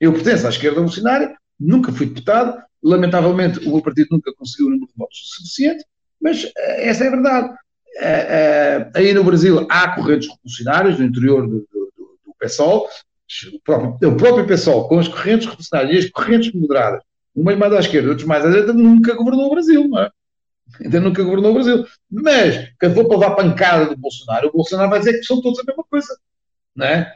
Eu 0.00 0.12
pertenço 0.12 0.46
à 0.46 0.50
esquerda 0.50 0.76
revolucionária, 0.76 1.36
nunca 1.60 1.92
fui 1.92 2.06
deputado, 2.06 2.60
lamentavelmente 2.82 3.60
o 3.60 3.72
meu 3.72 3.82
partido 3.82 4.08
nunca 4.10 4.32
conseguiu 4.34 4.66
o 4.66 4.70
número 4.70 4.88
de 4.88 4.94
votos 4.96 5.18
suficiente, 5.36 5.84
mas 6.20 6.44
uh, 6.44 6.50
essa 6.56 7.04
é 7.04 7.08
a 7.08 7.10
verdade. 7.10 7.48
Uh, 7.48 8.88
uh, 8.88 8.90
aí 8.94 9.14
no 9.14 9.22
Brasil 9.22 9.66
há 9.70 9.94
correntes 9.94 10.28
revolucionárias 10.28 10.98
no 10.98 11.04
interior 11.04 11.46
do, 11.46 11.60
do, 11.60 11.92
do, 11.96 12.18
do 12.24 12.34
PSOL, 12.40 12.88
o 13.54 13.60
próprio, 13.60 14.10
o 14.10 14.16
próprio 14.16 14.46
PSOL, 14.46 14.88
com 14.88 14.98
as 14.98 15.08
correntes 15.08 15.46
revolucionárias 15.46 15.94
e 15.94 15.98
as 16.06 16.10
correntes 16.10 16.52
moderadas, 16.52 17.02
umas 17.34 17.56
mais 17.56 17.72
à 17.72 17.80
esquerda, 17.80 18.10
outras 18.10 18.26
mais 18.26 18.44
à 18.44 18.48
direita, 18.48 18.72
nunca 18.72 19.14
governou 19.14 19.46
o 19.46 19.50
Brasil, 19.50 19.88
não 19.88 20.00
é? 20.00 20.10
Ainda 20.82 21.00
nunca 21.00 21.22
governou 21.22 21.50
o 21.50 21.54
Brasil. 21.54 21.84
Mas, 22.10 22.68
quando 22.80 22.94
for 22.94 23.08
para 23.08 23.18
levar 23.18 23.36
pancada 23.36 23.86
do 23.86 23.96
Bolsonaro, 23.96 24.48
o 24.48 24.52
Bolsonaro 24.52 24.90
vai 24.90 24.98
dizer 24.98 25.18
que 25.18 25.24
são 25.24 25.40
todos 25.40 25.58
a 25.60 25.64
mesma 25.64 25.84
coisa, 25.84 26.16
não 26.74 26.86
é? 26.86 27.14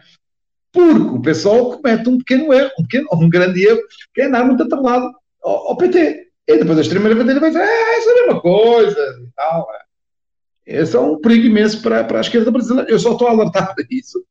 porque 0.76 1.16
o 1.16 1.20
pessoal 1.20 1.70
comete 1.70 2.07
um 2.07 2.18
pequeno 2.18 2.52
erro, 2.52 2.70
um, 2.79 2.83
pequeno, 2.83 3.09
um 3.14 3.31
grande 3.31 3.66
erro, 3.66 3.81
que 4.14 4.20
é 4.20 4.26
andar 4.26 4.44
muito 4.44 4.62
atrelado 4.62 5.11
ao, 5.42 5.68
ao 5.68 5.76
PT. 5.79 6.29
E 6.46 6.59
depois 6.59 6.79
a 6.79 6.83
extrema-direita 6.83 7.40
vai 7.40 7.50
dizer, 7.50 7.62
é, 7.62 7.98
isso 7.98 8.11
é 8.11 8.12
a 8.12 8.26
mesma 8.26 8.40
coisa 8.40 9.00
e 9.26 9.29
tal. 9.35 9.66
É. 9.72 10.81
Esse 10.81 10.94
é 10.94 11.00
um 11.00 11.18
perigo 11.18 11.46
imenso 11.46 11.81
para, 11.81 12.05
para 12.05 12.18
a 12.18 12.20
esquerda 12.20 12.50
brasileira. 12.50 12.90
Eu 12.90 12.98
só 12.98 13.12
estou 13.12 13.26
a 13.26 13.31
alertar 13.31 13.74
isso, 13.90 14.22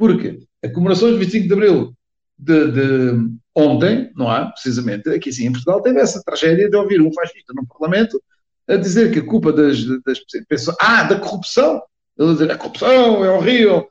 porque 0.00 0.40
a 0.64 0.68
comemoração 0.70 1.12
de 1.12 1.18
25 1.18 1.46
de 1.46 1.52
Abril 1.52 1.94
de, 2.38 2.72
de 2.72 3.30
ontem, 3.54 4.10
não 4.16 4.34
é? 4.34 4.50
Precisamente, 4.50 5.10
aqui 5.10 5.30
sim 5.30 5.46
em 5.46 5.52
Portugal, 5.52 5.82
teve 5.82 6.00
essa 6.00 6.22
tragédia 6.24 6.70
de 6.70 6.76
ouvir 6.76 7.02
um 7.02 7.12
fascista 7.12 7.52
no 7.54 7.66
Parlamento 7.66 8.18
a 8.66 8.76
dizer 8.76 9.12
que 9.12 9.18
a 9.18 9.26
culpa 9.26 9.52
das, 9.52 9.84
das 10.06 10.20
pessoas. 10.48 10.74
Ah, 10.80 11.02
da 11.02 11.20
corrupção! 11.20 11.82
Ele 12.18 12.32
dizer 12.32 12.50
a 12.50 12.56
corrupção 12.56 13.22
é 13.22 13.30
horrível. 13.30 13.88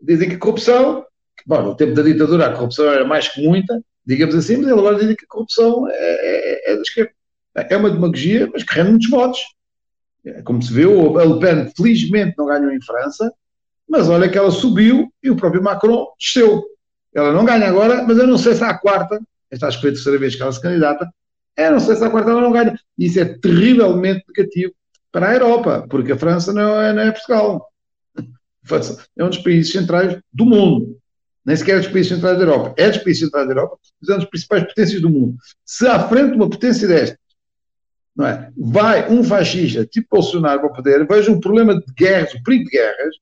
Dizem 0.00 0.30
que 0.30 0.36
a 0.36 0.38
corrupção 0.38 1.04
Bom, 1.46 1.62
no 1.62 1.76
tempo 1.76 1.94
da 1.94 2.02
ditadura 2.02 2.46
a 2.46 2.52
corrupção 2.52 2.86
era 2.86 3.04
mais 3.04 3.28
que 3.28 3.42
muita, 3.42 3.82
digamos 4.04 4.34
assim, 4.34 4.56
mas 4.56 4.68
ele 4.68 4.78
agora 4.78 4.98
diz 4.98 5.16
que 5.16 5.24
a 5.24 5.28
corrupção 5.28 5.88
é, 5.88 5.92
é, 5.92 6.72
é 6.72 6.76
da 6.76 6.82
esquerda. 6.82 7.12
É 7.54 7.76
uma 7.76 7.90
demagogia, 7.90 8.48
mas 8.52 8.62
que 8.62 8.74
rende 8.74 8.90
muitos 8.90 9.10
votos. 9.10 9.40
É, 10.24 10.42
como 10.42 10.62
se 10.62 10.72
vê, 10.72 10.84
a 10.84 11.24
Le 11.24 11.40
Pen 11.40 11.72
felizmente 11.76 12.34
não 12.36 12.46
ganhou 12.46 12.70
em 12.70 12.80
França, 12.82 13.32
mas 13.90 14.08
olha 14.08 14.28
que 14.28 14.38
ela 14.38 14.50
subiu 14.50 15.12
e 15.22 15.30
o 15.30 15.36
próprio 15.36 15.62
Macron 15.62 16.06
desceu. 16.18 16.64
Ela 17.14 17.32
não 17.32 17.44
ganha 17.44 17.68
agora, 17.68 18.04
mas 18.04 18.16
eu 18.16 18.26
não 18.26 18.38
sei 18.38 18.54
se 18.54 18.62
a 18.62 18.72
quarta, 18.72 19.20
esta 19.50 19.66
acho 19.66 19.80
que 19.80 19.88
a 19.88 19.92
terceira 19.92 20.18
vez 20.18 20.36
que 20.36 20.42
ela 20.42 20.52
se 20.52 20.62
candidata, 20.62 21.08
eu 21.56 21.72
não 21.72 21.80
sei 21.80 21.96
se 21.96 22.04
a 22.04 22.10
quarta 22.10 22.30
ela 22.30 22.40
não 22.40 22.52
ganha. 22.52 22.78
Isso 22.96 23.18
é 23.18 23.24
terrivelmente 23.24 24.24
negativo 24.28 24.72
para 25.10 25.28
a 25.28 25.34
Europa, 25.34 25.86
porque 25.90 26.12
a 26.12 26.18
França 26.18 26.52
não 26.52 26.80
é, 26.80 26.92
não 26.92 27.02
é 27.02 27.10
Portugal. 27.10 27.68
É 29.18 29.24
um 29.24 29.28
dos 29.28 29.38
países 29.38 29.72
centrais 29.72 30.18
do 30.32 30.46
mundo 30.46 31.00
nem 31.44 31.56
sequer 31.56 31.76
é 31.76 31.80
dos 31.80 31.88
países 31.88 32.12
centrais 32.12 32.36
da 32.36 32.44
Europa, 32.44 32.74
é 32.76 32.88
dos 32.88 32.98
países 32.98 33.22
centrais 33.24 33.46
da 33.46 33.52
Europa, 33.52 33.78
mas 34.00 34.10
é 34.10 34.14
das 34.14 34.28
principais 34.28 34.64
potências 34.64 35.00
do 35.00 35.10
mundo. 35.10 35.36
Se 35.64 35.86
à 35.86 36.08
frente 36.08 36.34
uma 36.34 36.50
potência 36.50 36.86
destas, 36.86 37.18
não 38.14 38.26
é? 38.26 38.50
vai 38.56 39.10
um 39.10 39.24
fascista 39.24 39.86
tipo 39.86 40.08
Bolsonaro 40.10 40.60
para 40.60 40.70
o 40.70 40.74
poder, 40.74 41.06
veja 41.06 41.30
um 41.30 41.40
problema 41.40 41.74
de 41.74 41.92
guerras, 41.94 42.34
o 42.34 42.42
perigo 42.42 42.64
de 42.64 42.70
guerras? 42.70 43.16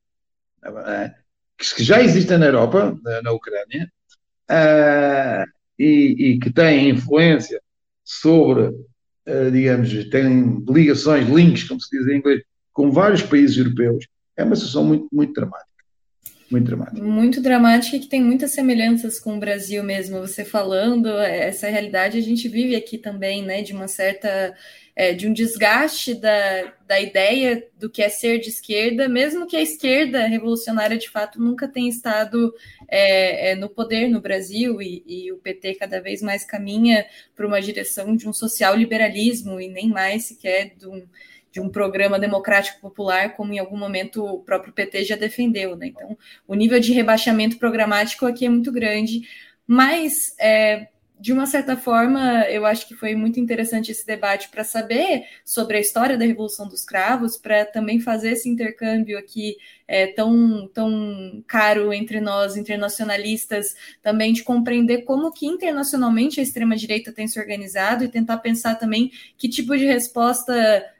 Que 1.56 1.82
já 1.82 2.00
existem 2.02 2.38
na 2.38 2.46
Europa, 2.46 2.96
na, 3.22 3.32
Ucrânia, 3.32 3.90
uh, 4.50 5.44
e, 5.78 6.38
que 6.42 6.52
têm 6.52 6.90
influência 6.90 7.60
sobre, 8.04 8.72
digamos, 9.52 9.92
têm 10.10 10.64
ligações, 10.68 11.28
links, 11.28 11.64
como 11.64 11.80
se 11.80 11.96
diz 11.96 12.08
em 12.08 12.18
inglês, 12.18 12.42
com 12.72 12.90
vários 12.90 13.22
países 13.22 13.56
europeus, 13.58 14.06
é 14.36 14.44
uma 14.44 14.56
situação 14.56 14.84
muito, 14.84 15.08
muito 15.12 15.32
dramática. 15.32 15.68
Muito 16.50 16.66
dramática. 16.66 17.02
Muito 17.02 17.42
dramática 17.42 17.96
e 17.96 18.00
que 18.00 18.08
tem 18.08 18.22
muitas 18.22 18.52
semelhanças 18.52 19.18
com 19.20 19.36
o 19.36 19.40
Brasil 19.40 19.82
mesmo. 19.82 20.20
Você 20.20 20.44
falando, 20.44 21.08
essa 21.18 21.68
realidade 21.68 22.16
a 22.16 22.22
gente 22.22 22.48
vive 22.48 22.74
aqui 22.74 22.96
também, 22.96 23.44
né? 23.44 23.62
De 23.62 23.72
uma 23.72 23.86
certa. 23.86 24.54
É, 25.00 25.12
de 25.12 25.28
um 25.28 25.32
desgaste 25.32 26.12
da, 26.12 26.72
da 26.84 27.00
ideia 27.00 27.64
do 27.78 27.88
que 27.88 28.02
é 28.02 28.08
ser 28.08 28.40
de 28.40 28.48
esquerda, 28.48 29.08
mesmo 29.08 29.46
que 29.46 29.56
a 29.56 29.62
esquerda 29.62 30.26
revolucionária 30.26 30.98
de 30.98 31.08
fato 31.08 31.40
nunca 31.40 31.68
tenha 31.68 31.88
estado 31.88 32.52
é, 32.88 33.50
é, 33.50 33.54
no 33.54 33.68
poder 33.68 34.08
no 34.08 34.20
Brasil 34.20 34.82
e, 34.82 35.04
e, 35.06 35.32
o 35.32 35.36
PT 35.36 35.76
cada 35.76 36.00
vez 36.00 36.20
mais 36.20 36.44
caminha 36.44 37.06
para 37.36 37.46
uma 37.46 37.62
direção 37.62 38.16
de 38.16 38.28
um 38.28 38.32
social 38.32 38.74
liberalismo 38.74 39.60
e 39.60 39.68
nem 39.68 39.88
mais 39.88 40.24
sequer 40.24 40.74
de 40.76 40.88
um 40.88 41.06
de 41.50 41.60
um 41.60 41.68
programa 41.68 42.18
democrático 42.18 42.80
popular, 42.80 43.34
como 43.34 43.52
em 43.52 43.58
algum 43.58 43.76
momento 43.76 44.24
o 44.24 44.40
próprio 44.40 44.72
PT 44.72 45.04
já 45.04 45.16
defendeu. 45.16 45.76
Né? 45.76 45.88
Então, 45.88 46.16
o 46.46 46.54
nível 46.54 46.78
de 46.78 46.92
rebaixamento 46.92 47.58
programático 47.58 48.26
aqui 48.26 48.46
é 48.46 48.48
muito 48.48 48.70
grande, 48.70 49.22
mas 49.66 50.34
é, 50.38 50.88
de 51.20 51.32
uma 51.32 51.46
certa 51.46 51.76
forma, 51.76 52.44
eu 52.48 52.64
acho 52.64 52.86
que 52.86 52.94
foi 52.94 53.14
muito 53.14 53.40
interessante 53.40 53.90
esse 53.90 54.06
debate 54.06 54.48
para 54.48 54.62
saber 54.62 55.24
sobre 55.44 55.76
a 55.76 55.80
história 55.80 56.16
da 56.16 56.24
Revolução 56.24 56.68
dos 56.68 56.84
Cravos, 56.84 57.36
para 57.36 57.64
também 57.64 57.98
fazer 58.00 58.32
esse 58.32 58.48
intercâmbio 58.48 59.18
aqui 59.18 59.56
é, 59.86 60.06
tão, 60.08 60.68
tão 60.72 61.42
caro 61.46 61.92
entre 61.92 62.20
nós, 62.20 62.56
internacionalistas, 62.56 63.74
também 64.02 64.32
de 64.32 64.44
compreender 64.44 65.02
como 65.02 65.32
que 65.32 65.46
internacionalmente 65.46 66.38
a 66.38 66.42
extrema-direita 66.42 67.12
tem 67.12 67.26
se 67.26 67.40
organizado 67.40 68.04
e 68.04 68.08
tentar 68.08 68.38
pensar 68.38 68.76
também 68.76 69.10
que 69.36 69.48
tipo 69.48 69.76
de 69.76 69.86
resposta 69.86 70.54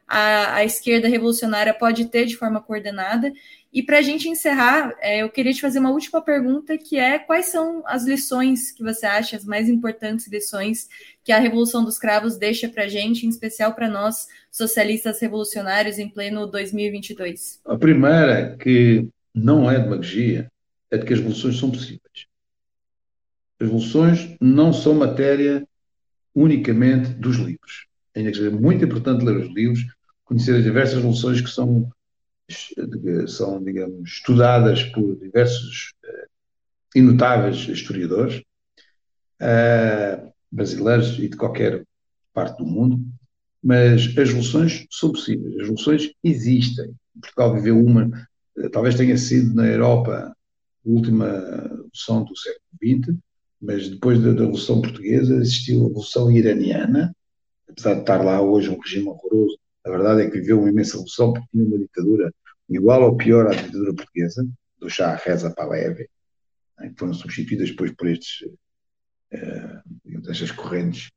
a, 0.08 0.54
a 0.54 0.64
esquerda 0.64 1.06
revolucionária 1.06 1.74
pode 1.74 2.06
ter 2.06 2.24
de 2.24 2.36
forma 2.36 2.62
coordenada. 2.62 3.30
E 3.72 3.82
para 3.82 3.98
a 3.98 4.02
gente 4.02 4.28
encerrar, 4.28 4.94
é, 5.00 5.22
eu 5.22 5.28
queria 5.28 5.52
te 5.52 5.60
fazer 5.60 5.78
uma 5.78 5.90
última 5.90 6.22
pergunta, 6.22 6.78
que 6.78 6.96
é 6.96 7.18
quais 7.18 7.46
são 7.46 7.82
as 7.86 8.04
lições 8.06 8.72
que 8.72 8.82
você 8.82 9.04
acha, 9.04 9.36
as 9.36 9.44
mais 9.44 9.68
importantes 9.68 10.26
lições 10.28 10.88
que 11.22 11.30
a 11.30 11.38
Revolução 11.38 11.84
dos 11.84 11.98
Cravos 11.98 12.38
deixa 12.38 12.68
para 12.68 12.84
a 12.84 12.88
gente, 12.88 13.26
em 13.26 13.28
especial 13.28 13.74
para 13.74 13.88
nós, 13.88 14.26
socialistas 14.50 15.20
revolucionários, 15.20 15.98
em 15.98 16.08
pleno 16.08 16.46
2022? 16.46 17.60
A 17.66 17.76
primeira, 17.76 18.56
que 18.56 19.06
não 19.34 19.70
é 19.70 19.78
demagogia, 19.78 20.50
é 20.90 20.96
de 20.96 21.04
que 21.04 21.12
as 21.12 21.18
revoluções 21.18 21.58
são 21.58 21.70
possíveis. 21.70 22.26
As 23.60 23.66
revoluções 23.66 24.36
não 24.40 24.72
são 24.72 24.94
matéria 24.94 25.66
unicamente 26.34 27.10
dos 27.10 27.36
livros. 27.36 27.86
Ainda 28.14 28.30
que 28.30 28.38
seja 28.38 28.50
muito 28.50 28.84
importante 28.84 29.24
ler 29.24 29.36
os 29.36 29.54
livros, 29.54 29.84
conhecer 30.24 30.56
as 30.56 30.62
diversas 30.62 30.96
revoluções 30.96 31.40
que 31.40 31.50
são, 31.50 31.90
são 33.26 33.62
digamos, 33.62 34.10
estudadas 34.10 34.82
por 34.84 35.16
diversos 35.16 35.92
uh, 36.04 36.28
e 36.94 37.02
notáveis 37.02 37.56
historiadores 37.68 38.42
uh, 39.40 40.32
brasileiros 40.50 41.18
e 41.18 41.28
de 41.28 41.36
qualquer 41.36 41.84
parte 42.32 42.58
do 42.58 42.66
mundo, 42.66 43.00
mas 43.62 44.02
as 44.02 44.06
revoluções 44.06 44.86
são 44.90 45.12
possíveis, 45.12 45.54
as 45.54 45.60
revoluções 45.62 46.12
existem. 46.24 46.94
Portugal 47.20 47.54
viveu 47.54 47.84
uma, 47.84 48.06
uh, 48.56 48.70
talvez 48.70 48.94
tenha 48.94 49.16
sido 49.18 49.54
na 49.54 49.66
Europa 49.66 50.32
a 50.32 50.88
última 50.88 51.26
revolução 51.68 52.24
do 52.24 52.36
século 52.36 52.62
XX, 52.82 53.18
mas 53.60 53.88
depois 53.88 54.20
da, 54.20 54.32
da 54.32 54.40
Revolução 54.40 54.80
Portuguesa 54.80 55.34
existiu 55.34 55.80
a 55.80 55.88
Revolução 55.88 56.30
Iraniana, 56.30 57.14
apesar 57.68 57.94
de 57.94 58.00
estar 58.00 58.24
lá 58.24 58.40
hoje 58.40 58.70
um 58.70 58.78
regime 58.78 59.08
horroroso, 59.08 59.57
a 59.88 59.90
verdade 59.90 60.22
é 60.22 60.30
que 60.30 60.38
viveu 60.38 60.60
uma 60.60 60.68
imensa 60.68 60.92
revolução 60.92 61.32
porque 61.32 61.48
tinha 61.50 61.64
uma 61.64 61.78
ditadura 61.78 62.32
igual 62.68 63.02
ou 63.02 63.16
pior 63.16 63.46
à 63.46 63.54
ditadura 63.54 63.94
portuguesa, 63.94 64.46
do 64.78 64.90
Shah 64.90 65.16
Reza 65.16 65.50
Pahlavi, 65.50 66.08
né, 66.78 66.90
que 66.90 66.98
foram 66.98 67.14
substituídas 67.14 67.70
depois 67.70 67.92
por 67.92 68.06
estes, 68.06 68.46
uh, 69.32 70.30
estas 70.30 70.50
correntes 70.52 71.08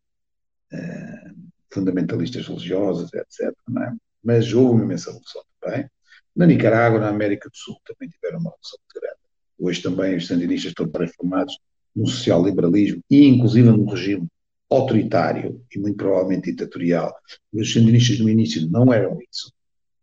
uh, 0.74 1.52
fundamentalistas 1.72 2.48
religiosas, 2.48 3.14
etc. 3.14 3.50
É? 3.50 3.92
Mas 4.24 4.54
houve 4.54 4.76
uma 4.76 4.86
imensa 4.86 5.12
revolução 5.12 5.44
também. 5.60 5.90
Na 6.36 6.46
Nicarágua, 6.46 7.00
na 7.00 7.10
América 7.10 7.50
do 7.50 7.58
Sul, 7.58 7.78
também 7.86 8.10
tiveram 8.10 8.40
uma 8.40 8.52
revolução 8.52 8.80
muito 8.80 9.02
grande. 9.02 9.20
Hoje 9.60 9.82
também 9.82 10.16
os 10.16 10.28
sandinistas 10.28 10.72
estão 10.72 10.88
transformados 10.88 11.58
no 11.94 12.08
social-liberalismo 12.08 13.04
e, 13.10 13.28
inclusive, 13.28 13.70
no 13.70 13.86
regime 13.86 14.28
autoritário 14.72 15.62
e 15.76 15.78
muito 15.78 15.98
provavelmente 15.98 16.50
ditatorial. 16.50 17.14
Os 17.52 17.74
sandinistas 17.74 18.20
no 18.20 18.30
início 18.30 18.70
não 18.72 18.92
eram 18.92 19.20
isso, 19.30 19.52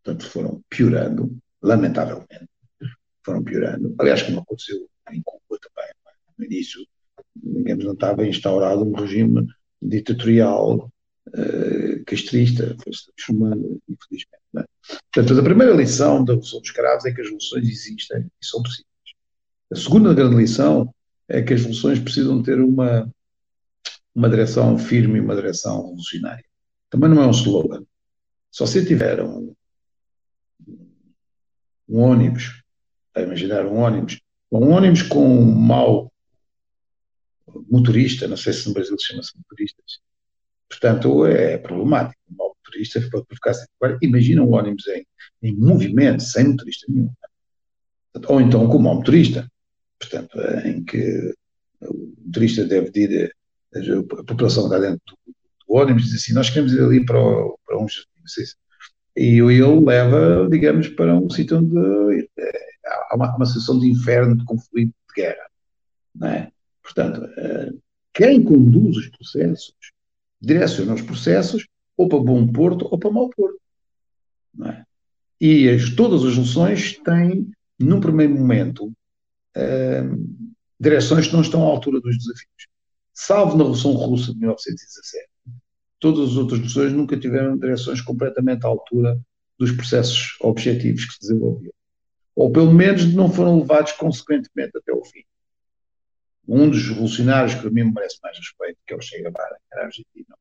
portanto 0.03 0.31
foram 0.31 0.63
piorando, 0.69 1.37
lamentavelmente, 1.63 2.49
foram 3.25 3.43
piorando. 3.43 3.95
Aliás, 3.99 4.23
como 4.23 4.41
aconteceu 4.41 4.87
em 5.11 5.23
Cuba 5.23 5.59
também, 5.61 5.91
é? 5.91 6.11
no 6.39 6.45
início, 6.45 6.87
digamos, 7.35 7.85
não 7.85 7.95
estava 7.95 8.27
instaurado 8.27 8.85
um 8.85 8.93
regime 8.93 9.47
ditatorial 9.81 10.93
uh, 11.29 12.05
castrista, 12.05 12.77
foi-se 12.85 13.07
transformando, 13.07 13.81
infelizmente. 13.89 14.43
É? 14.59 14.65
Portanto, 15.15 15.41
a 15.41 15.45
primeira 15.45 15.73
lição 15.73 16.25
da 16.25 16.35
Revolução 16.35 16.61
dos 16.61 16.69
Escravos 16.69 17.05
é 17.07 17.13
que 17.13 17.21
as 17.23 17.27
revoluções 17.27 17.67
existem 17.67 18.21
e 18.21 18.47
são 18.47 18.63
possíveis. 18.63 18.89
A 19.73 19.77
segunda 19.77 20.13
grande 20.13 20.37
lição 20.37 20.93
é 21.27 21.41
que 21.41 21.55
as 21.55 21.61
revoluções 21.61 21.99
precisam 21.99 22.43
ter 22.43 22.61
uma 22.61 23.11
uma 24.19 24.29
direção 24.29 24.77
firme 24.77 25.19
e 25.19 25.21
uma 25.21 25.37
direção 25.37 25.77
revolucionária. 25.77 26.45
Também 26.91 27.09
não 27.09 27.23
é 27.23 27.27
um 27.27 27.31
slogan. 27.31 27.85
Se 28.51 28.59
você 28.59 28.85
tiver 28.85 29.23
um, 29.23 29.55
um 31.89 32.01
ônibus, 32.01 32.61
a 33.15 33.21
imaginar 33.21 33.65
um 33.65 33.77
ônibus, 33.77 34.21
um 34.51 34.73
ônibus 34.73 35.03
com 35.03 35.25
um 35.25 35.45
mau 35.45 36.13
motorista, 37.71 38.27
não 38.27 38.37
sei 38.37 38.53
se 38.53 38.67
no 38.67 38.75
Brasil 38.75 38.97
chama-se 38.99 39.39
motoristas, 39.39 40.01
portanto 40.69 41.25
é 41.25 41.57
problemático. 41.57 42.21
Um 42.29 42.37
mau 42.37 42.57
motorista 42.57 43.01
pode 43.13 43.27
sem 43.55 43.69
agora. 43.81 43.99
Imagina 44.03 44.43
um 44.43 44.53
ônibus 44.53 44.85
em, 44.89 45.07
em 45.45 45.55
movimento, 45.57 46.25
sem 46.25 46.49
motorista 46.49 46.87
nenhum. 46.89 47.13
Ou 48.27 48.41
então 48.41 48.69
com 48.69 48.79
um 48.79 48.83
mau 48.83 48.97
motorista, 48.97 49.49
portanto, 49.97 50.37
em 50.65 50.85
que 50.85 51.33
o 51.83 52.15
motorista 52.27 52.65
deve 52.65 52.91
ir 52.99 53.38
a 53.75 54.25
população 54.25 54.65
está 54.65 54.79
dentro 54.79 55.01
do, 55.07 55.35
ônibus 55.69 56.05
diz 56.05 56.15
assim, 56.15 56.33
nós 56.33 56.49
queremos 56.49 56.73
ir 56.73 56.83
ali 56.83 57.05
para, 57.05 57.21
o, 57.21 57.59
para 57.67 57.79
um 57.79 57.87
jardim, 57.87 58.09
e 59.17 59.39
ele 59.41 59.85
leva, 59.85 60.49
digamos, 60.49 60.89
para 60.89 61.15
um 61.15 61.29
sítio 61.29 61.59
onde 61.59 62.29
é, 62.39 62.53
há 63.11 63.17
uma, 63.17 63.37
uma 63.37 63.47
situação 63.47 63.79
de 63.79 63.91
inferno, 63.91 64.37
de 64.37 64.45
conflito, 64.45 64.95
de 65.09 65.23
guerra. 65.23 65.47
Não 66.15 66.29
é? 66.29 66.53
Portanto, 66.83 67.25
eh, 67.37 67.73
quem 68.15 68.43
conduz 68.43 68.97
os 68.97 69.09
processos 69.09 69.75
direciona 70.41 70.95
os 70.95 71.03
processos 71.03 71.67
ou 71.97 72.09
para 72.09 72.21
bom 72.21 72.47
porto 72.47 72.87
ou 72.91 72.99
para 72.99 73.11
mau 73.11 73.29
porto. 73.29 73.61
Não 74.55 74.69
é? 74.69 74.85
E 75.41 75.69
as, 75.69 75.91
todas 75.91 76.25
as 76.25 76.35
soluções 76.35 76.99
têm, 76.99 77.51
num 77.79 78.01
primeiro 78.01 78.35
momento, 78.35 78.93
eh, 79.57 80.05
direções 80.79 81.27
que 81.27 81.33
não 81.33 81.43
estão 81.43 81.63
à 81.63 81.67
altura 81.67 82.01
dos 82.01 82.17
desafios 82.17 82.68
salvo 83.19 83.57
na 83.57 83.65
Revolução 83.65 83.93
Russa 83.95 84.33
de 84.33 84.39
1917, 84.39 85.29
todas 85.99 86.31
as 86.31 86.37
outras 86.37 86.61
revoluções 86.61 86.93
nunca 86.93 87.19
tiveram 87.19 87.59
direções 87.59 88.01
completamente 88.01 88.65
à 88.65 88.69
altura 88.69 89.21
dos 89.59 89.73
processos 89.73 90.37
objetivos 90.41 91.05
que 91.05 91.15
se 91.15 91.21
desenvolviam. 91.23 91.73
Ou 92.37 92.53
pelo 92.53 92.73
menos 92.73 93.13
não 93.13 93.29
foram 93.29 93.59
levados 93.59 93.91
consequentemente 93.93 94.79
até 94.79 94.93
o 94.93 95.05
fim. 95.05 95.25
Um 96.47 96.71
dos 96.71 96.89
revolucionários 96.89 97.57
que 97.57 97.67
a 97.67 97.71
mim 97.71 97.85
me 97.85 97.93
merece 97.93 98.19
mais 98.23 98.39
respeito, 98.39 98.79
que 98.87 98.95
é 98.95 98.97
o 98.97 99.01
Che 99.01 99.21
Guevara, 99.21 99.59
era 99.73 99.87
argentino. 99.87 100.37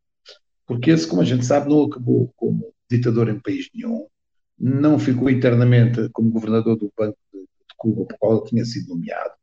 Porque 0.68 0.92
esse, 0.92 1.08
como 1.08 1.24
a 1.24 1.26
gente 1.26 1.46
sabe, 1.46 1.70
não 1.70 1.86
acabou 1.86 2.32
como 2.36 2.72
ditador 2.90 3.28
em 3.28 3.40
país 3.40 3.68
nenhum, 3.74 4.06
não 4.58 5.00
ficou 5.00 5.32
eternamente 5.32 6.10
como 6.14 6.30
governador 6.30 6.78
do 6.78 6.94
Banco 6.96 7.18
de, 7.34 7.48
Cuba, 7.76 8.06
por 8.06 8.18
qual 8.20 8.38
ele 8.38 8.50
tinha 8.50 8.66
sido 8.66 8.90
nomeado, 8.90 9.34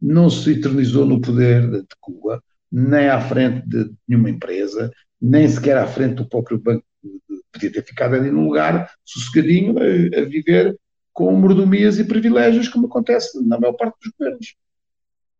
não 0.00 0.28
se 0.28 0.52
eternizou 0.52 1.06
no 1.06 1.20
poder 1.20 1.70
de, 1.70 1.80
de 1.80 1.96
Cuba, 2.00 2.42
nem 2.72 3.08
à 3.08 3.20
frente 3.20 3.68
de 3.68 3.92
nenhuma 4.08 4.30
empresa, 4.30 4.90
nem 5.20 5.46
sequer 5.46 5.76
à 5.76 5.86
frente 5.86 6.14
do 6.14 6.28
próprio 6.28 6.58
banco. 6.58 6.84
Podia 7.52 7.70
ter 7.70 7.84
ficado 7.84 8.14
ali 8.14 8.30
num 8.30 8.46
lugar 8.46 8.90
sossegadinho 9.04 9.76
a, 9.78 10.20
a 10.20 10.24
viver 10.24 10.74
com 11.12 11.30
mordomias 11.32 11.98
e 11.98 12.04
privilégios, 12.04 12.68
como 12.68 12.86
acontece 12.86 13.38
na 13.46 13.60
maior 13.60 13.74
parte 13.74 13.96
dos 14.02 14.12
governos. 14.18 14.56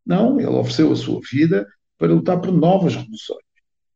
Não, 0.04 0.38
ele 0.38 0.48
ofereceu 0.48 0.92
a 0.92 0.96
sua 0.96 1.20
vida 1.30 1.66
para 1.96 2.12
lutar 2.12 2.40
por 2.40 2.52
novas 2.52 2.94
revoluções. 2.94 3.44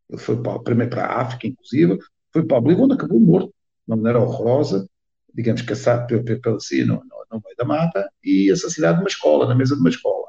Ele 0.09 0.21
foi 0.21 0.41
para, 0.43 0.59
primeiro 0.61 0.91
para 0.91 1.05
a 1.05 1.21
África, 1.21 1.47
inclusive, 1.47 1.99
foi 2.33 2.47
para 2.47 2.57
a 2.57 2.61
Bolívia, 2.61 2.85
onde 2.85 2.95
acabou 2.95 3.21
morto, 3.21 3.49
de 3.49 3.53
uma 3.93 3.97
maneira 3.97 4.21
horrorosa, 4.21 4.89
digamos, 5.35 5.63
caçado 5.63 6.07
pelo, 6.07 6.57
assim, 6.57 6.85
no, 6.85 6.95
no, 6.95 7.27
no 7.31 7.43
meio 7.45 7.57
da 7.59 7.65
mata, 7.65 8.09
e 8.25 8.51
assassinado 8.51 8.99
numa 8.99 9.09
escola, 9.09 9.47
na 9.47 9.55
mesa 9.55 9.75
de 9.75 9.81
uma 9.81 9.91
escola. 9.91 10.26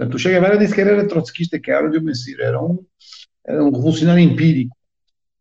Portanto, 0.00 0.14
o 0.14 0.18
Che 0.18 0.30
Guevara 0.30 0.56
nem 0.56 0.66
sequer 0.66 0.86
era 0.86 1.06
trotskista, 1.06 1.58
que 1.58 1.70
era 1.70 1.90
de 1.90 2.00
Messir, 2.00 2.40
era 2.40 2.58
um, 2.58 2.82
era 3.44 3.62
um 3.62 3.70
revolucionário 3.70 4.22
empírico. 4.22 4.74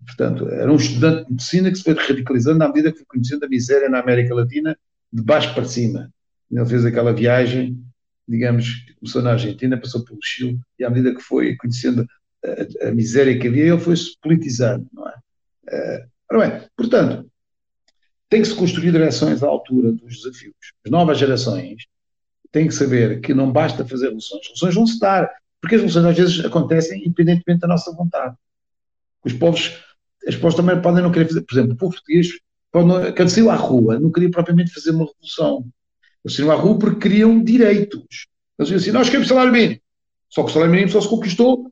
Portanto, 0.05 0.49
era 0.49 0.70
um 0.70 0.76
estudante 0.76 1.26
de 1.28 1.32
medicina 1.32 1.72
que 1.72 1.78
se 1.78 1.84
foi 1.84 1.93
radicalizando 1.93 2.62
à 2.62 2.68
medida 2.68 2.91
que 2.91 2.97
foi 2.97 3.05
conhecendo 3.07 3.45
a 3.45 3.47
miséria 3.47 3.88
na 3.88 3.99
América 3.99 4.36
Latina, 4.36 4.78
de 5.14 5.24
baixo 5.24 5.53
para 5.53 5.64
cima. 5.64 6.12
Ele 6.51 6.66
fez 6.66 6.86
aquela 6.86 7.14
viagem 7.14 7.82
digamos, 8.28 8.86
começou 8.99 9.24
na 9.24 9.32
Argentina, 9.32 9.80
passou 9.80 10.03
pelo 10.03 10.20
Chile, 10.22 10.60
e 10.78 10.84
à 10.84 10.89
medida 10.89 11.16
que 11.16 11.22
foi 11.22 11.55
conhecendo 11.55 12.05
a, 12.45 12.89
a 12.89 12.91
miséria 12.91 13.39
que 13.39 13.47
havia, 13.47 13.74
ele 13.74 13.80
foi-se 13.80 14.16
politizando, 14.22 14.88
não 14.93 15.07
é? 15.10 15.16
Uh, 15.68 16.10
ora 16.32 16.47
bem, 16.49 16.70
portanto, 16.78 17.32
tem 18.30 18.41
que 18.41 18.47
se 18.47 18.55
construir 18.55 18.91
direções 18.91 19.41
à 19.41 19.47
altura 19.47 19.91
dos 19.93 20.18
desafios. 20.18 20.53
As 20.86 20.91
novas 20.91 21.18
gerações 21.18 21.88
têm 22.52 22.68
que 22.68 22.74
saber 22.74 23.22
que 23.22 23.34
não 23.34 23.52
basta 23.52 23.86
fazer 23.86 24.06
revoluções, 24.06 24.41
as 24.41 24.47
revoluções 24.47 24.76
vão 24.76 24.88
se 24.88 25.00
dar, 25.00 25.30
porque 25.62 25.76
as 25.76 25.82
revoluções 25.82 26.06
às 26.06 26.18
vezes 26.18 26.45
acontecem 26.45 27.02
independentemente 27.06 27.62
da 27.62 27.68
nossa 27.68 27.91
vontade. 27.91 28.36
Os 29.24 29.34
povos, 29.34 29.78
as 30.28 30.36
povos 30.36 30.56
também 30.56 30.82
podem 30.82 31.04
não 31.04 31.12
querer 31.12 31.28
fazer, 31.28 31.41
por 31.41 31.54
exemplo, 31.54 31.74
o 31.74 31.78
povo 31.78 31.93
português, 31.93 32.30
quando, 32.72 33.14
quando 33.14 33.30
saiu 33.30 33.50
à 33.50 33.56
rua, 33.56 34.00
não 34.00 34.12
queria 34.12 34.30
propriamente 34.30 34.72
fazer 34.72 34.91
uma 34.91 35.06
revolução. 35.06 35.66
Eles 36.24 36.36
saíram 36.36 36.52
à 36.52 36.56
rua 36.56 36.78
porque 36.78 37.00
queriam 37.10 37.43
direitos. 37.43 38.28
Eles 38.58 38.70
diziam 38.70 38.78
assim, 38.78 38.91
nós 38.91 39.08
queremos 39.08 39.28
salário 39.28 39.52
mínimo. 39.52 39.80
Só 40.30 40.43
que 40.43 40.50
o 40.50 40.54
salário 40.54 40.72
mínimo 40.72 40.91
só 40.91 41.02
se 41.02 41.08
conquistou 41.08 41.72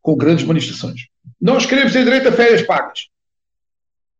com 0.00 0.16
grandes 0.16 0.44
manifestações. 0.44 1.08
Nós 1.40 1.66
queremos 1.66 1.92
ter 1.92 2.04
direito 2.04 2.28
a 2.28 2.32
férias 2.32 2.62
pagas. 2.62 3.08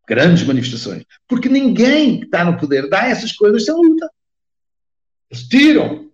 Grandes 0.09 0.45
manifestações. 0.45 1.05
Porque 1.29 1.49
ninguém 1.49 2.21
que 2.21 2.27
está 2.27 2.45
no 2.45 2.59
poder 2.59 2.89
dá 2.89 3.07
essas 3.07 3.33
coisas 3.33 3.65
sem 3.65 3.75
luta. 3.75 4.11
Eles 5.31 5.49
tiram. 5.49 6.11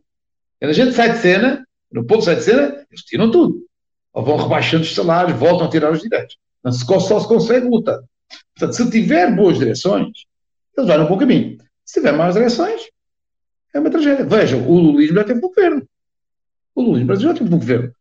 Quando 0.58 0.70
a 0.70 0.74
gente 0.74 0.92
sai 0.92 1.12
de 1.12 1.18
cena, 1.18 1.66
no 1.90 2.04
ponto 2.04 2.24
sai 2.24 2.36
de 2.36 2.42
cena, 2.42 2.86
eles 2.90 3.04
tiram 3.04 3.30
tudo. 3.30 3.66
Ou 4.12 4.24
vão 4.24 4.36
rebaixando 4.36 4.84
os 4.84 4.94
salários, 4.94 5.38
voltam 5.38 5.66
a 5.66 5.70
tirar 5.70 5.92
os 5.92 6.00
direitos. 6.00 6.36
Não 6.62 6.72
se, 6.72 6.84
só 6.84 7.20
se 7.20 7.28
consegue 7.28 7.66
luta. 7.66 8.04
Portanto, 8.54 8.76
se 8.76 8.90
tiver 8.90 9.34
boas 9.34 9.58
direções, 9.58 10.24
eles 10.76 10.88
vão 10.88 10.98
no 10.98 11.08
bom 11.08 11.18
caminho. 11.18 11.58
Se 11.84 12.00
tiver 12.00 12.12
más 12.12 12.34
direções, 12.34 12.82
é 13.74 13.80
uma 13.80 13.90
tragédia. 13.90 14.24
Vejam, 14.24 14.68
o 14.68 14.78
lulismo 14.78 15.16
já 15.16 15.24
teve 15.24 15.38
um 15.38 15.48
governo. 15.48 15.86
O 16.74 16.82
lulismo 16.82 17.16
já 17.16 17.34
teve 17.34 17.44
um 17.44 17.58
governo. 17.58 17.92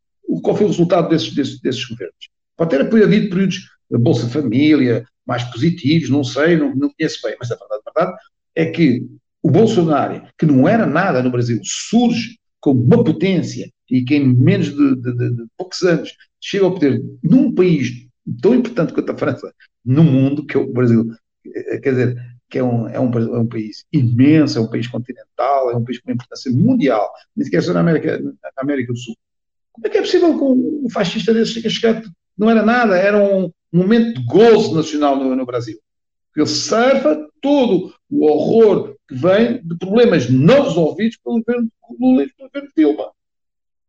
Qual 0.43 0.55
foi 0.55 0.65
o 0.65 0.69
resultado 0.69 1.09
desses, 1.09 1.33
desses, 1.33 1.59
desses 1.59 1.83
governos? 1.85 2.29
Pode 2.55 2.69
ter 2.69 2.81
havido 2.81 3.29
períodos 3.29 3.69
Bolsa 3.89 4.29
Família, 4.29 5.05
mais 5.25 5.43
positivos, 5.43 6.09
não 6.09 6.23
sei, 6.23 6.57
não, 6.57 6.75
não 6.75 6.91
conheço 6.93 7.19
bem, 7.23 7.35
mas 7.39 7.51
a 7.51 7.55
verdade, 7.55 7.81
a 7.85 7.91
verdade 7.99 8.17
é 8.55 8.65
que 8.65 9.05
o 9.43 9.49
Bolsonaro, 9.49 10.23
que 10.37 10.45
não 10.45 10.67
era 10.67 10.85
nada 10.85 11.21
no 11.23 11.31
Brasil, 11.31 11.59
surge 11.63 12.37
como 12.59 12.83
uma 12.83 13.03
potência 13.03 13.71
e 13.89 14.03
que 14.03 14.15
em 14.15 14.27
menos 14.33 14.67
de, 14.67 14.95
de, 14.95 15.13
de, 15.13 15.35
de 15.35 15.45
poucos 15.57 15.81
anos 15.81 16.15
chega 16.39 16.65
ao 16.65 16.73
poder 16.73 17.01
num 17.23 17.53
país 17.53 18.07
tão 18.41 18.55
importante 18.55 18.93
quanto 18.93 19.11
a 19.11 19.17
França 19.17 19.51
no 19.83 20.03
mundo, 20.03 20.45
que 20.45 20.55
é 20.55 20.59
o 20.59 20.71
Brasil, 20.71 21.09
eh, 21.45 21.79
quer 21.79 21.91
dizer, 21.91 22.17
que 22.49 22.59
é 22.59 22.63
um, 22.63 22.87
é 22.87 22.99
um, 22.99 23.11
é 23.11 23.39
um 23.39 23.47
país 23.47 23.85
imenso, 23.91 24.59
é 24.59 24.61
um 24.61 24.69
país 24.69 24.87
continental, 24.87 25.71
é 25.71 25.75
um 25.75 25.83
país 25.83 25.99
com 25.99 26.11
importância 26.11 26.51
mundial, 26.51 27.11
nem 27.35 27.45
sequer 27.45 27.63
só 27.63 27.73
na 27.73 27.79
América, 27.79 28.19
na 28.19 28.33
América 28.57 28.93
do 28.93 28.99
Sul. 28.99 29.15
Como 29.71 29.87
é 29.87 29.89
que 29.89 29.97
é 29.97 30.01
possível 30.01 30.37
que 30.37 30.43
um 30.43 30.89
fascista 30.91 31.33
desse 31.33 31.67
chegue? 31.69 32.07
Não 32.37 32.49
era 32.49 32.63
nada, 32.63 32.97
era 32.97 33.17
um 33.17 33.49
momento 33.71 34.19
de 34.19 34.25
gozo 34.25 34.75
nacional 34.75 35.15
no, 35.15 35.35
no 35.35 35.45
Brasil. 35.45 35.79
Ele 36.35 36.45
surfa 36.45 37.27
todo 37.41 37.93
o 38.09 38.25
horror 38.25 38.95
que 39.11 39.15
vem 39.15 39.61
de 39.61 39.77
problemas 39.77 40.29
não 40.29 40.63
resolvidos 40.63 41.17
pelo 41.17 41.39
governo 41.39 41.69
Lula 41.99 42.23
e 42.23 42.33
pelo 42.33 42.49
governo 42.49 42.69
Dilma. 42.77 43.11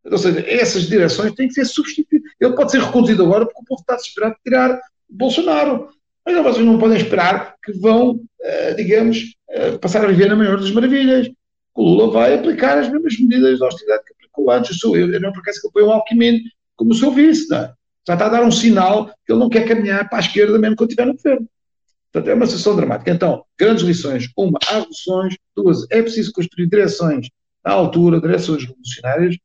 Ou 0.04 0.18
seja, 0.18 0.44
essas 0.50 0.88
direções 0.88 1.32
têm 1.34 1.46
que 1.46 1.54
ser 1.54 1.64
substituídas. 1.64 2.28
Ele 2.40 2.54
pode 2.54 2.72
ser 2.72 2.80
reconduzido 2.80 3.22
agora 3.22 3.46
porque 3.46 3.60
o 3.60 3.64
povo 3.64 3.80
está 3.80 3.94
desesperado 3.94 4.34
de 4.34 4.42
tirar 4.42 4.80
Bolsonaro. 5.08 5.90
Mas 6.26 6.42
vocês 6.42 6.66
não 6.66 6.78
podem 6.78 6.96
esperar 6.96 7.54
que 7.64 7.72
vão, 7.72 8.14
uh, 8.14 8.76
digamos, 8.76 9.36
uh, 9.50 9.78
passar 9.78 10.04
a 10.04 10.08
viver 10.08 10.28
na 10.28 10.34
maior 10.34 10.58
das 10.58 10.72
maravilhas. 10.72 11.30
O 11.72 11.82
Lula 11.84 12.12
vai 12.12 12.34
aplicar 12.34 12.78
as 12.78 12.90
mesmas 12.90 13.16
medidas 13.18 13.58
de 13.58 13.64
austeridade 13.64 14.04
que 14.04 14.14
aplicou 14.14 14.50
antes. 14.50 14.82
Eu, 14.82 14.96
eu, 14.96 15.12
eu 15.12 15.20
não 15.20 15.32
por 15.32 15.40
acaso 15.40 15.60
que 15.60 15.68
apoio 15.68 15.86
o 15.86 15.92
Alckmin 15.92 16.40
como 16.74 16.94
seu 16.94 17.12
vice, 17.12 17.48
não 17.48 17.58
é? 17.58 17.72
Já 18.06 18.14
está 18.14 18.26
a 18.26 18.30
dar 18.30 18.42
um 18.42 18.50
sinal 18.50 19.06
que 19.24 19.32
ele 19.32 19.38
não 19.38 19.48
quer 19.48 19.68
caminhar 19.68 20.08
para 20.08 20.18
a 20.18 20.20
esquerda 20.20 20.58
mesmo 20.58 20.74
quando 20.74 20.90
estiver 20.90 21.06
no 21.06 21.14
governo. 21.14 21.48
Portanto, 22.12 22.30
é 22.30 22.34
uma 22.34 22.46
situação 22.46 22.76
dramática. 22.76 23.10
Então, 23.10 23.42
grandes 23.58 23.82
lições. 23.82 24.28
Uma, 24.36 24.58
há 24.68 24.74
revoluções. 24.74 25.34
Duas, 25.56 25.86
é 25.90 26.02
preciso 26.02 26.32
construir 26.32 26.66
direções 26.68 27.28
à 27.64 27.72
altura, 27.72 28.20
direções 28.20 28.64
revolucionárias, 28.64 29.36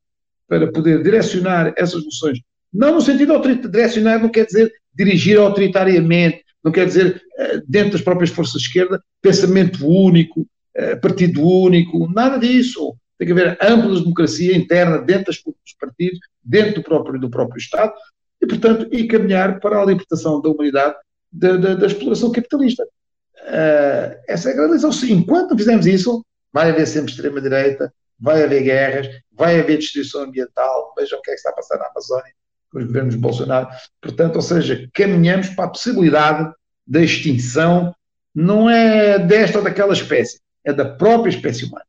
para 0.47 0.72
poder 0.72 1.01
direcionar 1.01 1.74
essas 1.78 1.95
revoluções. 1.95 2.39
Não 2.74 2.95
no 2.95 3.01
sentido 3.01 3.34
autoritário. 3.34 3.72
Direcionar 3.72 4.22
não 4.22 4.30
quer 4.30 4.45
dizer 4.45 4.72
dirigir 4.93 5.39
autoritariamente, 5.39 6.43
não 6.63 6.72
quer 6.72 6.86
dizer 6.86 7.22
eh, 7.38 7.61
dentro 7.68 7.93
das 7.93 8.01
próprias 8.01 8.32
forças 8.32 8.61
de 8.61 8.68
esquerda, 8.68 9.01
pensamento 9.22 9.88
único, 9.88 10.45
eh, 10.76 10.95
partido 10.95 11.41
único, 11.41 12.11
nada 12.11 12.38
disso. 12.38 12.95
Tem 13.18 13.28
que 13.28 13.32
haver 13.32 13.57
ampla 13.61 13.99
democracia 13.99 14.57
interna 14.57 14.97
dentro 14.97 15.32
dos 15.32 15.74
partidos, 15.80 16.20
dentro 16.43 16.76
do 16.76 16.84
próprio, 16.84 17.20
do 17.20 17.30
próprio 17.30 17.59
Estado, 17.59 17.93
e, 18.41 18.47
portanto, 18.47 18.88
e 18.91 19.07
caminhar 19.07 19.59
para 19.59 19.82
a 19.82 19.86
libertação 19.86 20.41
da 20.41 20.49
humanidade 20.49 20.95
da, 21.32 21.57
da, 21.57 21.75
da 21.75 21.88
exploração 21.88 22.32
capitalista. 22.32 22.84
Uh, 22.84 24.19
essa 24.28 24.49
é 24.49 24.53
a 24.53 24.55
grande 24.55 24.73
lição. 24.73 24.91
Enquanto 25.09 25.57
fizermos 25.57 25.86
isso, 25.86 26.25
vai 26.51 26.69
haver 26.69 26.88
sempre 26.88 27.11
extrema-direita, 27.11 27.93
vai 28.19 28.43
haver 28.43 28.63
guerras, 28.63 29.07
vai 29.32 29.59
haver 29.59 29.78
destruição 29.78 30.23
ambiental. 30.23 30.93
Vejam 30.97 31.19
o 31.19 31.21
que 31.21 31.32
é 31.32 31.34
que 31.34 31.39
está 31.39 31.51
a 31.51 31.53
passar 31.53 31.78
na 31.78 31.88
Amazónia 31.88 32.34
com 32.71 32.80
os 32.80 32.86
governos 32.86 33.15
de 33.15 33.21
Bolsonaro. 33.21 33.69
Portanto, 34.01 34.36
ou 34.36 34.41
seja, 34.41 34.89
caminhamos 34.93 35.49
para 35.49 35.65
a 35.65 35.69
possibilidade 35.69 36.51
da 36.86 37.01
extinção, 37.01 37.93
não 38.34 38.69
é 38.69 39.19
desta 39.19 39.59
ou 39.59 39.63
daquela 39.63 39.93
espécie, 39.93 40.39
é 40.63 40.73
da 40.73 40.86
própria 40.86 41.30
espécie 41.30 41.65
humana. 41.65 41.86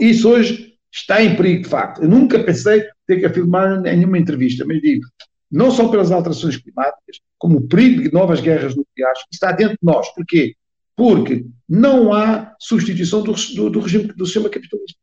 Isso 0.00 0.28
hoje 0.28 0.74
está 0.92 1.22
em 1.22 1.36
perigo, 1.36 1.64
de 1.64 1.68
facto. 1.68 2.02
Eu 2.02 2.08
nunca 2.08 2.42
pensei 2.42 2.84
ter 3.06 3.20
que 3.20 3.26
afirmar 3.26 3.78
em 3.86 3.96
nenhuma 3.96 4.18
entrevista, 4.18 4.64
mas 4.64 4.80
digo, 4.80 5.06
não 5.50 5.70
só 5.70 5.88
pelas 5.88 6.10
alterações 6.10 6.56
climáticas, 6.56 7.20
como 7.38 7.58
o 7.58 7.68
perigo 7.68 8.02
de 8.02 8.12
novas 8.12 8.40
guerras 8.40 8.74
nucleares, 8.74 9.20
está 9.32 9.52
dentro 9.52 9.74
de 9.74 9.84
nós. 9.84 10.08
Porquê? 10.14 10.54
Porque 10.96 11.46
não 11.68 12.12
há 12.12 12.54
substituição 12.58 13.22
do, 13.22 13.32
do, 13.32 13.70
do 13.70 13.80
regime 13.80 14.06
do 14.08 14.24
sistema 14.24 14.48
capitalista. 14.48 14.98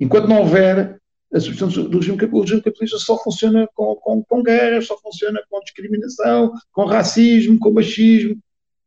Enquanto 0.00 0.28
não 0.28 0.40
houver 0.40 0.98
a 1.32 1.40
substituição 1.40 1.84
do 1.88 1.98
regime, 1.98 2.18
o 2.32 2.40
regime 2.40 2.62
capitalista 2.62 2.98
só 2.98 3.22
funciona 3.22 3.68
com, 3.74 3.94
com, 3.96 4.22
com 4.22 4.42
guerras, 4.42 4.86
só 4.86 4.98
funciona 4.98 5.40
com 5.48 5.60
discriminação, 5.60 6.52
com 6.72 6.84
racismo, 6.84 7.58
com 7.58 7.72
machismo, 7.72 8.38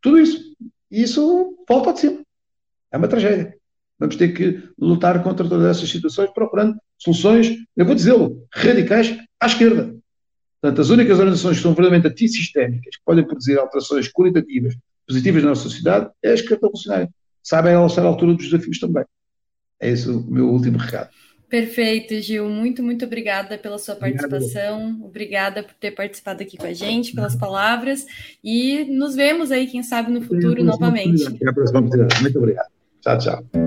tudo 0.02 0.20
isso. 0.20 0.56
Isso 0.90 1.58
volta 1.68 1.94
de 1.94 2.00
cima. 2.00 2.22
É 2.92 2.98
uma 2.98 3.08
tragédia. 3.08 3.58
Vamos 4.00 4.16
ter 4.16 4.30
que 4.30 4.64
lutar 4.78 5.22
contra 5.24 5.48
todas 5.48 5.78
essas 5.78 5.90
situações, 5.90 6.30
procurando 6.32 6.78
soluções, 6.98 7.56
eu 7.76 7.86
vou 7.86 7.96
dizê-lo, 7.96 8.48
radicais 8.54 9.18
à 9.40 9.48
esquerda. 9.48 9.97
Portanto, 10.62 10.82
as 10.82 10.90
únicas 10.90 11.20
organizações 11.20 11.58
que 11.58 11.64
são 11.64 11.74
verdadeiramente 11.74 12.12
antissistémicas, 12.12 12.96
que 12.96 13.04
podem 13.06 13.26
produzir 13.26 13.60
alterações 13.60 14.08
qualitativas 14.12 14.76
positivas 15.08 15.44
na 15.44 15.50
nossa 15.50 15.64
sociedade, 15.64 16.10
é 16.24 16.32
a 16.32 16.34
esquerda 16.34 16.68
revolucionária. 16.68 17.10
Sabem 17.44 17.74
ela 17.74 17.86
estar 17.86 18.02
à 18.02 18.06
altura 18.06 18.34
dos 18.34 18.50
desafios 18.50 18.80
também. 18.80 19.06
É 19.80 19.90
esse 19.90 20.10
o 20.10 20.22
meu 20.22 20.50
último 20.50 20.78
recado. 20.78 21.10
Perfeito, 21.50 22.20
Gil. 22.20 22.50
Muito, 22.50 22.84
muito 22.84 23.06
obrigada 23.06 23.58
pela 23.58 23.78
sua 23.78 23.96
participação. 23.96 24.80
Obrigado. 24.80 25.06
Obrigada 25.06 25.64
por 25.64 25.74
ter 25.76 25.92
participado 25.92 26.44
aqui 26.44 26.58
com 26.58 26.66
a 26.66 26.74
gente, 26.74 27.14
pelas 27.14 27.36
palavras. 27.36 28.06
E 28.44 28.84
nos 28.86 29.16
vemos 29.16 29.52
aí, 29.52 29.66
quem 29.68 29.82
sabe, 29.82 30.12
no 30.12 30.22
futuro 30.22 30.64
novamente. 30.64 31.26
Até 31.26 31.50
a 31.50 31.54
próxima 31.54 31.80
oportunidade. 31.80 32.22
Muito 32.22 32.38
obrigado. 32.38 32.68
Tchau, 33.02 33.18
tchau. 33.18 33.67